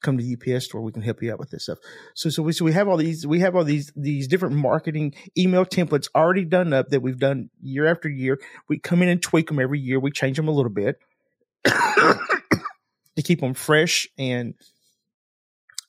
Come 0.02 0.18
to 0.18 0.54
UPS 0.54 0.64
store. 0.64 0.80
We 0.80 0.92
can 0.92 1.02
help 1.02 1.22
you 1.22 1.32
out 1.32 1.38
with 1.38 1.50
this 1.50 1.64
stuff. 1.64 1.78
So, 2.14 2.28
so 2.28 2.42
we, 2.42 2.52
so 2.52 2.64
we 2.64 2.72
have 2.72 2.88
all 2.88 2.96
these, 2.96 3.26
we 3.26 3.40
have 3.40 3.54
all 3.54 3.64
these, 3.64 3.92
these 3.94 4.26
different 4.26 4.56
marketing 4.56 5.14
email 5.38 5.64
templates 5.64 6.08
already 6.14 6.44
done 6.44 6.72
up 6.72 6.88
that 6.88 7.02
we've 7.02 7.18
done 7.18 7.50
year 7.62 7.86
after 7.86 8.08
year. 8.08 8.38
We 8.68 8.78
come 8.78 9.02
in 9.02 9.08
and 9.08 9.22
tweak 9.22 9.48
them 9.48 9.60
every 9.60 9.78
year. 9.78 10.00
We 10.00 10.10
change 10.10 10.36
them 10.36 10.48
a 10.48 10.52
little 10.52 10.72
bit 10.72 10.98
to 11.64 13.22
keep 13.22 13.40
them 13.40 13.54
fresh 13.54 14.08
and, 14.18 14.54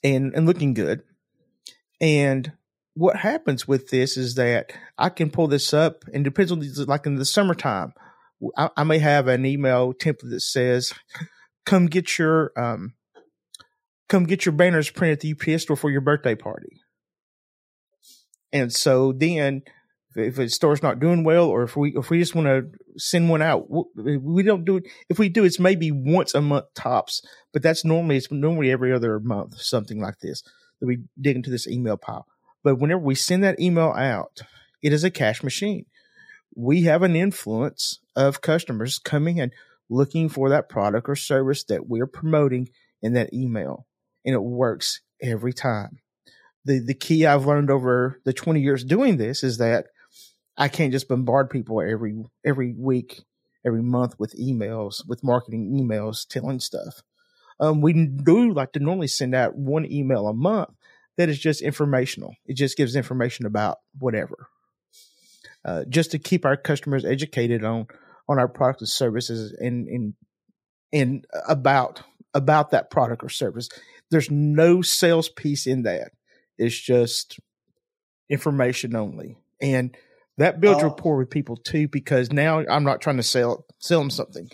and, 0.04 0.34
and 0.36 0.46
looking 0.46 0.74
good. 0.74 1.02
And 2.00 2.52
what 2.96 3.16
happens 3.16 3.68
with 3.68 3.90
this 3.90 4.18
is 4.18 4.36
that 4.36 4.72
I 4.98 5.10
can 5.10 5.30
pull 5.30 5.48
this 5.48 5.74
up 5.74 6.04
and 6.14 6.24
depends 6.24 6.52
on 6.52 6.60
these, 6.60 6.78
like 6.80 7.06
in 7.06 7.16
the 7.16 7.26
summertime, 7.26 7.94
I, 8.58 8.70
I, 8.78 8.84
may 8.84 9.00
have 9.00 9.28
an 9.28 9.46
email 9.46 9.94
template 9.94 10.30
that 10.30 10.42
says, 10.42 10.94
come 11.66 11.88
get 11.88 12.18
your, 12.18 12.52
um, 12.58 12.94
come 14.14 14.26
get 14.26 14.46
your 14.46 14.54
banners 14.54 14.92
printed 14.92 15.18
at 15.18 15.20
the 15.22 15.54
UPS 15.54 15.64
store 15.64 15.76
for 15.76 15.90
your 15.90 16.02
birthday 16.02 16.36
party. 16.36 16.82
And 18.52 18.72
so 18.72 19.12
then 19.12 19.64
if 20.16 20.38
a 20.38 20.48
store's 20.48 20.84
not 20.84 21.00
doing 21.00 21.24
well, 21.24 21.48
or 21.48 21.64
if 21.64 21.76
we, 21.76 21.96
if 21.96 22.12
we 22.12 22.20
just 22.20 22.36
want 22.36 22.46
to 22.46 22.70
send 22.96 23.28
one 23.28 23.42
out, 23.42 23.66
we 23.96 24.44
don't 24.44 24.66
do 24.66 24.78
it. 24.78 24.84
If 25.10 25.18
we 25.18 25.30
do, 25.30 25.44
it's 25.44 25.60
maybe 25.60 25.90
once 25.92 26.36
a 26.36 26.42
month 26.42 26.66
tops, 26.76 27.24
but 27.52 27.64
that's 27.64 27.84
normally, 27.84 28.18
it's 28.18 28.32
normally 28.32 28.70
every 28.70 28.94
other 28.94 29.20
month, 29.20 29.60
something 29.60 30.00
like 30.00 30.20
this 30.20 30.44
that 30.80 30.86
we 30.86 31.00
dig 31.20 31.36
into 31.36 31.50
this 31.50 31.68
email 31.68 31.98
pile. 31.98 32.28
But 32.64 32.76
whenever 32.76 33.02
we 33.02 33.16
send 33.16 33.44
that 33.44 33.60
email 33.60 33.94
out, 33.98 34.42
it 34.84 34.94
is 34.94 35.04
a 35.04 35.10
cash 35.10 35.42
machine. 35.42 35.88
We 36.56 36.84
have 36.84 37.02
an 37.02 37.16
influence 37.16 38.00
of 38.16 38.42
customers 38.42 39.00
coming 39.00 39.40
and 39.40 39.52
looking 39.90 40.30
for 40.30 40.50
that 40.50 40.70
product 40.70 41.10
or 41.10 41.16
service 41.16 41.64
that 41.64 41.88
we're 41.88 42.06
promoting 42.06 42.70
in 43.02 43.14
that 43.14 43.34
email. 43.34 43.88
And 44.26 44.34
it 44.34 44.44
works 44.44 45.02
every 45.22 45.54
time. 45.54 46.00
The 46.66 46.80
the 46.80 46.94
key 46.94 47.26
I've 47.26 47.46
learned 47.46 47.70
over 47.70 48.20
the 48.24 48.34
20 48.34 48.62
years 48.62 48.84
doing 48.84 49.18
this 49.18 49.44
is 49.44 49.58
that 49.58 49.88
I 50.58 50.68
can't 50.68 50.92
just 50.92 51.08
bombard 51.08 51.50
people 51.50 51.82
every 51.82 52.24
every 52.46 52.74
week, 52.78 53.24
every 53.66 53.84
month 53.84 54.16
with 54.20 54.36
emails, 54.40 55.08
with 55.08 55.24
marketing 55.24 55.78
emails 55.78 56.28
telling 56.28 56.60
stuff. 56.60 57.02
Um, 57.60 57.82
we 57.82 57.94
do 57.94 58.54
like 58.54 58.74
to 58.74 58.80
normally 58.80 59.08
send 59.08 59.36
out 59.36 59.56
one 59.56 59.90
email 59.92 60.28
a 60.28 60.34
month, 60.34 60.70
that 61.18 61.30
is 61.30 61.40
just 61.40 61.62
informational. 61.62 62.36
It 62.46 62.56
just 62.56 62.78
gives 62.78 62.96
information 62.96 63.46
about 63.46 63.80
whatever, 64.00 64.48
uh, 65.64 65.84
just 65.88 66.12
to 66.12 66.20
keep 66.20 66.46
our 66.46 66.58
customers 66.58 67.06
educated 67.06 67.64
on 67.64 67.88
on 68.28 68.40
our 68.40 68.48
product 68.48 68.82
and 68.82 68.90
services 68.90 69.56
and 69.60 69.88
and 69.88 70.14
and 70.92 71.26
about 71.48 72.04
about 72.34 72.72
that 72.72 72.90
product 72.90 73.24
or 73.24 73.30
service. 73.30 73.70
There's 74.14 74.32
no 74.32 74.82
sales 74.82 75.28
piece 75.28 75.68
in 75.68 75.84
that. 75.84 76.12
It's 76.58 76.80
just 76.80 77.40
information 78.30 78.96
only, 78.96 79.38
and 79.62 79.96
that 80.38 80.62
builds 80.62 80.84
oh. 80.84 80.88
rapport 80.88 81.18
with 81.18 81.30
people 81.30 81.58
too. 81.58 81.90
Because 81.90 82.32
now 82.32 82.64
I'm 82.70 82.86
not 82.86 83.02
trying 83.02 83.18
to 83.18 83.24
sell 83.24 83.66
sell 83.80 84.00
them 84.00 84.10
something. 84.10 84.50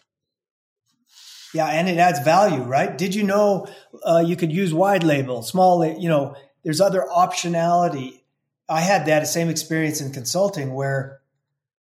Yeah, 1.54 1.68
and 1.68 1.90
it 1.90 1.98
adds 1.98 2.20
value, 2.20 2.62
right? 2.62 2.96
Did 2.96 3.16
you 3.16 3.24
know 3.24 3.68
uh, 4.04 4.24
you 4.26 4.36
could 4.36 4.52
use 4.52 4.74
wide 4.74 5.04
label, 5.04 5.42
small, 5.42 5.84
you 5.84 6.08
know, 6.08 6.36
there's 6.64 6.82
other 6.82 7.06
optionality. 7.12 8.22
I 8.68 8.82
had 8.82 9.08
that 9.08 9.28
same 9.28 9.50
experience 9.50 10.00
in 10.00 10.12
consulting 10.12 10.74
where 10.74 11.22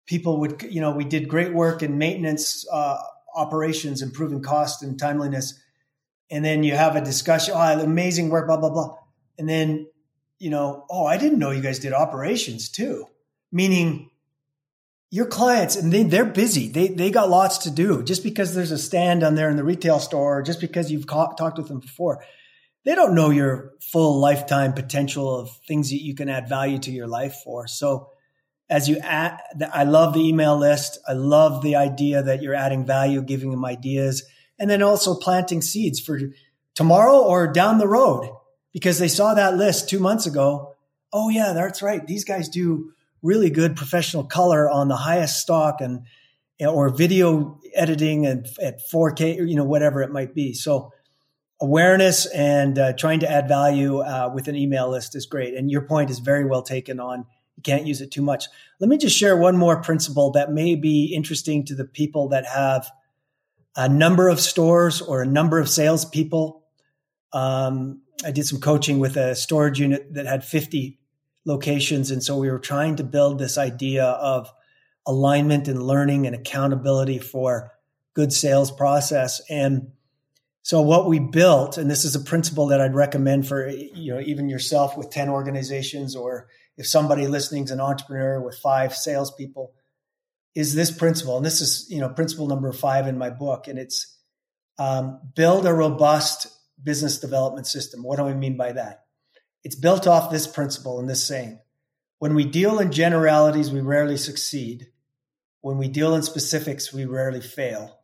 people 0.06 0.40
would, 0.40 0.64
you 0.70 0.80
know, 0.80 0.92
we 0.92 1.04
did 1.04 1.28
great 1.28 1.54
work 1.54 1.84
in 1.84 1.98
maintenance 1.98 2.66
uh, 2.72 2.98
operations, 3.36 4.02
improving 4.02 4.42
cost 4.42 4.84
and 4.84 4.98
timeliness. 4.98 5.60
And 6.30 6.44
then 6.44 6.64
you 6.64 6.76
have 6.76 6.96
a 6.96 7.02
discussion, 7.02 7.54
oh, 7.56 7.80
amazing 7.80 8.30
work, 8.30 8.48
blah, 8.48 8.58
blah, 8.58 8.70
blah. 8.70 8.96
And 9.38 9.48
then, 9.48 9.88
you 10.40 10.50
know, 10.50 10.86
oh, 10.90 11.06
I 11.06 11.18
didn't 11.18 11.40
know 11.40 11.52
you 11.52 11.62
guys 11.62 11.80
did 11.80 11.94
operations 11.94 12.70
too. 12.70 13.06
Meaning 13.52 14.10
your 15.10 15.26
clients, 15.26 15.78
and 15.78 15.92
they, 15.92 16.04
they're 16.04 16.26
busy. 16.26 16.68
They, 16.68 16.90
they 16.90 17.12
got 17.12 17.30
lots 17.30 17.60
to 17.60 17.72
do. 17.72 18.04
Just 18.04 18.24
because 18.24 18.54
there's 18.54 18.72
a 18.72 18.78
stand 18.78 19.24
on 19.24 19.36
there 19.36 19.50
in 19.50 19.56
the 19.56 19.64
retail 19.64 20.00
store, 20.00 20.42
just 20.42 20.60
because 20.60 20.92
you've 20.92 21.08
ca- 21.08 21.34
talked 21.34 21.58
with 21.58 21.70
them 21.70 21.80
before, 21.80 22.24
they 22.84 22.94
don't 22.94 23.16
know 23.16 23.30
your 23.30 23.74
full 23.82 24.20
lifetime 24.20 24.74
potential 24.74 25.34
of 25.34 25.50
things 25.68 25.90
that 25.90 26.02
you 26.02 26.14
can 26.14 26.30
add 26.30 26.50
value 26.50 26.80
to 26.80 26.92
your 26.92 27.08
life 27.08 27.36
for. 27.44 27.68
So 27.68 28.10
as 28.70 28.90
you 28.90 28.98
add, 28.98 29.40
I 29.72 29.86
love 29.86 30.14
the 30.14 30.28
email 30.28 30.58
list. 30.58 30.98
I 31.08 31.14
love 31.14 31.62
the 31.62 31.78
idea 31.78 32.24
that 32.24 32.42
you're 32.42 32.54
adding 32.54 32.86
value, 32.86 33.22
giving 33.22 33.52
them 33.52 33.64
ideas, 33.64 34.24
and 34.60 34.70
then 34.70 34.82
also 34.82 35.16
planting 35.16 35.62
seeds 35.62 36.00
for 36.00 36.20
tomorrow 36.76 37.20
or 37.20 37.48
down 37.48 37.78
the 37.78 37.88
road 37.88 38.30
because 38.74 39.00
they 39.00 39.08
saw 39.08 39.34
that 39.34 39.58
list 39.58 39.90
two 39.90 40.00
months 40.00 40.26
ago. 40.26 40.76
Oh 41.12 41.30
yeah, 41.30 41.54
that's 41.54 41.82
right. 41.82 42.06
These 42.06 42.24
guys 42.24 42.50
do 42.50 42.94
really 43.22 43.50
good 43.50 43.76
professional 43.76 44.24
color 44.24 44.70
on 44.70 44.88
the 44.88 44.96
highest 44.96 45.40
stock 45.40 45.82
and 45.82 46.06
or 46.60 46.90
video 46.90 47.60
editing 47.76 48.26
and 48.26 48.48
at 48.62 48.88
4K, 48.90 49.48
you 49.48 49.56
know, 49.56 49.64
whatever 49.64 50.02
it 50.02 50.12
might 50.12 50.34
be. 50.34 50.54
So 50.54 50.92
awareness 51.62 52.26
and 52.28 52.78
uh, 52.78 52.94
trying 52.94 53.20
to 53.20 53.30
add 53.30 53.48
value 53.48 54.00
uh, 54.00 54.32
with 54.34 54.48
an 54.48 54.56
email 54.56 54.90
list 54.90 55.16
is 55.16 55.26
great. 55.26 55.54
And 55.54 55.70
your 55.70 55.82
point 55.82 56.10
is 56.10 56.20
very 56.20 56.46
well 56.46 56.62
taken 56.62 57.00
on 57.00 57.26
you 57.58 57.64
can't 57.64 57.88
use 57.88 58.02
it 58.02 58.12
too 58.12 58.22
much. 58.22 58.46
Let 58.80 58.88
me 58.88 58.98
just 58.98 59.18
share 59.18 59.36
one 59.36 59.58
more 59.58 59.82
principle 59.82 60.32
that 60.34 60.52
may 60.52 60.76
be 60.76 61.12
interesting 61.14 61.66
to 61.66 61.76
the 61.76 61.86
people 61.86 62.30
that 62.30 62.46
have 62.46 62.90
a 63.78 63.88
number 63.88 64.28
of 64.28 64.40
stores 64.40 65.02
or 65.02 65.22
a 65.22 65.26
number 65.26 65.60
of 65.60 65.70
salespeople. 65.70 66.64
Um, 67.32 68.02
I 68.26 68.32
did 68.32 68.46
some 68.46 68.60
coaching 68.60 68.98
with 68.98 69.16
a 69.16 69.36
storage 69.36 69.80
unit 69.80 70.16
that 70.16 70.26
had 70.26 70.44
50 70.44 71.00
locations. 71.46 72.10
And 72.10 72.24
so 72.24 72.38
we 72.38 72.50
were 72.50 72.60
trying 72.60 72.96
to 72.98 73.04
build 73.04 73.38
this 73.38 73.58
idea 73.58 74.04
of 74.04 74.52
alignment 75.06 75.68
and 75.68 75.82
learning 75.82 76.26
and 76.26 76.36
accountability 76.36 77.20
for 77.20 77.72
good 78.16 78.34
sales 78.34 78.72
process. 78.72 79.42
And 79.48 79.92
so 80.64 80.82
what 80.82 81.08
we 81.08 81.20
built, 81.20 81.78
and 81.78 81.90
this 81.90 82.04
is 82.04 82.16
a 82.16 82.20
principle 82.20 82.68
that 82.68 82.82
I'd 82.82 82.96
recommend 82.96 83.48
for 83.48 83.70
you 83.70 84.14
know 84.14 84.20
even 84.20 84.50
yourself 84.50 84.98
with 84.98 85.10
ten 85.10 85.30
organizations, 85.30 86.14
or 86.14 86.50
if 86.76 86.86
somebody 86.86 87.26
listening 87.26 87.64
is 87.64 87.72
an 87.72 87.80
entrepreneur 87.80 88.42
with 88.42 88.58
five 88.58 88.94
salespeople, 88.94 89.72
is 90.56 90.74
this 90.74 90.92
principle, 90.92 91.38
and 91.38 91.46
this 91.46 91.62
is 91.62 91.88
you 91.90 92.00
know 92.00 92.10
principle 92.10 92.48
number 92.48 92.72
five 92.72 93.08
in 93.08 93.18
my 93.18 93.30
book, 93.30 93.68
and 93.68 93.78
it's 93.78 94.18
um, 94.80 95.20
build 95.36 95.66
a 95.66 95.74
robust 95.74 96.48
business 96.82 97.20
development 97.20 97.68
system. 97.68 98.04
What 98.04 98.18
do 98.18 98.28
I 98.28 98.34
mean 98.34 98.58
by 98.58 98.74
that? 98.74 99.06
It's 99.64 99.76
built 99.76 100.08
off 100.08 100.32
this 100.32 100.48
principle 100.48 101.00
and 101.00 101.10
this 101.10 101.24
saying: 101.24 101.60
when 102.20 102.34
we 102.34 102.46
deal 102.46 102.80
in 102.80 102.92
generalities, 102.92 103.72
we 103.72 103.82
rarely 103.82 104.18
succeed. 104.18 104.88
When 105.62 105.78
we 105.78 105.88
deal 105.88 106.16
in 106.16 106.24
specifics, 106.24 106.94
we 106.94 107.06
rarely 107.06 107.42
fail. 107.42 108.00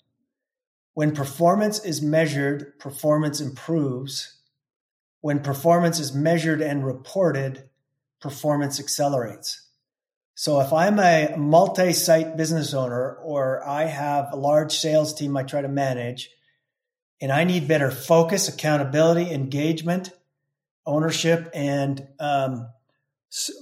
When 0.93 1.15
performance 1.15 1.83
is 1.83 2.01
measured, 2.01 2.77
performance 2.77 3.41
improves. 3.41 4.39
When 5.21 5.39
performance 5.39 5.99
is 5.99 6.13
measured 6.13 6.61
and 6.61 6.85
reported, 6.85 7.69
performance 8.19 8.79
accelerates. 8.79 9.62
So 10.35 10.59
if 10.61 10.73
I'm 10.73 10.99
a 10.99 11.35
multi 11.37 11.93
site 11.93 12.35
business 12.37 12.73
owner 12.73 13.13
or 13.23 13.65
I 13.67 13.85
have 13.85 14.29
a 14.31 14.35
large 14.35 14.73
sales 14.75 15.13
team 15.13 15.37
I 15.37 15.43
try 15.43 15.61
to 15.61 15.67
manage, 15.67 16.29
and 17.21 17.31
I 17.31 17.43
need 17.43 17.67
better 17.67 17.91
focus, 17.91 18.47
accountability, 18.47 19.31
engagement, 19.31 20.11
ownership, 20.85 21.49
and 21.53 22.05
um, 22.19 22.67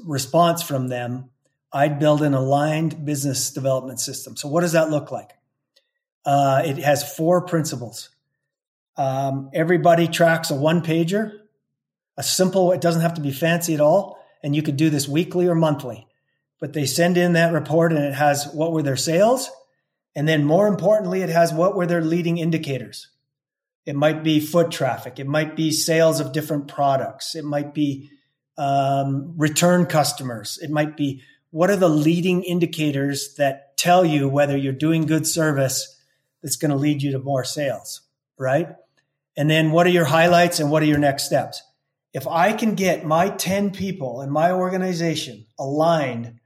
response 0.05 0.63
from 0.63 0.87
them, 0.87 1.29
I'd 1.73 1.99
build 1.99 2.21
an 2.21 2.33
aligned 2.33 3.05
business 3.05 3.51
development 3.51 3.99
system. 3.99 4.35
So, 4.35 4.47
what 4.47 4.61
does 4.61 4.71
that 4.71 4.89
look 4.89 5.11
like? 5.11 5.31
Uh, 6.25 6.63
it 6.65 6.77
has 6.77 7.15
four 7.15 7.41
principles. 7.41 8.09
Um, 8.97 9.49
everybody 9.53 10.07
tracks 10.07 10.51
a 10.51 10.55
one 10.55 10.81
pager, 10.81 11.39
a 12.17 12.23
simple, 12.23 12.71
it 12.71 12.81
doesn't 12.81 13.01
have 13.01 13.15
to 13.15 13.21
be 13.21 13.31
fancy 13.31 13.73
at 13.73 13.81
all. 13.81 14.17
And 14.43 14.55
you 14.55 14.63
could 14.63 14.77
do 14.77 14.89
this 14.89 15.07
weekly 15.07 15.47
or 15.47 15.55
monthly. 15.55 16.07
But 16.61 16.71
they 16.71 16.85
send 16.85 17.17
in 17.17 17.33
that 17.33 17.51
report 17.51 17.91
and 17.91 18.05
it 18.05 18.13
has 18.13 18.47
what 18.53 18.71
were 18.71 18.83
their 18.83 18.95
sales. 18.95 19.49
And 20.15 20.27
then 20.27 20.45
more 20.45 20.67
importantly, 20.67 21.21
it 21.21 21.29
has 21.29 21.51
what 21.51 21.75
were 21.75 21.87
their 21.87 22.01
leading 22.01 22.37
indicators. 22.37 23.09
It 23.85 23.95
might 23.95 24.23
be 24.23 24.39
foot 24.39 24.71
traffic. 24.71 25.19
It 25.19 25.27
might 25.27 25.57
be 25.57 25.71
sales 25.71 26.19
of 26.19 26.31
different 26.31 26.69
products. 26.69 27.35
It 27.35 27.43
might 27.43 27.73
be 27.73 28.09
um, 28.57 29.33
return 29.37 29.87
customers. 29.87 30.59
It 30.61 30.69
might 30.69 30.95
be 30.95 31.23
what 31.49 31.69
are 31.69 31.75
the 31.75 31.89
leading 31.89 32.43
indicators 32.43 33.35
that 33.35 33.75
tell 33.77 34.05
you 34.05 34.29
whether 34.29 34.55
you're 34.55 34.71
doing 34.71 35.05
good 35.05 35.25
service 35.25 35.99
that's 36.41 36.55
going 36.55 36.71
to 36.71 36.77
lead 36.77 37.01
you 37.01 37.11
to 37.11 37.19
more 37.19 37.43
sales, 37.43 38.01
right? 38.37 38.69
And 39.35 39.49
then 39.49 39.71
what 39.71 39.87
are 39.87 39.91
your 39.91 40.05
highlights 40.05 40.59
and 40.59 40.69
what 40.69 40.83
are 40.83 40.87
your 40.87 40.97
next 40.97 41.23
steps? 41.23 41.63
If 42.13 42.27
I 42.27 42.53
can 42.53 42.75
get 42.75 43.05
my 43.05 43.29
10 43.29 43.71
people 43.71 44.21
in 44.21 44.29
my 44.29 44.51
organization 44.51 45.47
aligned 45.57 46.39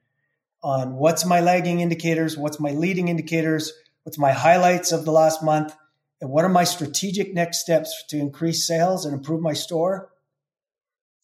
on 0.65 0.95
what's 0.95 1.27
my 1.27 1.41
lagging 1.41 1.79
indicators, 1.79 2.35
what's 2.35 2.59
my 2.59 2.71
leading 2.71 3.07
indicators, 3.07 3.71
what's 4.01 4.17
my 4.17 4.31
highlights 4.31 4.91
of 4.91 5.05
the 5.05 5.11
last 5.11 5.43
month, 5.43 5.75
and 6.19 6.31
what 6.31 6.43
are 6.43 6.49
my 6.49 6.63
strategic 6.63 7.35
next 7.35 7.59
steps 7.59 8.03
to 8.09 8.17
increase 8.17 8.65
sales 8.65 9.05
and 9.05 9.13
improve 9.13 9.41
my 9.41 9.53
store, 9.53 10.09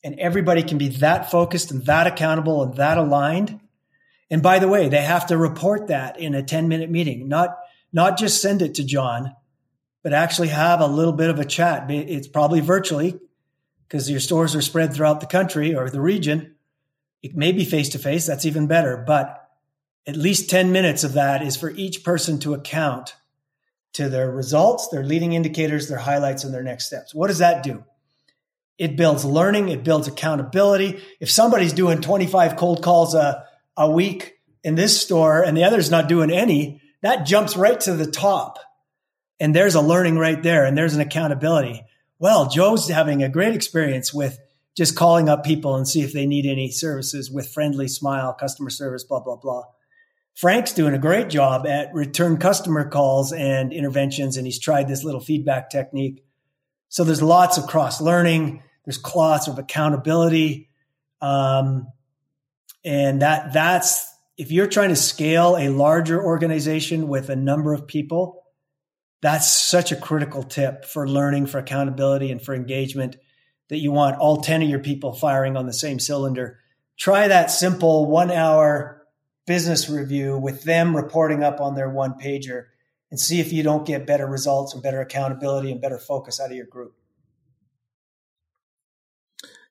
and 0.04 0.20
everybody 0.20 0.62
can 0.62 0.78
be 0.78 0.90
that 0.90 1.32
focused 1.32 1.72
and 1.72 1.84
that 1.88 2.06
accountable 2.06 2.62
and 2.62 2.76
that 2.76 3.00
aligned. 3.00 3.60
And 4.30 4.44
by 4.44 4.60
the 4.60 4.68
way, 4.68 4.90
they 4.90 5.02
have 5.02 5.26
to 5.28 5.38
report 5.38 5.88
that 5.88 6.20
in 6.20 6.36
a 6.36 6.44
10 6.44 6.68
minute 6.68 6.92
meeting, 6.92 7.28
not, 7.28 7.58
not 7.92 8.20
just 8.20 8.44
send 8.44 8.62
it 8.62 8.76
to 8.76 8.84
John, 8.84 9.36
but 10.04 10.14
actually 10.14 10.50
have 10.50 10.82
a 10.82 10.88
little 10.88 11.14
bit 11.14 11.32
of 11.32 11.40
a 11.40 11.46
chat. 11.46 11.90
It's 11.90 12.28
probably 12.28 12.60
virtually 12.60 13.20
because 13.88 14.08
your 14.08 14.20
stores 14.20 14.56
are 14.56 14.62
spread 14.62 14.94
throughout 14.94 15.20
the 15.20 15.26
country 15.26 15.76
or 15.76 15.90
the 15.90 16.00
region. 16.00 16.58
It 17.22 17.36
may 17.36 17.52
be 17.52 17.66
face 17.66 17.90
to 17.90 18.00
face. 18.00 18.26
That's 18.26 18.46
even 18.46 18.68
better, 18.68 18.98
but 18.98 19.38
at 20.08 20.16
least 20.16 20.50
10 20.50 20.72
minutes 20.72 21.04
of 21.04 21.14
that 21.14 21.42
is 21.42 21.56
for 21.56 21.70
each 21.70 22.04
person 22.04 22.40
to 22.40 22.54
account 22.54 23.16
to 23.94 24.10
their 24.10 24.32
results, 24.32 24.88
their 24.88 25.04
leading 25.04 25.34
indicators, 25.34 25.88
their 25.88 26.00
highlights, 26.00 26.44
and 26.44 26.54
their 26.54 26.64
next 26.64 26.86
steps. 26.86 27.14
What 27.14 27.28
does 27.28 27.40
that 27.40 27.64
do? 27.64 27.84
It 28.78 28.96
builds 28.96 29.26
learning. 29.26 29.70
It 29.70 29.84
builds 29.84 30.08
accountability. 30.08 31.02
If 31.20 31.30
somebody's 31.30 31.74
doing 31.74 32.02
25 32.02 32.56
cold 32.56 32.82
calls 32.82 33.14
a, 33.14 33.46
a 33.78 33.92
week 33.92 34.40
in 34.64 34.76
this 34.76 35.00
store 35.00 35.44
and 35.44 35.56
the 35.56 35.66
other's 35.66 35.92
not 35.92 36.10
doing 36.10 36.32
any, 36.32 36.82
that 37.02 37.26
jumps 37.26 37.58
right 37.58 37.80
to 37.82 37.94
the 37.94 38.10
top. 38.10 38.58
And 39.40 39.56
there's 39.56 39.76
a 39.76 39.82
learning 39.82 40.18
right 40.18 40.42
there 40.42 40.66
and 40.66 40.78
there's 40.78 40.96
an 40.96 41.02
accountability. 41.02 41.84
Well, 42.18 42.50
Joe's 42.50 42.88
having 42.88 43.24
a 43.24 43.30
great 43.30 43.56
experience 43.56 44.14
with 44.14 44.40
just 44.76 44.96
calling 44.96 45.28
up 45.28 45.44
people 45.44 45.76
and 45.76 45.88
see 45.88 46.02
if 46.02 46.14
they 46.14 46.26
need 46.26 46.46
any 46.46 46.72
services 46.72 47.30
with 47.30 47.52
friendly 47.52 47.88
smile, 47.88 48.34
customer 48.34 48.70
service, 48.70 49.04
blah, 49.04 49.20
blah, 49.20 49.36
blah. 49.36 49.64
Frank's 50.34 50.74
doing 50.74 50.94
a 50.94 51.00
great 51.00 51.30
job 51.30 51.68
at 51.68 51.94
return 51.94 52.38
customer 52.38 52.90
calls 52.90 53.34
and 53.34 53.74
interventions, 53.74 54.38
and 54.38 54.46
he's 54.46 54.60
tried 54.60 54.88
this 54.88 55.04
little 55.04 55.20
feedback 55.20 55.70
technique. 55.70 56.24
So 56.88 57.04
there's 57.04 57.22
lots 57.22 57.58
of 57.58 57.68
cross 57.68 58.00
learning. 58.02 58.64
There's 58.86 59.04
lots 59.14 59.48
of 59.48 59.60
accountability. 59.60 60.70
Um, 61.20 61.88
and 62.84 63.22
that 63.22 63.54
that's 63.54 64.08
if 64.38 64.52
you're 64.52 64.68
trying 64.68 64.90
to 64.90 64.96
scale 64.96 65.56
a 65.58 65.70
larger 65.70 66.24
organization 66.24 67.08
with 67.08 67.30
a 67.30 67.36
number 67.36 67.74
of 67.74 67.86
people, 67.86 68.44
that's 69.22 69.54
such 69.54 69.92
a 69.92 69.96
critical 69.96 70.42
tip 70.42 70.86
for 70.86 71.08
learning, 71.08 71.46
for 71.46 71.60
accountability, 71.60 72.32
and 72.32 72.42
for 72.42 72.56
engagement 72.56 73.18
that 73.72 73.80
you 73.80 73.92
want 73.92 74.20
all 74.20 74.42
10 74.42 74.62
of 74.62 74.70
your 74.70 74.78
people 74.78 75.14
firing 75.14 75.58
on 75.58 75.66
the 75.66 75.74
same 75.74 76.00
cylinder. 76.00 76.60
Try 76.98 77.28
that 77.28 77.50
simple 77.50 78.06
one 78.06 78.30
hour 78.30 79.08
business 79.48 79.90
review 79.90 80.38
with 80.38 80.64
them 80.64 80.96
reporting 80.96 81.44
up 81.44 81.60
on 81.60 81.74
their 81.74 81.90
one 81.90 82.14
pager 82.14 82.66
and 83.10 83.20
see 83.20 83.40
if 83.40 83.52
you 83.52 83.64
don't 83.64 83.88
get 83.88 84.06
better 84.06 84.28
results 84.28 84.76
and 84.76 84.84
better 84.84 85.02
accountability 85.02 85.72
and 85.72 85.82
better 85.82 85.98
focus 85.98 86.40
out 86.40 86.52
of 86.52 86.56
your 86.56 86.68
group 86.68 86.96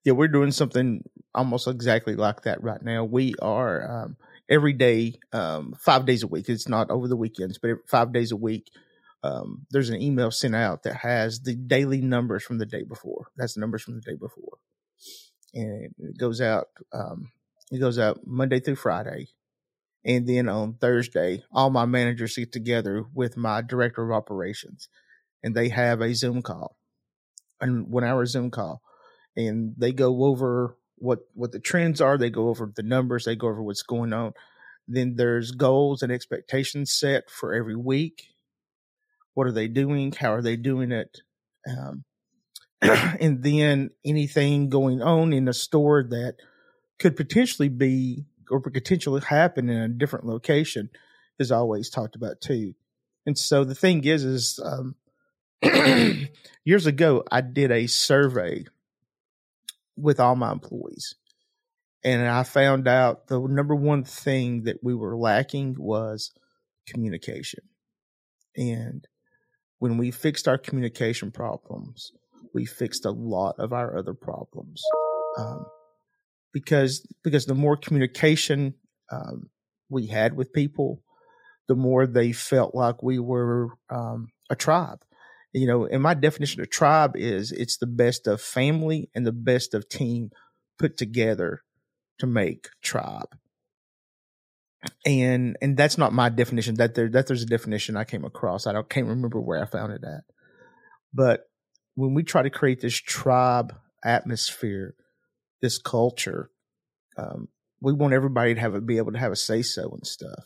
yeah, 0.05 0.12
we're 0.12 0.28
doing 0.28 0.51
something 0.51 1.05
almost 1.34 1.68
exactly 1.68 2.16
like 2.16 2.42
that 2.42 2.62
right 2.62 2.82
now. 2.82 3.05
We 3.05 3.34
are 3.42 4.05
um, 4.05 4.16
every 4.48 4.72
day, 4.72 5.18
um, 5.32 5.74
five 5.78 6.07
days 6.07 6.22
a 6.22 6.26
week. 6.26 6.48
It's 6.48 6.68
not 6.68 6.90
over 6.90 7.07
the 7.07 7.16
weekends, 7.16 7.59
but 7.59 7.70
five 7.86 8.12
days 8.12 8.32
a 8.32 8.36
week. 8.36 8.70
Um, 9.22 9.66
there's 9.70 9.90
an 9.90 10.00
email 10.00 10.30
sent 10.30 10.54
out 10.54 10.84
that 10.84 10.96
has 10.96 11.40
the 11.40 11.54
daily 11.54 12.00
numbers 12.00 12.42
from 12.42 12.58
the 12.58 12.66
day 12.66 12.82
before. 12.82 13.28
That's 13.36 13.54
the 13.54 13.60
numbers 13.60 13.82
from 13.82 13.94
the 13.94 14.00
day 14.00 14.16
before, 14.16 14.58
and 15.54 15.94
it 15.98 16.18
goes 16.18 16.40
out. 16.40 16.68
Um, 16.92 17.30
it 17.70 17.78
goes 17.78 17.98
out 17.98 18.26
Monday 18.26 18.60
through 18.60 18.76
Friday, 18.76 19.28
and 20.04 20.26
then 20.26 20.48
on 20.48 20.74
Thursday, 20.74 21.44
all 21.52 21.70
my 21.70 21.84
managers 21.84 22.36
get 22.36 22.52
together 22.52 23.04
with 23.14 23.36
my 23.36 23.60
director 23.60 24.02
of 24.02 24.16
operations, 24.16 24.88
and 25.42 25.54
they 25.54 25.68
have 25.68 26.00
a 26.00 26.14
Zoom 26.14 26.40
call, 26.40 26.76
and 27.60 27.88
one 27.88 28.04
hour 28.04 28.24
Zoom 28.24 28.50
call 28.50 28.82
and 29.36 29.74
they 29.76 29.92
go 29.92 30.24
over 30.24 30.76
what 30.96 31.20
what 31.34 31.52
the 31.52 31.60
trends 31.60 32.00
are. 32.00 32.18
They 32.18 32.30
go 32.30 32.48
over 32.48 32.70
the 32.74 32.82
numbers. 32.82 33.24
They 33.24 33.36
go 33.36 33.48
over 33.48 33.62
what's 33.62 33.82
going 33.82 34.12
on. 34.12 34.32
Then 34.86 35.14
there's 35.16 35.52
goals 35.52 36.02
and 36.02 36.12
expectations 36.12 36.92
set 36.92 37.30
for 37.30 37.54
every 37.54 37.76
week. 37.76 38.28
What 39.41 39.47
are 39.47 39.53
they 39.53 39.68
doing? 39.68 40.12
How 40.12 40.34
are 40.34 40.43
they 40.43 40.57
doing 40.57 40.93
it? 40.93 41.22
Um, 41.66 42.05
and 42.82 43.43
then 43.43 43.88
anything 44.05 44.68
going 44.68 45.01
on 45.01 45.32
in 45.32 45.47
the 45.47 45.55
store 45.55 46.03
that 46.11 46.34
could 46.99 47.16
potentially 47.16 47.70
be 47.70 48.26
or 48.51 48.61
potentially 48.61 49.22
happen 49.22 49.70
in 49.70 49.78
a 49.78 49.88
different 49.88 50.26
location 50.26 50.91
is 51.38 51.51
always 51.51 51.88
talked 51.88 52.16
about 52.16 52.43
too. 52.43 52.74
And 53.24 53.38
so 53.38 53.64
the 53.64 53.74
thing 53.74 54.05
is, 54.05 54.24
is 54.24 54.61
um, 54.62 54.95
years 56.66 56.84
ago 56.84 57.24
I 57.32 57.41
did 57.41 57.70
a 57.70 57.86
survey 57.86 58.66
with 59.97 60.20
all 60.20 60.36
my 60.36 60.53
employees. 60.53 61.14
And 62.05 62.28
I 62.28 62.43
found 62.43 62.86
out 62.86 63.28
the 63.28 63.41
number 63.41 63.74
one 63.74 64.05
thing 64.05 64.64
that 64.64 64.84
we 64.84 64.95
were 64.95 65.16
lacking 65.16 65.76
was 65.78 66.30
communication. 66.86 67.61
And 68.55 69.07
when 69.81 69.99
we 69.99 70.12
fixed 70.12 70.47
our 70.47 70.57
communication 70.57 71.33
problems, 71.33 72.12
we 72.55 72.64
fixed 72.64 73.05
a 73.05 73.11
lot 73.11 73.57
of 73.59 73.72
our 73.72 73.99
other 73.99 74.14
problems. 74.14 74.83
Um, 75.37 75.66
because 76.53 77.07
because 77.22 77.47
the 77.47 77.55
more 77.55 77.76
communication 77.76 78.74
um, 79.11 79.51
we 79.89 80.07
had 80.07 80.37
with 80.37 80.53
people, 80.53 81.03
the 81.68 81.76
more 81.76 82.07
they 82.07 82.33
felt 82.33 82.74
like 82.74 83.03
we 83.03 83.18
were 83.18 83.70
um, 83.91 84.28
a 84.49 84.57
tribe 84.57 85.05
you 85.53 85.66
know, 85.66 85.87
and 85.87 86.03
my 86.03 86.14
definition 86.14 86.61
of 86.61 86.70
tribe 86.70 87.16
is 87.16 87.51
it's 87.53 87.76
the 87.78 87.87
best 87.87 88.26
of 88.26 88.41
family 88.41 89.11
and 89.14 89.26
the 89.26 89.33
best 89.33 89.74
of 89.74 89.89
team 89.89 90.31
put 90.78 90.97
together 90.97 91.62
to 92.18 92.26
make 92.26 92.68
tribe. 92.83 93.37
And 95.05 95.57
and 95.61 95.76
that's 95.76 95.99
not 95.99 96.12
my 96.12 96.28
definition. 96.31 96.76
That 96.76 96.95
there 96.95 97.09
that 97.11 97.26
there's 97.26 97.43
a 97.43 97.47
definition 97.47 97.97
I 97.97 98.05
came 98.05 98.24
across. 98.24 98.66
I 98.66 98.72
don't 98.72 98.89
can't 98.89 99.07
remember 99.07 99.41
where 99.41 99.62
I 99.62 99.66
found 99.66 99.93
it 99.93 100.05
at. 100.05 100.24
But 101.12 101.43
when 101.95 102.14
we 102.14 102.22
try 102.22 102.43
to 102.43 102.51
create 102.51 102.81
this 102.81 102.95
tribe 102.95 103.74
atmosphere, 104.05 104.95
this 105.61 105.78
culture, 105.78 106.51
um, 107.18 107.49
we 107.83 107.93
want 107.93 108.14
everybody 108.14 108.55
to 108.55 108.61
have 108.61 108.74
a, 108.74 108.81
be 108.81 108.97
able 108.97 109.12
to 109.12 109.18
have 109.18 109.33
a 109.33 109.37
say 109.37 109.62
so 109.62 109.91
and 109.91 110.07
stuff. 110.07 110.45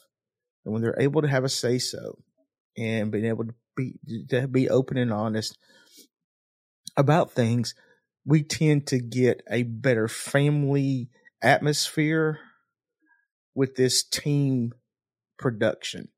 And 0.65 0.73
when 0.73 0.83
they're 0.83 0.99
able 0.99 1.23
to 1.23 1.29
have 1.29 1.45
a 1.45 1.49
say 1.49 1.79
so 1.79 2.19
and 2.77 3.13
being 3.13 3.27
able 3.27 3.45
to 3.45 3.55
be 3.77 3.99
to 4.31 4.49
be 4.49 4.69
open 4.69 4.97
and 4.97 5.13
honest 5.13 5.57
about 6.97 7.33
things, 7.33 7.75
we 8.25 8.43
tend 8.43 8.89
to 8.89 8.99
get 8.99 9.43
a 9.51 9.63
better 9.63 10.09
family 10.09 11.11
atmosphere 11.43 12.41
with 13.55 13.77
this 13.77 14.03
team 14.03 14.75
production. 15.39 16.09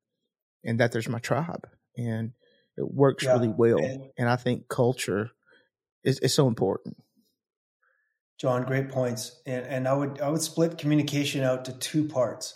And 0.65 0.81
that 0.81 0.93
there's 0.93 1.09
my 1.09 1.19
tribe. 1.19 1.69
And 1.97 2.33
it 2.77 2.93
works 2.93 3.25
yeah, 3.25 3.33
really 3.33 3.49
well. 3.49 3.79
And, 3.79 4.11
and, 4.19 4.29
I 4.29 4.37
think 4.37 4.69
culture 4.69 5.31
is, 6.05 6.19
is 6.21 6.35
so 6.35 6.49
important. 6.49 6.97
John, 8.39 8.65
great 8.65 8.91
points. 8.91 9.41
And, 9.47 9.65
and 9.65 9.89
I 9.89 9.95
would 9.95 10.21
I 10.21 10.29
would 10.29 10.43
split 10.43 10.77
communication 10.77 11.43
out 11.43 11.65
to 11.67 11.73
two 11.73 12.05
parts 12.05 12.55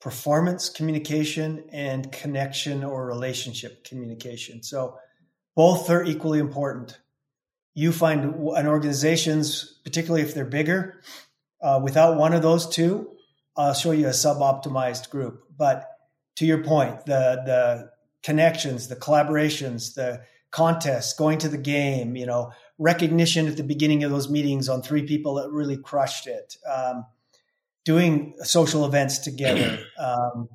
performance 0.00 0.68
communication 0.68 1.64
and 1.72 2.12
connection 2.12 2.84
or 2.84 3.06
relationship 3.06 3.82
communication. 3.84 4.62
So 4.62 4.98
Both 5.54 5.88
are 5.90 6.04
equally 6.04 6.38
important. 6.38 6.98
You 7.74 7.92
find 7.92 8.24
an 8.24 8.66
organizations, 8.66 9.80
particularly 9.84 10.22
if 10.22 10.34
they're 10.34 10.44
bigger, 10.44 11.00
uh, 11.62 11.80
without 11.82 12.18
one 12.18 12.34
of 12.34 12.42
those 12.42 12.68
two, 12.68 13.15
I'll 13.56 13.74
show 13.74 13.92
you 13.92 14.08
a 14.08 14.12
sub-optimized 14.12 15.10
group. 15.10 15.44
But 15.56 15.88
to 16.36 16.46
your 16.46 16.62
point, 16.62 17.06
the 17.06 17.42
the 17.44 17.90
connections, 18.22 18.88
the 18.88 18.96
collaborations, 18.96 19.94
the 19.94 20.22
contests, 20.50 21.12
going 21.14 21.38
to 21.38 21.48
the 21.48 21.58
game, 21.58 22.16
you 22.16 22.26
know, 22.26 22.52
recognition 22.78 23.46
at 23.46 23.56
the 23.56 23.62
beginning 23.62 24.04
of 24.04 24.10
those 24.10 24.28
meetings 24.28 24.68
on 24.68 24.82
three 24.82 25.04
people 25.04 25.34
that 25.34 25.50
really 25.50 25.76
crushed 25.76 26.26
it, 26.26 26.56
um, 26.70 27.06
doing 27.84 28.34
social 28.42 28.84
events 28.84 29.18
together. 29.18 29.78
Um, 29.98 30.50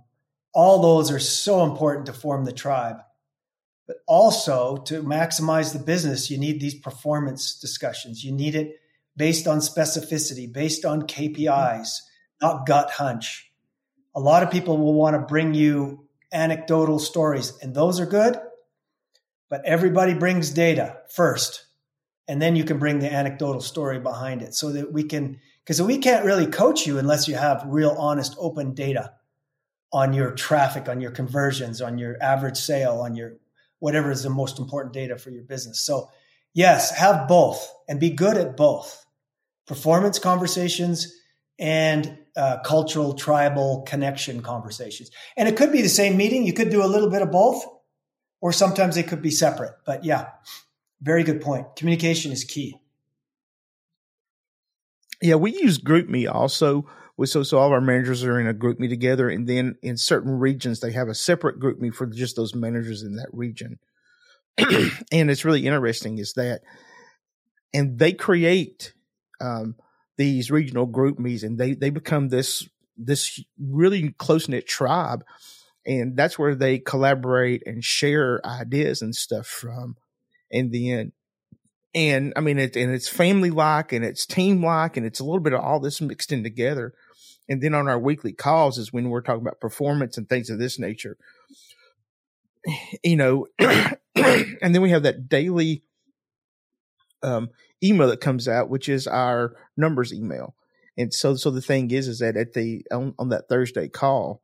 all 0.53 0.81
those 0.81 1.11
are 1.11 1.19
so 1.19 1.63
important 1.63 2.05
to 2.05 2.13
form 2.13 2.45
the 2.45 2.51
tribe. 2.51 2.97
But 3.87 3.97
also 4.07 4.77
to 4.85 5.01
maximize 5.01 5.73
the 5.73 5.79
business, 5.79 6.29
you 6.29 6.37
need 6.37 6.59
these 6.59 6.75
performance 6.75 7.59
discussions. 7.59 8.23
You 8.23 8.31
need 8.31 8.55
it 8.55 8.79
based 9.17 9.47
on 9.47 9.59
specificity, 9.59 10.51
based 10.51 10.85
on 10.85 11.03
KPIs, 11.03 11.99
not 12.41 12.65
gut 12.65 12.89
hunch. 12.91 13.51
A 14.15 14.19
lot 14.19 14.43
of 14.43 14.51
people 14.51 14.77
will 14.77 14.93
want 14.93 15.15
to 15.15 15.19
bring 15.19 15.53
you 15.53 16.07
anecdotal 16.33 16.99
stories, 16.99 17.57
and 17.61 17.73
those 17.73 17.99
are 17.99 18.05
good, 18.05 18.37
but 19.49 19.65
everybody 19.65 20.13
brings 20.13 20.51
data 20.51 20.97
first. 21.09 21.65
And 22.27 22.41
then 22.41 22.55
you 22.55 22.63
can 22.63 22.79
bring 22.79 22.99
the 22.99 23.11
anecdotal 23.11 23.61
story 23.61 23.99
behind 23.99 24.41
it 24.41 24.53
so 24.53 24.71
that 24.71 24.93
we 24.93 25.03
can, 25.03 25.39
because 25.63 25.81
we 25.81 25.97
can't 25.97 26.23
really 26.23 26.45
coach 26.45 26.87
you 26.87 26.97
unless 26.97 27.27
you 27.27 27.35
have 27.35 27.63
real, 27.65 27.91
honest, 27.91 28.35
open 28.37 28.73
data 28.73 29.13
on 29.91 30.13
your 30.13 30.31
traffic, 30.31 30.87
on 30.87 31.01
your 31.01 31.11
conversions, 31.11 31.81
on 31.81 31.97
your 31.97 32.15
average 32.21 32.57
sale, 32.57 32.99
on 32.99 33.15
your 33.15 33.33
whatever 33.79 34.11
is 34.11 34.23
the 34.23 34.29
most 34.29 34.59
important 34.59 34.93
data 34.93 35.17
for 35.17 35.31
your 35.31 35.43
business. 35.43 35.81
So, 35.81 36.09
yes, 36.53 36.95
have 36.95 37.27
both 37.27 37.69
and 37.89 37.99
be 37.99 38.11
good 38.11 38.37
at 38.37 38.55
both 38.55 39.05
performance 39.67 40.19
conversations 40.19 41.13
and 41.59 42.17
uh, 42.35 42.57
cultural 42.63 43.13
tribal 43.13 43.83
connection 43.87 44.41
conversations. 44.41 45.11
And 45.37 45.47
it 45.47 45.57
could 45.57 45.71
be 45.71 45.81
the 45.81 45.89
same 45.89 46.17
meeting. 46.17 46.45
You 46.45 46.53
could 46.53 46.69
do 46.69 46.83
a 46.83 46.87
little 46.87 47.09
bit 47.09 47.21
of 47.21 47.31
both, 47.31 47.65
or 48.39 48.53
sometimes 48.53 48.95
they 48.95 49.03
could 49.03 49.21
be 49.21 49.31
separate. 49.31 49.73
But 49.85 50.05
yeah, 50.05 50.29
very 51.01 51.23
good 51.23 51.41
point. 51.41 51.75
Communication 51.75 52.31
is 52.31 52.43
key. 52.43 52.79
Yeah, 55.21 55.35
we 55.35 55.53
use 55.53 55.77
GroupMe 55.77 56.31
also. 56.31 56.87
We, 57.17 57.27
So, 57.27 57.43
so 57.43 57.59
all 57.59 57.67
of 57.67 57.73
our 57.73 57.81
managers 57.81 58.23
are 58.23 58.39
in 58.39 58.47
a 58.47 58.53
GroupMe 58.53 58.89
together, 58.89 59.29
and 59.29 59.47
then 59.47 59.75
in 59.83 59.97
certain 59.97 60.39
regions 60.39 60.79
they 60.79 60.91
have 60.91 61.07
a 61.07 61.15
separate 61.15 61.59
GroupMe 61.59 61.93
for 61.93 62.07
just 62.07 62.35
those 62.35 62.55
managers 62.55 63.03
in 63.03 63.17
that 63.17 63.29
region. 63.31 63.79
and 64.57 65.29
it's 65.29 65.45
really 65.45 65.65
interesting 65.65 66.17
is 66.17 66.33
that, 66.33 66.61
and 67.73 67.99
they 67.99 68.13
create 68.13 68.93
um, 69.39 69.75
these 70.21 70.51
regional 70.51 70.87
GroupMes 70.87 71.41
and 71.41 71.57
they 71.57 71.73
they 71.73 71.89
become 71.89 72.29
this 72.29 72.69
this 72.95 73.43
really 73.59 74.11
close 74.19 74.47
knit 74.47 74.67
tribe, 74.67 75.23
and 75.83 76.15
that's 76.15 76.37
where 76.37 76.53
they 76.53 76.77
collaborate 76.77 77.63
and 77.65 77.83
share 77.83 78.39
ideas 78.45 79.01
and 79.01 79.15
stuff 79.15 79.47
from. 79.47 79.95
And 80.51 80.71
then, 80.71 81.13
and 81.95 82.33
I 82.35 82.41
mean, 82.41 82.59
it 82.59 82.75
and 82.75 82.93
it's 82.93 83.09
family 83.09 83.49
like 83.49 83.93
and 83.93 84.05
it's 84.05 84.27
team 84.27 84.63
like 84.63 84.95
and 84.95 85.07
it's 85.07 85.19
a 85.19 85.23
little 85.23 85.39
bit 85.39 85.53
of 85.53 85.61
all 85.61 85.79
this 85.79 85.99
mixed 86.01 86.31
in 86.31 86.43
together. 86.43 86.93
And 87.49 87.59
then 87.59 87.73
on 87.73 87.87
our 87.87 87.99
weekly 87.99 88.31
calls 88.31 88.77
is 88.77 88.93
when 88.93 89.09
we're 89.09 89.21
talking 89.21 89.41
about 89.41 89.59
performance 89.59 90.19
and 90.19 90.29
things 90.29 90.51
of 90.51 90.59
this 90.59 90.77
nature. 90.77 91.17
You 93.03 93.15
know, 93.15 93.47
and 93.59 93.95
then 94.61 94.83
we 94.83 94.91
have 94.91 95.01
that 95.03 95.27
daily 95.27 95.81
um, 97.23 97.49
email 97.83 98.07
that 98.09 98.21
comes 98.21 98.47
out, 98.47 98.69
which 98.69 98.89
is 98.89 99.07
our 99.07 99.53
numbers 99.77 100.13
email. 100.13 100.55
And 100.97 101.13
so, 101.13 101.35
so 101.35 101.51
the 101.51 101.61
thing 101.61 101.91
is, 101.91 102.07
is 102.07 102.19
that 102.19 102.37
at 102.37 102.53
the 102.53 102.85
on, 102.91 103.13
on 103.17 103.29
that 103.29 103.47
Thursday 103.49 103.87
call, 103.87 104.41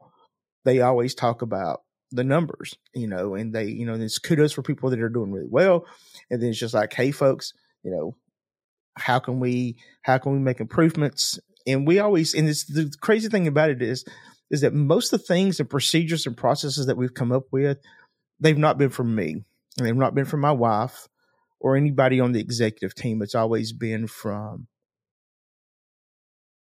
they 0.66 0.82
always 0.82 1.14
talk 1.14 1.42
about 1.42 1.82
the 2.12 2.24
numbers, 2.24 2.76
you 2.94 3.08
know, 3.08 3.36
and 3.36 3.54
they, 3.54 3.66
you 3.66 3.86
know, 3.86 3.94
it's 3.94 4.18
kudos 4.18 4.54
for 4.54 4.62
people 4.62 4.90
that 4.90 5.02
are 5.02 5.10
doing 5.10 5.32
really 5.32 5.48
well, 5.50 5.86
and 6.30 6.42
then 6.42 6.50
it's 6.50 6.60
just 6.60 6.74
like, 6.74 6.94
hey, 6.94 7.12
folks, 7.12 7.54
you 7.84 7.92
know, 7.92 8.16
how 8.98 9.20
can 9.20 9.40
we, 9.40 9.78
how 10.02 10.18
can 10.18 10.32
we 10.32 10.40
make 10.40 10.60
improvements? 10.60 11.40
And 11.66 11.86
we 11.86 12.00
always, 12.00 12.34
and 12.34 12.48
it's 12.48 12.66
the 12.66 12.92
crazy 13.02 13.28
thing 13.28 13.48
about 13.48 13.70
it 13.70 13.82
is, 13.82 14.06
is 14.50 14.62
that 14.62 14.74
most 14.74 15.12
of 15.12 15.20
the 15.20 15.26
things 15.26 15.60
and 15.60 15.70
procedures 15.70 16.26
and 16.26 16.38
processes 16.38 16.86
that 16.86 16.96
we've 16.98 17.14
come 17.14 17.34
up 17.34 17.44
with, 17.52 17.78
they've 18.40 18.58
not 18.58 18.78
been 18.78 18.90
from 18.90 19.14
me, 19.14 19.44
and 19.78 19.86
they've 19.86 19.96
not 19.96 20.16
been 20.16 20.26
from 20.26 20.40
my 20.40 20.54
wife, 20.54 21.08
or 21.60 21.76
anybody 21.76 22.20
on 22.20 22.32
the 22.32 22.40
executive 22.40 22.96
team. 22.96 23.22
It's 23.22 23.36
always 23.36 23.72
been 23.72 24.08
from 24.08 24.68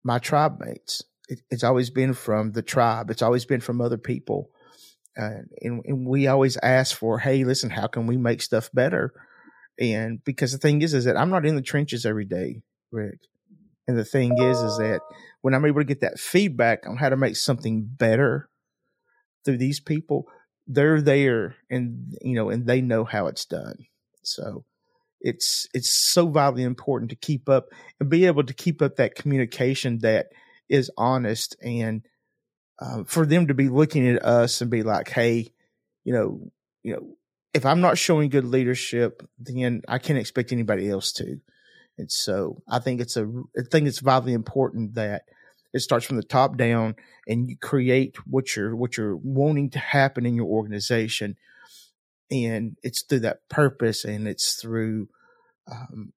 my 0.04 0.18
tribe 0.18 0.60
mates. 0.60 1.02
It, 1.28 1.40
it's 1.50 1.64
always 1.64 1.90
been 1.90 2.14
from 2.14 2.52
the 2.52 2.62
tribe. 2.62 3.10
It's 3.10 3.22
always 3.22 3.44
been 3.44 3.60
from 3.60 3.80
other 3.80 3.98
people. 3.98 4.50
Uh, 5.18 5.42
and, 5.60 5.82
and 5.84 6.06
we 6.06 6.26
always 6.26 6.56
ask 6.62 6.96
for, 6.96 7.18
hey, 7.18 7.42
listen, 7.44 7.70
how 7.70 7.86
can 7.86 8.06
we 8.06 8.16
make 8.16 8.42
stuff 8.42 8.70
better? 8.72 9.12
And 9.78 10.22
because 10.24 10.52
the 10.52 10.58
thing 10.58 10.82
is, 10.82 10.94
is 10.94 11.04
that 11.04 11.16
I'm 11.16 11.30
not 11.30 11.46
in 11.46 11.56
the 11.56 11.62
trenches 11.62 12.06
every 12.06 12.24
day, 12.24 12.62
Rick. 12.92 13.20
And 13.88 13.98
the 13.98 14.04
thing 14.04 14.36
is, 14.40 14.58
is 14.58 14.78
that 14.78 15.00
when 15.42 15.54
I'm 15.54 15.64
able 15.64 15.80
to 15.80 15.84
get 15.84 16.00
that 16.00 16.18
feedback 16.18 16.86
on 16.86 16.96
how 16.96 17.08
to 17.08 17.16
make 17.16 17.36
something 17.36 17.88
better 17.88 18.48
through 19.44 19.58
these 19.58 19.80
people, 19.80 20.26
they're 20.66 21.00
there 21.00 21.56
and, 21.70 22.16
you 22.20 22.34
know, 22.34 22.50
and 22.50 22.66
they 22.66 22.80
know 22.80 23.04
how 23.04 23.26
it's 23.26 23.44
done. 23.44 23.86
So 24.22 24.64
it's 25.20 25.68
it's 25.74 25.90
so 25.90 26.28
vitally 26.28 26.62
important 26.62 27.10
to 27.10 27.16
keep 27.16 27.48
up 27.48 27.66
and 28.00 28.08
be 28.08 28.26
able 28.26 28.44
to 28.44 28.54
keep 28.54 28.82
up 28.82 28.96
that 28.96 29.14
communication 29.14 29.98
that 29.98 30.26
is 30.68 30.90
honest 30.96 31.56
and 31.62 32.02
uh, 32.78 33.04
for 33.04 33.24
them 33.24 33.46
to 33.46 33.54
be 33.54 33.68
looking 33.68 34.06
at 34.08 34.22
us 34.24 34.60
and 34.60 34.70
be 34.70 34.82
like, 34.82 35.08
hey, 35.08 35.52
you 36.04 36.12
know, 36.12 36.50
you 36.82 36.94
know, 36.94 37.16
if 37.54 37.64
I'm 37.64 37.80
not 37.80 37.96
showing 37.96 38.28
good 38.28 38.44
leadership, 38.44 39.26
then 39.38 39.82
I 39.88 39.98
can't 39.98 40.18
expect 40.18 40.52
anybody 40.52 40.90
else 40.90 41.12
to. 41.12 41.40
And 41.98 42.12
so 42.12 42.62
I 42.68 42.78
think 42.80 43.00
it's 43.00 43.16
a 43.16 43.26
I 43.58 43.62
think 43.70 43.88
it's 43.88 44.00
vitally 44.00 44.34
important 44.34 44.94
that 44.94 45.22
it 45.72 45.80
starts 45.80 46.04
from 46.04 46.16
the 46.16 46.22
top 46.22 46.56
down 46.56 46.96
and 47.26 47.48
you 47.48 47.56
create 47.56 48.16
what 48.26 48.54
you're 48.54 48.76
what 48.76 48.96
you're 48.96 49.16
wanting 49.16 49.70
to 49.70 49.78
happen 49.78 50.26
in 50.26 50.34
your 50.34 50.46
organization 50.46 51.36
and 52.30 52.76
it's 52.82 53.02
through 53.02 53.20
that 53.20 53.38
purpose 53.48 54.04
and 54.04 54.26
it's 54.26 54.60
through 54.60 55.08
um, 55.70 56.12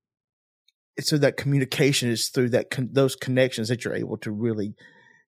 it's 0.98 1.10
so 1.10 1.18
that 1.18 1.38
communication 1.38 2.10
is 2.10 2.30
through 2.30 2.50
that 2.50 2.70
con- 2.70 2.90
those 2.92 3.16
connections 3.16 3.70
that 3.70 3.86
you're 3.86 3.96
able 3.96 4.18
to 4.18 4.32
really 4.32 4.76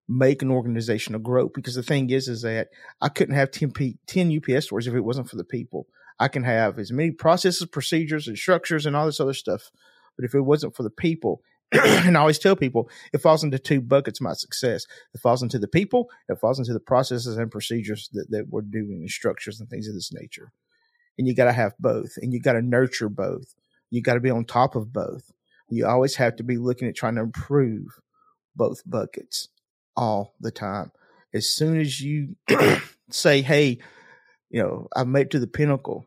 make 0.07 0.41
an 0.41 0.51
organizational 0.51 1.21
grow 1.21 1.49
because 1.53 1.75
the 1.75 1.83
thing 1.83 2.09
is 2.09 2.27
is 2.27 2.41
that 2.41 2.67
i 3.01 3.07
couldn't 3.07 3.35
have 3.35 3.51
10, 3.51 3.71
P- 3.71 3.97
10 4.07 4.37
UPS 4.37 4.65
stores 4.65 4.87
if 4.87 4.93
it 4.93 5.01
wasn't 5.01 5.29
for 5.29 5.37
the 5.37 5.43
people. 5.43 5.87
I 6.19 6.27
can 6.27 6.43
have 6.43 6.77
as 6.77 6.91
many 6.91 7.11
processes 7.11 7.67
procedures 7.67 8.27
and 8.27 8.37
structures 8.37 8.85
and 8.85 8.95
all 8.95 9.05
this 9.05 9.19
other 9.19 9.33
stuff 9.33 9.71
but 10.17 10.25
if 10.25 10.35
it 10.35 10.41
wasn't 10.41 10.75
for 10.75 10.83
the 10.83 10.89
people 10.89 11.41
and 11.71 12.17
i 12.17 12.19
always 12.19 12.39
tell 12.39 12.55
people 12.55 12.89
it 13.13 13.21
falls 13.21 13.43
into 13.43 13.57
two 13.57 13.81
buckets 13.81 14.19
my 14.19 14.33
success. 14.33 14.85
It 15.13 15.21
falls 15.21 15.41
into 15.41 15.57
the 15.57 15.67
people 15.67 16.09
it 16.27 16.39
falls 16.39 16.59
into 16.59 16.73
the 16.73 16.79
processes 16.79 17.37
and 17.37 17.49
procedures 17.49 18.09
that, 18.13 18.25
that 18.31 18.47
we're 18.49 18.61
doing 18.61 18.99
and 19.01 19.09
structures 19.09 19.59
and 19.59 19.69
things 19.69 19.87
of 19.87 19.93
this 19.93 20.11
nature 20.11 20.51
and 21.21 21.27
you 21.27 21.35
got 21.35 21.45
to 21.45 21.53
have 21.53 21.75
both 21.79 22.17
and 22.17 22.33
you 22.33 22.41
got 22.41 22.53
to 22.53 22.63
nurture 22.63 23.07
both. 23.07 23.53
You 23.91 24.01
got 24.01 24.15
to 24.15 24.19
be 24.19 24.31
on 24.31 24.43
top 24.43 24.75
of 24.75 24.91
both. 24.91 25.31
You 25.69 25.85
always 25.85 26.15
have 26.15 26.35
to 26.37 26.43
be 26.43 26.57
looking 26.57 26.87
at 26.87 26.95
trying 26.95 27.13
to 27.15 27.21
improve 27.21 27.99
both 28.55 28.81
buckets 28.89 29.49
all 29.95 30.33
the 30.39 30.49
time. 30.49 30.91
As 31.31 31.47
soon 31.47 31.79
as 31.79 32.01
you 32.01 32.35
say 33.11 33.41
hey 33.41 33.77
you 34.49 34.61
know 34.61 34.87
i've 34.95 35.07
made 35.07 35.27
it 35.27 35.31
to 35.31 35.39
the 35.39 35.47
pinnacle 35.47 36.05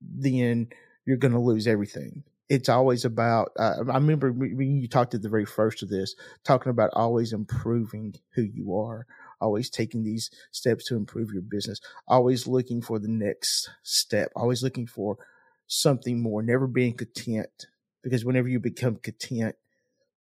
then 0.00 0.68
you're 1.04 1.16
going 1.16 1.32
to 1.32 1.40
lose 1.40 1.66
everything. 1.66 2.22
It's 2.48 2.70
always 2.70 3.04
about 3.04 3.52
uh, 3.58 3.74
i 3.90 3.94
remember 3.94 4.32
when 4.32 4.80
you 4.80 4.88
talked 4.88 5.12
at 5.12 5.20
the 5.20 5.28
very 5.28 5.44
first 5.44 5.82
of 5.82 5.90
this 5.90 6.14
talking 6.44 6.70
about 6.70 6.90
always 6.94 7.34
improving 7.34 8.14
who 8.34 8.42
you 8.42 8.74
are 8.74 9.06
always 9.40 9.70
taking 9.70 10.02
these 10.02 10.30
steps 10.50 10.84
to 10.86 10.96
improve 10.96 11.32
your 11.32 11.42
business, 11.42 11.80
always 12.06 12.46
looking 12.46 12.82
for 12.82 12.98
the 12.98 13.08
next 13.08 13.70
step, 13.82 14.30
always 14.34 14.62
looking 14.62 14.86
for 14.86 15.18
something 15.66 16.22
more, 16.22 16.42
never 16.42 16.66
being 16.66 16.94
content. 16.94 17.66
Because 18.02 18.24
whenever 18.24 18.48
you 18.48 18.60
become 18.60 18.96
content, 18.96 19.56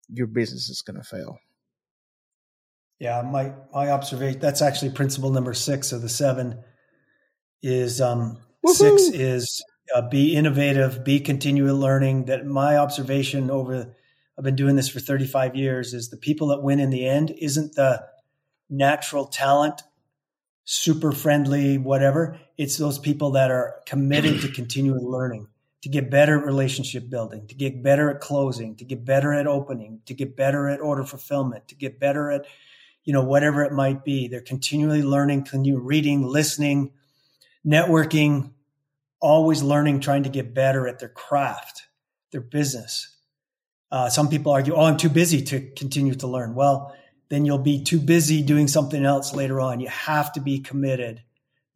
your 0.09 0.27
business 0.27 0.69
is 0.69 0.83
going 0.83 0.97
to 0.97 1.05
fail. 1.05 1.39
Yeah, 2.99 3.23
my 3.23 3.53
my 3.73 3.91
observation 3.91 4.41
that's 4.41 4.63
actually 4.63 4.91
principle 4.91 5.31
number 5.31 5.55
six 5.55 5.93
of 5.93 6.03
the 6.03 6.09
seven 6.09 6.65
is 7.63 8.01
um, 8.01 8.39
six 8.67 9.03
is 9.11 9.63
uh, 9.95 10.09
be 10.09 10.35
innovative, 10.35 11.05
be 11.05 11.21
continually 11.21 11.79
learning. 11.79 12.25
That 12.25 12.45
my 12.45 12.77
observation 12.77 13.51
over 13.51 13.95
I've 14.39 14.45
been 14.45 14.57
doing 14.57 14.77
this 14.77 14.89
for 14.89 15.01
35 15.01 15.57
years 15.57 15.95
is 15.95 16.11
the 16.11 16.17
people 16.17 16.49
that 16.49 16.63
win 16.63 16.79
in 16.79 16.91
the 16.91 17.07
end 17.07 17.35
isn't 17.39 17.75
the 17.75 18.05
natural 18.71 19.27
talent, 19.27 19.83
super 20.65 21.13
friendly, 21.13 21.79
whatever. 21.79 22.39
It's 22.57 22.77
those 22.77 22.99
people 22.99 23.33
that 23.33 23.51
are 23.51 23.77
committed 23.87 24.43
to 24.43 24.49
continuing 24.53 25.07
learning, 25.07 25.49
to 25.83 25.89
get 25.89 26.11
better 26.11 26.39
at 26.39 26.45
relationship 26.45 27.09
building, 27.09 27.47
to 27.47 27.55
get 27.55 27.83
better 27.83 28.11
at 28.11 28.21
closing, 28.21 28.77
to 28.77 28.85
get 28.85 29.05
better 29.05 29.33
at 29.33 29.47
opening, 29.47 30.01
to 30.07 30.15
get 30.15 30.37
better 30.37 30.69
at 30.69 30.81
order 30.81 31.05
fulfillment, 31.05 31.69
to 31.69 31.75
get 31.75 31.99
better 31.99 32.31
at, 32.31 32.45
you 33.05 33.13
know, 33.13 33.23
whatever 33.23 33.63
it 33.63 33.73
might 33.73 34.05
be. 34.05 34.29
They're 34.29 34.41
continually 34.41 35.03
learning, 35.03 35.45
continue 35.45 35.79
reading, 35.79 36.23
listening, 36.23 36.93
networking, 37.67 38.53
always 39.21 39.63
learning, 39.63 40.01
trying 40.01 40.25
to 40.25 40.29
get 40.29 40.55
better 40.55 40.87
at 40.87 40.99
their 40.99 41.09
craft, 41.09 41.87
their 42.33 42.41
business. 42.41 43.17
Uh, 43.91 44.11
some 44.11 44.29
people 44.29 44.53
argue, 44.53 44.75
oh, 44.75 44.85
I'm 44.85 44.97
too 44.99 45.09
busy 45.09 45.43
to 45.45 45.71
continue 45.71 46.15
to 46.17 46.27
learn. 46.27 46.55
Well, 46.55 46.95
then 47.31 47.45
you'll 47.45 47.59
be 47.59 47.83
too 47.83 48.01
busy 48.01 48.43
doing 48.43 48.69
something 48.69 49.05
else 49.05 49.35
later 49.35 49.61
on. 49.61 49.81
You 49.81 49.89
have 49.89 50.33
to 50.33 50.41
be 50.41 50.61
committed. 50.61 51.23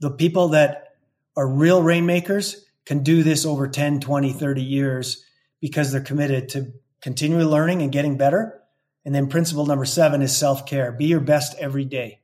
The 0.01 0.11
people 0.11 0.49
that 0.49 0.95
are 1.37 1.47
real 1.47 1.83
rainmakers 1.83 2.65
can 2.87 3.03
do 3.03 3.23
this 3.23 3.47
over 3.47 3.69
10, 3.69 4.01
20, 4.01 4.33
30 4.33 4.63
years 4.63 5.25
because 5.61 5.93
they're 5.93 6.01
committed 6.01 6.51
to 6.51 6.73
continually 7.01 7.45
learning 7.45 7.83
and 7.83 7.93
getting 7.93 8.17
better. 8.17 8.61
And 9.05 9.15
then 9.15 9.29
principle 9.29 9.67
number 9.67 9.85
seven 9.85 10.23
is 10.23 10.37
self 10.37 10.67
care. 10.67 10.93
Be 10.93 11.07
your 11.07 11.21
best 11.21 11.57
every 11.59 11.85
day. 11.85 12.21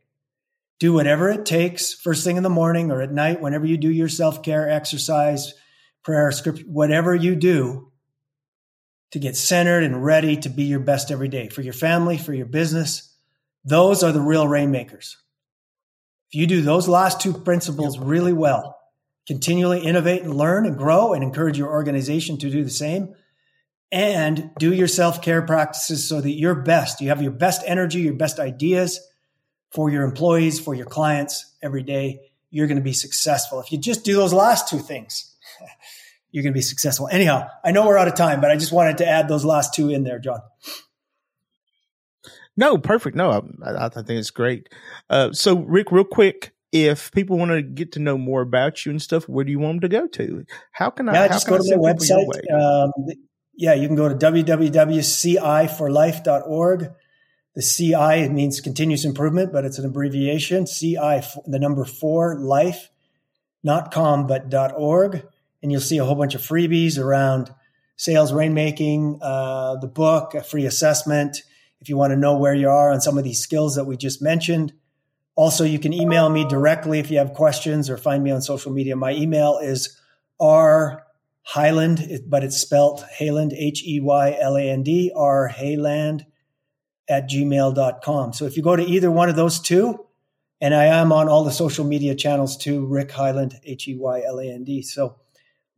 Do 0.78 0.92
whatever 0.92 1.28
it 1.28 1.44
takes 1.44 1.92
first 1.92 2.24
thing 2.24 2.36
in 2.36 2.44
the 2.44 2.48
morning 2.48 2.92
or 2.92 3.02
at 3.02 3.12
night, 3.12 3.40
whenever 3.40 3.66
you 3.66 3.76
do 3.76 3.90
your 3.90 4.08
self 4.08 4.42
care, 4.42 4.70
exercise, 4.70 5.54
prayer, 6.04 6.30
script, 6.30 6.62
whatever 6.66 7.14
you 7.14 7.34
do 7.34 7.90
to 9.10 9.18
get 9.18 9.36
centered 9.36 9.82
and 9.82 10.04
ready 10.04 10.36
to 10.36 10.48
be 10.48 10.64
your 10.64 10.80
best 10.80 11.10
every 11.10 11.28
day 11.28 11.48
for 11.48 11.62
your 11.62 11.72
family, 11.72 12.18
for 12.18 12.32
your 12.32 12.46
business, 12.46 13.07
those 13.68 14.02
are 14.02 14.12
the 14.12 14.20
real 14.20 14.48
rainmakers. 14.48 15.16
If 16.30 16.40
you 16.40 16.46
do 16.46 16.62
those 16.62 16.88
last 16.88 17.20
two 17.20 17.32
principles 17.32 17.98
really 17.98 18.32
well, 18.32 18.78
continually 19.26 19.80
innovate 19.80 20.22
and 20.22 20.34
learn 20.34 20.66
and 20.66 20.76
grow 20.76 21.12
and 21.12 21.22
encourage 21.22 21.58
your 21.58 21.68
organization 21.68 22.38
to 22.38 22.50
do 22.50 22.64
the 22.64 22.70
same, 22.70 23.14
and 23.90 24.50
do 24.58 24.72
your 24.72 24.88
self 24.88 25.22
care 25.22 25.42
practices 25.42 26.06
so 26.06 26.20
that 26.20 26.32
you're 26.32 26.54
best. 26.54 27.00
You 27.00 27.08
have 27.08 27.22
your 27.22 27.32
best 27.32 27.62
energy, 27.66 28.00
your 28.00 28.14
best 28.14 28.38
ideas 28.38 29.00
for 29.70 29.90
your 29.90 30.04
employees, 30.04 30.60
for 30.60 30.74
your 30.74 30.86
clients 30.86 31.54
every 31.62 31.82
day. 31.82 32.20
You're 32.50 32.66
going 32.66 32.78
to 32.78 32.82
be 32.82 32.92
successful. 32.92 33.60
If 33.60 33.72
you 33.72 33.78
just 33.78 34.04
do 34.04 34.14
those 34.14 34.32
last 34.32 34.68
two 34.68 34.78
things, 34.78 35.34
you're 36.30 36.42
going 36.42 36.52
to 36.52 36.58
be 36.58 36.62
successful. 36.62 37.08
Anyhow, 37.10 37.48
I 37.64 37.72
know 37.72 37.86
we're 37.86 37.98
out 37.98 38.08
of 38.08 38.14
time, 38.14 38.40
but 38.40 38.50
I 38.50 38.56
just 38.56 38.72
wanted 38.72 38.98
to 38.98 39.06
add 39.06 39.28
those 39.28 39.44
last 39.44 39.74
two 39.74 39.90
in 39.90 40.04
there, 40.04 40.18
John. 40.18 40.40
No, 42.58 42.76
perfect. 42.76 43.16
No, 43.16 43.30
I, 43.64 43.86
I 43.86 43.88
think 43.88 44.10
it's 44.10 44.32
great. 44.32 44.68
Uh, 45.08 45.32
so, 45.32 45.60
Rick, 45.60 45.92
real 45.92 46.02
quick, 46.02 46.52
if 46.72 47.12
people 47.12 47.38
want 47.38 47.52
to 47.52 47.62
get 47.62 47.92
to 47.92 48.00
know 48.00 48.18
more 48.18 48.42
about 48.42 48.84
you 48.84 48.90
and 48.90 49.00
stuff, 49.00 49.28
where 49.28 49.44
do 49.44 49.52
you 49.52 49.60
want 49.60 49.80
them 49.80 49.88
to 49.88 49.96
go 49.96 50.08
to? 50.08 50.44
How 50.72 50.90
can 50.90 51.08
I? 51.08 51.12
Yeah, 51.12 51.28
just 51.28 51.46
go 51.46 51.56
to 51.56 51.76
my 51.76 51.78
website. 51.92 52.26
Um, 52.52 52.90
yeah, 53.54 53.74
you 53.74 53.86
can 53.86 53.94
go 53.94 54.08
to 54.08 54.16
www.ciforlife.org. 54.16 56.90
The 57.54 57.62
CI 57.62 58.28
means 58.28 58.60
continuous 58.60 59.04
improvement, 59.04 59.52
but 59.52 59.64
it's 59.64 59.78
an 59.78 59.84
abbreviation. 59.84 60.66
CI, 60.66 61.20
the 61.46 61.60
number 61.60 61.84
four, 61.84 62.40
life, 62.40 62.90
not 63.62 63.92
com, 63.92 64.26
but 64.26 64.52
.org. 64.76 65.24
And 65.62 65.70
you'll 65.70 65.80
see 65.80 65.98
a 65.98 66.04
whole 66.04 66.16
bunch 66.16 66.34
of 66.34 66.40
freebies 66.40 66.98
around 66.98 67.54
sales 67.96 68.32
rainmaking, 68.32 69.20
uh, 69.22 69.76
the 69.76 69.86
book, 69.86 70.34
a 70.34 70.42
free 70.42 70.66
assessment, 70.66 71.44
if 71.80 71.88
you 71.88 71.96
want 71.96 72.12
to 72.12 72.16
know 72.16 72.36
where 72.36 72.54
you 72.54 72.68
are 72.68 72.92
on 72.92 73.00
some 73.00 73.18
of 73.18 73.24
these 73.24 73.40
skills 73.40 73.76
that 73.76 73.84
we 73.84 73.96
just 73.96 74.20
mentioned. 74.20 74.72
Also, 75.34 75.64
you 75.64 75.78
can 75.78 75.92
email 75.92 76.28
me 76.28 76.44
directly 76.44 76.98
if 76.98 77.10
you 77.10 77.18
have 77.18 77.32
questions 77.32 77.88
or 77.88 77.96
find 77.96 78.24
me 78.24 78.30
on 78.30 78.42
social 78.42 78.72
media. 78.72 78.96
My 78.96 79.12
email 79.12 79.58
is 79.58 79.96
r 80.40 81.04
Highland, 81.42 82.20
but 82.26 82.44
it's 82.44 82.58
spelled 82.58 83.02
Heyland, 83.18 83.54
H 83.54 83.82
E 83.86 84.00
Y 84.00 84.36
L 84.38 84.56
A 84.56 84.70
N 84.70 84.82
D, 84.82 85.10
R 85.16 85.48
Heyland 85.48 86.26
at 87.08 87.28
gmail.com. 87.30 88.34
So 88.34 88.44
if 88.44 88.56
you 88.56 88.62
go 88.62 88.76
to 88.76 88.84
either 88.84 89.10
one 89.10 89.30
of 89.30 89.36
those 89.36 89.58
two, 89.58 90.04
and 90.60 90.74
I 90.74 90.86
am 90.86 91.10
on 91.10 91.28
all 91.28 91.44
the 91.44 91.50
social 91.50 91.86
media 91.86 92.14
channels 92.14 92.56
too, 92.56 92.84
Rick 92.84 93.10
Heyland, 93.10 93.54
H 93.64 93.88
E 93.88 93.96
Y 93.96 94.22
L 94.26 94.40
A 94.40 94.52
N 94.52 94.64
D. 94.64 94.82
So 94.82 95.16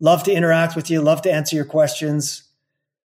love 0.01 0.25
to 0.25 0.33
interact 0.33 0.75
with 0.75 0.91
you, 0.91 1.03
love 1.03 1.23
to 1.23 1.33
answer 1.33 1.55
your 1.55 1.67
questions. 1.67 2.50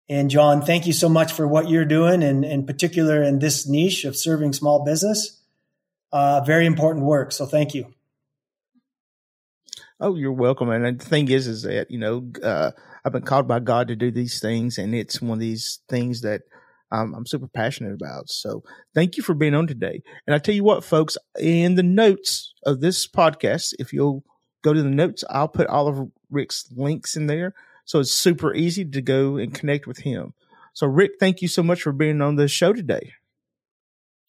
And 0.08 0.30
John, 0.30 0.60
thank 0.60 0.86
you 0.86 0.92
so 0.92 1.08
much 1.08 1.32
for 1.32 1.48
what 1.48 1.68
you're 1.68 1.86
doing, 1.86 2.22
and 2.22 2.44
in 2.44 2.66
particular 2.66 3.22
in 3.22 3.38
this 3.38 3.66
niche 3.66 4.04
of 4.04 4.16
serving 4.16 4.52
small 4.52 4.84
business. 4.84 5.40
Uh, 6.12 6.42
very 6.42 6.66
important 6.66 7.06
work. 7.06 7.32
So 7.32 7.46
thank 7.46 7.74
you. 7.74 7.92
Oh, 9.98 10.14
you're 10.14 10.32
welcome. 10.32 10.68
And 10.70 11.00
the 11.00 11.04
thing 11.04 11.30
is, 11.30 11.46
is 11.46 11.62
that 11.62 11.90
you 11.90 11.98
know, 11.98 12.30
uh, 12.42 12.72
I've 13.04 13.12
been 13.12 13.22
called 13.22 13.48
by 13.48 13.60
God 13.60 13.88
to 13.88 13.96
do 13.96 14.10
these 14.10 14.40
things, 14.40 14.76
and 14.76 14.94
it's 14.94 15.22
one 15.22 15.38
of 15.38 15.40
these 15.40 15.80
things 15.88 16.20
that 16.20 16.42
um, 16.92 17.14
I'm 17.14 17.26
super 17.26 17.48
passionate 17.48 17.94
about. 17.94 18.28
So 18.28 18.62
thank 18.94 19.16
you 19.16 19.22
for 19.22 19.34
being 19.34 19.54
on 19.54 19.66
today. 19.66 20.02
And 20.26 20.34
I 20.34 20.38
tell 20.38 20.54
you 20.54 20.64
what, 20.64 20.84
folks, 20.84 21.16
in 21.38 21.74
the 21.74 21.82
notes 21.82 22.52
of 22.64 22.80
this 22.80 23.08
podcast, 23.08 23.74
if 23.78 23.92
you'll 23.92 24.22
go 24.62 24.72
to 24.72 24.82
the 24.82 24.90
notes, 24.90 25.24
I'll 25.30 25.48
put 25.48 25.66
all 25.66 25.88
of 25.88 26.10
Rick's 26.30 26.68
links 26.70 27.16
in 27.16 27.26
there 27.26 27.54
so 27.84 28.00
it's 28.00 28.12
super 28.12 28.54
easy 28.54 28.84
to 28.84 29.00
go 29.00 29.36
and 29.36 29.54
connect 29.54 29.86
with 29.86 29.98
him. 29.98 30.34
So, 30.72 30.86
Rick, 30.86 31.12
thank 31.20 31.42
you 31.42 31.48
so 31.48 31.62
much 31.62 31.82
for 31.82 31.92
being 31.92 32.20
on 32.20 32.36
the 32.36 32.48
show 32.48 32.72
today. 32.72 33.12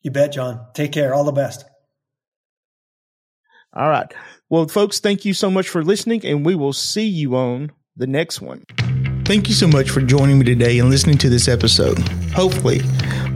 You 0.01 0.11
bet, 0.11 0.33
John. 0.33 0.67
Take 0.73 0.91
care. 0.91 1.13
All 1.13 1.23
the 1.23 1.31
best. 1.31 1.65
All 3.73 3.89
right. 3.89 4.13
Well, 4.49 4.67
folks, 4.67 4.99
thank 4.99 5.25
you 5.25 5.33
so 5.33 5.49
much 5.49 5.67
for 5.67 5.83
listening, 5.83 6.25
and 6.25 6.45
we 6.45 6.55
will 6.55 6.73
see 6.73 7.07
you 7.07 7.35
on 7.35 7.71
the 7.97 8.07
next 8.07 8.41
one. 8.41 8.63
Thank 9.25 9.49
you 9.49 9.55
so 9.55 9.67
much 9.67 9.89
for 9.89 10.01
joining 10.01 10.37
me 10.37 10.45
today 10.45 10.77
and 10.77 10.89
listening 10.89 11.17
to 11.17 11.29
this 11.29 11.47
episode. 11.47 11.97
Hopefully, 12.33 12.81